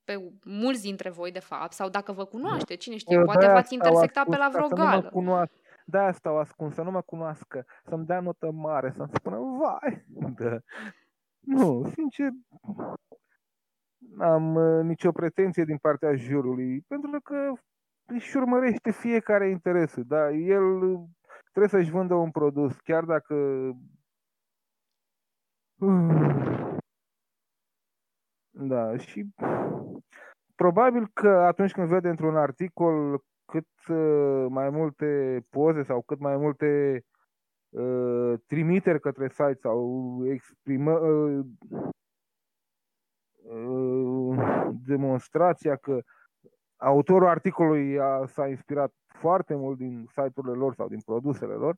pe 0.05 0.33
mulți 0.45 0.83
dintre 0.83 1.11
voi, 1.11 1.33
de 1.33 1.39
fapt, 1.39 1.73
sau 1.73 1.89
dacă 1.89 2.13
vă 2.13 2.25
cunoaște, 2.25 2.75
cine 2.75 2.97
știe, 2.97 3.17
Eu 3.17 3.25
poate 3.25 3.39
de-aia 3.39 3.55
v-ați 3.55 3.75
stau 3.75 3.79
intersecta 3.79 4.23
pe 4.25 4.31
ascuns 4.35 4.39
la 4.39 4.45
ca 4.45 4.51
vreo 4.51 4.69
să 4.69 4.75
nu 4.75 4.85
mă 4.85 4.91
gală. 4.91 5.09
cunoască. 5.11 5.57
De-aia 5.87 6.13
stau 6.13 6.39
ascuns, 6.39 6.75
să 6.75 6.83
nu 6.83 6.91
mă 6.91 7.01
cunoască, 7.01 7.67
să-mi 7.85 8.07
dea 8.07 8.21
notă 8.21 8.51
mare, 8.51 8.93
să-mi 8.97 9.11
spună, 9.15 9.37
vai, 9.59 10.05
da. 10.39 10.59
Nu, 11.41 11.91
sincer, 11.95 12.29
n-am 14.17 14.55
uh, 14.55 14.85
nicio 14.85 15.13
pretenție 15.13 15.65
din 15.65 15.77
partea 15.77 16.15
jurului, 16.15 16.85
pentru 16.89 17.21
că 17.21 17.53
își 18.07 18.37
urmărește 18.37 18.91
fiecare 18.91 19.49
interesul, 19.49 20.05
da? 20.07 20.31
El 20.31 20.83
uh, 20.83 21.01
trebuie 21.53 21.81
să-și 21.81 21.91
vândă 21.91 22.15
un 22.15 22.31
produs, 22.31 22.77
chiar 22.77 23.05
dacă 23.05 23.35
Da, 28.51 28.97
și 28.97 29.27
probabil 30.55 31.09
că 31.13 31.29
atunci 31.29 31.73
când 31.73 31.89
vede 31.89 32.09
într-un 32.09 32.37
articol 32.37 33.25
cât 33.45 33.69
uh, 33.89 34.47
mai 34.49 34.71
multe 34.71 35.41
poze 35.51 35.83
sau 35.83 36.03
cât 36.03 36.19
mai 36.19 36.37
multe 36.37 37.03
uh, 37.69 38.35
trimiteri 38.47 39.01
către 39.01 39.29
site 39.29 39.59
sau 39.61 40.21
exprimă, 40.25 40.93
uh, 40.99 41.45
uh, 41.71 41.89
demonstrația 44.85 45.77
că 45.77 46.03
autorul 46.77 47.29
articolului 47.29 48.01
a, 48.01 48.27
s-a 48.27 48.49
inspirat 48.49 48.93
foarte 49.07 49.55
mult 49.55 49.77
din 49.77 50.07
site-urile 50.07 50.55
lor 50.55 50.75
sau 50.75 50.89
din 50.89 51.01
produsele 51.01 51.55
lor, 51.55 51.77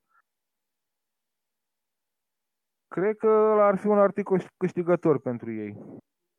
cred 2.89 3.17
că 3.17 3.27
ăla 3.27 3.67
ar 3.67 3.77
fi 3.77 3.87
un 3.87 3.99
articol 3.99 4.43
câștigător 4.57 5.21
pentru 5.21 5.53
ei. 5.53 5.77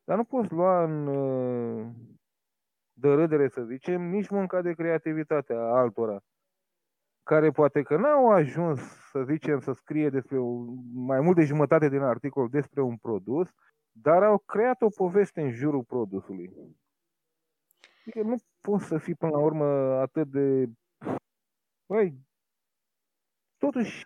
Dar 0.04 0.18
nu 0.18 0.24
poți 0.24 0.54
lua 0.54 0.84
în 0.84 1.08
uh, 1.08 1.88
de 2.94 3.14
râdere, 3.14 3.48
să 3.48 3.64
zicem, 3.64 4.02
nici 4.02 4.30
munca 4.30 4.62
de 4.62 4.74
creativitate 4.74 5.54
a 5.54 5.60
altora, 5.60 6.20
care 7.24 7.52
poate 7.52 7.82
că 7.82 7.98
n-au 7.98 8.32
ajuns, 8.32 8.82
să 9.12 9.24
zicem, 9.24 9.60
să 9.60 9.72
scrie 9.72 10.10
despre 10.10 10.38
o, 10.38 10.64
mai 10.94 11.20
mult 11.20 11.36
de 11.36 11.44
jumătate 11.44 11.90
din 11.90 12.02
articol 12.02 12.48
despre 12.50 12.82
un 12.82 12.98
produs, 12.98 13.54
dar 14.02 14.24
au 14.24 14.38
creat 14.38 14.82
o 14.82 14.90
poveste 14.90 15.42
în 15.42 15.52
jurul 15.52 15.84
produsului. 15.84 16.52
Adică 18.02 18.22
nu 18.22 18.36
poți 18.62 18.86
să 18.86 18.98
fii 18.98 19.16
până 19.16 19.32
la 19.32 19.40
urmă 19.40 19.66
atât 20.00 20.28
de... 20.28 20.70
Băi, 21.86 22.20
totuși 23.58 24.06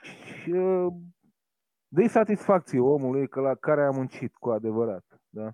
uh, 0.52 0.94
dă 1.88 2.08
satisfacție 2.08 2.80
omului 2.80 3.28
că 3.28 3.40
la 3.40 3.56
care 3.56 3.86
a 3.86 3.90
muncit 3.90 4.36
cu 4.36 4.50
adevărat. 4.50 5.22
Da? 5.30 5.54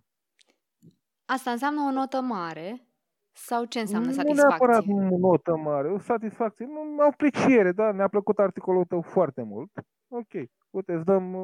Asta 1.25 1.51
înseamnă 1.51 1.81
o 1.81 1.91
notă 1.91 2.21
mare 2.21 2.88
sau 3.31 3.65
ce 3.65 3.79
înseamnă 3.79 4.07
nu 4.07 4.13
satisfacție? 4.13 4.47
neapărat 4.47 4.83
o 4.88 5.17
notă 5.17 5.55
mare, 5.55 5.91
o 5.91 5.97
satisfacție, 5.97 6.65
nu, 6.65 6.95
o 6.97 7.01
apreciere, 7.01 7.71
da, 7.71 7.91
ne-a 7.91 8.07
plăcut 8.07 8.39
articolul 8.39 8.86
tău 8.86 9.01
foarte 9.01 9.41
mult. 9.41 9.71
Ok, 10.07 10.33
uite, 10.69 10.93
îți 10.93 11.05
dăm 11.05 11.36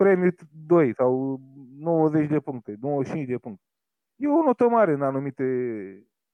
uh, 0.00 0.06
premiu 0.06 0.30
2 0.66 0.94
sau 0.94 1.40
90 1.76 2.28
de 2.28 2.40
puncte, 2.40 2.76
95 2.80 3.28
de 3.28 3.38
puncte. 3.38 3.64
E 4.16 4.28
o 4.28 4.42
notă 4.42 4.68
mare 4.68 4.92
în 4.92 5.02
anumite 5.02 5.44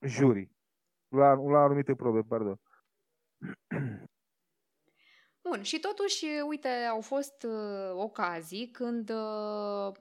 juri, 0.00 0.50
la, 1.08 1.32
la 1.32 1.58
anumite 1.58 1.94
probe, 1.94 2.20
pardon. 2.20 2.60
Bun, 5.48 5.62
și 5.62 5.78
totuși, 5.78 6.24
uite, 6.48 6.68
au 6.68 7.00
fost 7.00 7.42
uh, 7.42 7.92
ocazii 7.92 8.70
când, 8.70 9.10
uh, 9.10 9.92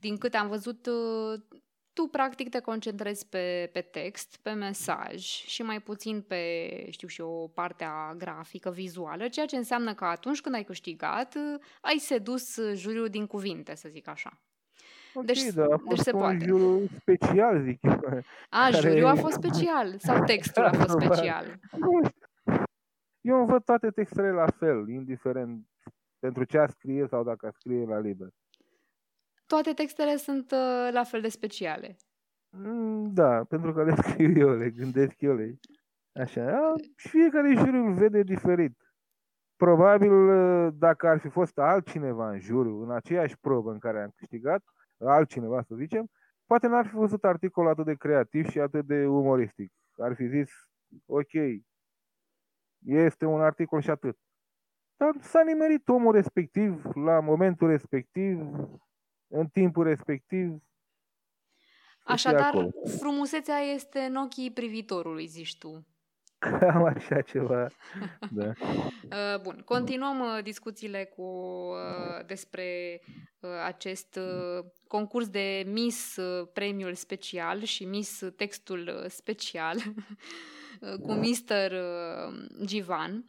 din 0.00 0.18
câte 0.18 0.36
am 0.36 0.48
văzut, 0.48 0.86
uh, 0.86 1.40
tu 1.94 2.06
practic 2.06 2.48
te 2.48 2.60
concentrezi 2.60 3.28
pe, 3.28 3.70
pe 3.72 3.80
text, 3.80 4.36
pe 4.42 4.50
mesaj 4.52 5.20
și 5.24 5.62
mai 5.62 5.80
puțin 5.80 6.22
pe, 6.22 6.68
știu 6.90 7.08
și 7.08 7.20
eu, 7.20 7.50
partea 7.54 8.14
grafică, 8.18 8.70
vizuală, 8.70 9.28
ceea 9.28 9.46
ce 9.46 9.56
înseamnă 9.56 9.94
că 9.94 10.04
atunci 10.04 10.40
când 10.40 10.54
ai 10.54 10.62
câștigat, 10.64 11.34
uh, 11.34 11.60
ai 11.80 11.96
sedus 11.98 12.56
uh, 12.56 12.72
juriul 12.76 13.08
din 13.08 13.26
cuvinte, 13.26 13.74
să 13.74 13.88
zic 13.88 14.08
așa. 14.08 14.40
Ok, 15.14 15.24
Deci- 15.24 15.42
da, 15.52 15.62
a 15.64 15.66
deci 15.68 15.80
fost 15.84 16.02
se 16.02 16.12
un 16.12 16.20
poate. 16.20 16.44
juriu 16.44 16.86
special, 17.00 17.62
zic 17.62 17.78
eu. 17.82 17.92
A, 17.92 18.68
Care- 18.70 18.76
juriul 18.88 19.06
a 19.08 19.14
fost 19.14 19.34
special 19.42 19.94
sau 19.98 20.24
textul 20.24 20.64
a 20.64 20.72
fost 20.78 20.86
Probabil. 20.86 21.14
special? 21.14 21.46
Nu 21.78 22.00
știu. 22.04 22.26
Eu 23.20 23.36
îmi 23.38 23.46
văd 23.46 23.64
toate 23.64 23.90
textele 23.90 24.30
la 24.30 24.46
fel, 24.58 24.88
indiferent 24.88 25.66
pentru 26.18 26.44
ce 26.44 26.58
a 26.58 26.66
scrie 26.66 27.06
sau 27.08 27.24
dacă 27.24 27.46
a 27.46 27.50
scrie 27.50 27.84
la 27.86 27.98
liber. 27.98 28.28
Toate 29.46 29.72
textele 29.72 30.16
sunt 30.16 30.50
uh, 30.50 30.88
la 30.92 31.04
fel 31.04 31.20
de 31.20 31.28
speciale. 31.28 31.96
Mm, 32.56 33.12
Da, 33.14 33.44
pentru 33.44 33.72
că 33.72 33.84
le 33.84 33.94
scriu 33.94 34.38
eu, 34.48 34.56
le 34.56 34.70
gândesc 34.70 35.20
eu, 35.20 35.34
le... 35.34 35.58
Așa, 36.12 36.42
a, 36.42 36.74
și 36.96 37.08
fiecare 37.08 37.54
juriu 37.54 37.86
îl 37.86 37.94
vede 37.94 38.22
diferit. 38.22 38.76
Probabil 39.56 40.12
uh, 40.12 40.72
dacă 40.78 41.08
ar 41.08 41.18
fi 41.18 41.28
fost 41.28 41.58
altcineva 41.58 42.30
în 42.30 42.38
juriu, 42.38 42.82
în 42.82 42.90
aceeași 42.90 43.38
probă 43.40 43.70
în 43.72 43.78
care 43.78 44.02
am 44.02 44.12
câștigat, 44.16 44.62
altcineva 44.98 45.62
să 45.62 45.74
zicem, 45.74 46.10
poate 46.46 46.66
n-ar 46.66 46.86
fi 46.86 46.94
văzut 46.94 47.24
articolul 47.24 47.70
atât 47.70 47.84
de 47.84 47.94
creativ 47.94 48.48
și 48.48 48.60
atât 48.60 48.86
de 48.86 49.06
umoristic. 49.06 49.72
Ar 49.98 50.14
fi 50.14 50.26
zis, 50.26 50.50
ok, 51.06 51.32
este 52.84 53.24
un 53.24 53.40
articol 53.40 53.80
și 53.80 53.90
atât. 53.90 54.16
Dar 54.96 55.14
s-a 55.20 55.42
nimerit 55.42 55.88
omul 55.88 56.12
respectiv 56.12 56.84
la 56.94 57.20
momentul 57.20 57.68
respectiv, 57.68 58.38
în 59.34 59.46
timpul 59.46 59.84
respectiv. 59.84 60.48
să 60.50 62.02
fie 62.04 62.14
Așadar, 62.14 62.42
acolo. 62.48 62.70
frumusețea 62.98 63.58
este 63.58 63.98
în 63.98 64.16
ochii 64.16 64.50
privitorului, 64.50 65.26
zici 65.26 65.58
tu. 65.58 65.86
Cam 66.38 66.84
așa 66.84 67.20
ceva. 67.20 67.66
Da. 68.30 68.46
Uh, 68.46 69.40
Bun, 69.42 69.62
continuăm 69.64 70.20
uh, 70.20 70.42
discuțiile 70.42 71.04
cu 71.16 71.22
uh, 71.22 72.26
despre 72.26 73.00
uh, 73.40 73.50
acest 73.64 74.16
uh, 74.16 74.64
concurs 74.86 75.28
de 75.28 75.64
Miss 75.66 76.16
uh, 76.16 76.48
Premiul 76.52 76.94
Special 76.94 77.62
și 77.62 77.84
Miss 77.84 78.22
Textul 78.36 79.00
uh, 79.02 79.10
Special 79.10 79.76
uh, 80.80 80.94
cu 81.00 81.12
Mr. 81.12 81.72
uh, 81.72 82.46
Givan. 82.64 83.24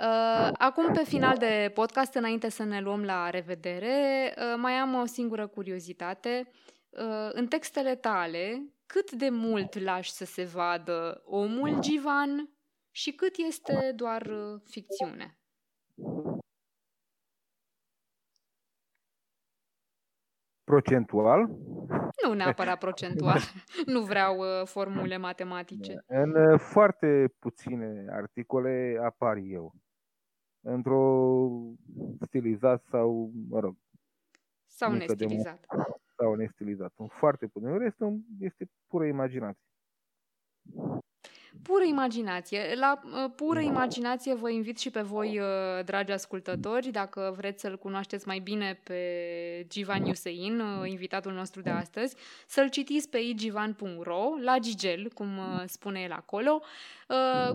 Uh, 0.00 0.50
Acum, 0.58 0.92
pe 0.92 1.04
final 1.04 1.36
de 1.36 1.70
podcast, 1.74 2.14
înainte 2.14 2.48
să 2.48 2.64
ne 2.64 2.80
luăm 2.80 3.04
la 3.04 3.30
revedere, 3.30 4.34
uh, 4.36 4.54
mai 4.56 4.72
am 4.72 4.94
o 4.94 5.04
singură 5.04 5.46
curiozitate. 5.46 6.50
Uh, 6.88 7.30
În 7.32 7.46
textele 7.46 7.94
tale 7.94 8.62
cât 8.86 9.10
de 9.10 9.28
mult 9.28 9.78
lași 9.78 10.12
să 10.12 10.24
se 10.24 10.44
vadă 10.44 11.22
omul 11.24 11.80
Givan 11.80 12.50
și 12.90 13.12
cât 13.12 13.36
este 13.36 13.92
doar 13.96 14.22
uh, 14.26 14.60
ficțiune? 14.66 15.38
Procentual? 20.64 21.40
Nu 22.26 22.32
neapărat 22.32 22.78
procentual. 22.78 23.38
nu 23.94 24.00
vreau 24.00 24.38
uh, 24.38 24.66
formule 24.66 25.16
matematice. 25.16 26.04
În 26.06 26.34
uh, 26.34 26.58
foarte 26.58 27.34
puține 27.38 28.06
articole 28.10 28.98
apar 29.02 29.36
eu. 29.36 29.74
Într-o 30.60 31.48
stilizat 32.20 32.84
sau, 32.84 33.30
mă 33.48 33.60
rog, 33.60 33.76
sau 34.66 34.92
nestilizat. 34.92 35.66
Sau 36.16 36.34
nestilizat. 36.34 36.92
Un 36.96 37.06
foarte 37.06 37.46
puțin. 37.46 37.78
Restul 37.78 38.20
este 38.38 38.70
pură 38.86 39.06
imaginație. 39.06 39.64
Pură 41.62 41.84
imaginație. 41.84 42.74
La 42.74 43.00
uh, 43.04 43.30
pură 43.36 43.60
imaginație 43.60 44.34
vă 44.34 44.50
invit 44.50 44.78
și 44.78 44.90
pe 44.90 45.00
voi, 45.00 45.38
uh, 45.38 45.84
dragi 45.84 46.12
ascultători, 46.12 46.90
dacă 46.90 47.34
vreți 47.36 47.60
să-l 47.60 47.78
cunoașteți 47.78 48.26
mai 48.26 48.38
bine 48.38 48.80
pe 48.84 49.00
Givan 49.68 50.04
Iusein, 50.04 50.60
uh, 50.60 50.88
invitatul 50.90 51.32
nostru 51.32 51.60
de 51.60 51.70
astăzi, 51.70 52.16
să-l 52.46 52.68
citiți 52.68 53.08
pe 53.08 53.18
igivan.ro, 53.18 54.36
la 54.40 54.58
Gigel, 54.58 55.10
cum 55.14 55.28
spune 55.66 56.00
el 56.00 56.12
acolo. 56.12 56.62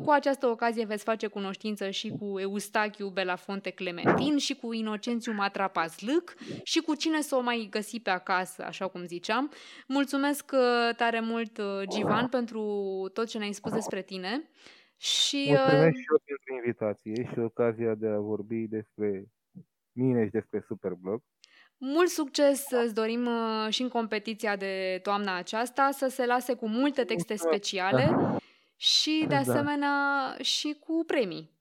Cu 0.03 0.11
această 0.11 0.47
ocazie 0.47 0.85
veți 0.85 1.03
face 1.03 1.27
cunoștință 1.27 1.89
și 1.89 2.09
cu 2.19 2.39
Eustachiu 2.39 3.07
Belafonte 3.07 3.69
Clementin 3.69 4.37
și 4.37 4.55
cu 4.55 4.73
Inocențiu 4.73 5.33
Matrapaz 5.33 5.95
Lâc 5.99 6.35
și 6.63 6.79
cu 6.79 6.95
cine 6.95 7.21
să 7.21 7.35
o 7.35 7.41
mai 7.41 7.67
găsi 7.69 7.99
pe 7.99 8.09
acasă, 8.09 8.63
așa 8.63 8.87
cum 8.87 9.05
ziceam. 9.05 9.51
Mulțumesc 9.87 10.45
tare 10.95 11.19
mult, 11.19 11.61
Givan, 11.87 12.27
pentru 12.27 12.61
tot 13.13 13.27
ce 13.27 13.37
ne-ai 13.37 13.51
spus 13.51 13.71
despre 13.71 14.01
tine. 14.01 14.49
Și, 14.97 15.45
Mulțumesc 15.47 15.87
uh... 15.87 16.01
și 16.01 16.05
eu 16.11 16.21
pentru 16.25 16.53
invitație 16.53 17.29
și 17.33 17.39
ocazia 17.39 17.95
de 17.95 18.07
a 18.07 18.19
vorbi 18.19 18.67
despre 18.67 19.25
mine 19.91 20.25
și 20.25 20.31
despre 20.31 20.63
Superblog. 20.67 21.21
Mult 21.77 22.09
succes 22.09 22.65
îți 22.69 22.93
dorim 22.93 23.25
uh, 23.25 23.67
și 23.69 23.81
în 23.81 23.89
competiția 23.89 24.55
de 24.55 24.99
toamna 25.03 25.35
aceasta, 25.35 25.89
să 25.91 26.07
se 26.07 26.25
lase 26.25 26.53
cu 26.53 26.67
multe 26.67 27.03
texte 27.03 27.35
speciale 27.35 28.07
da. 28.11 28.37
Și 28.75 29.25
de 29.27 29.33
da. 29.33 29.37
asemenea 29.37 30.27
da. 30.37 30.43
și 30.43 30.77
cu 30.79 31.03
premii. 31.07 31.53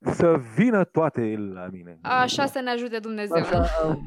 Să 0.00 0.40
vină 0.54 0.84
toate 0.84 1.36
la 1.36 1.66
mine. 1.66 1.98
Așa 2.02 2.46
să 2.46 2.60
ne 2.60 2.70
ajute 2.70 2.98
Dumnezeu. 2.98 3.36
Așa... 3.36 3.98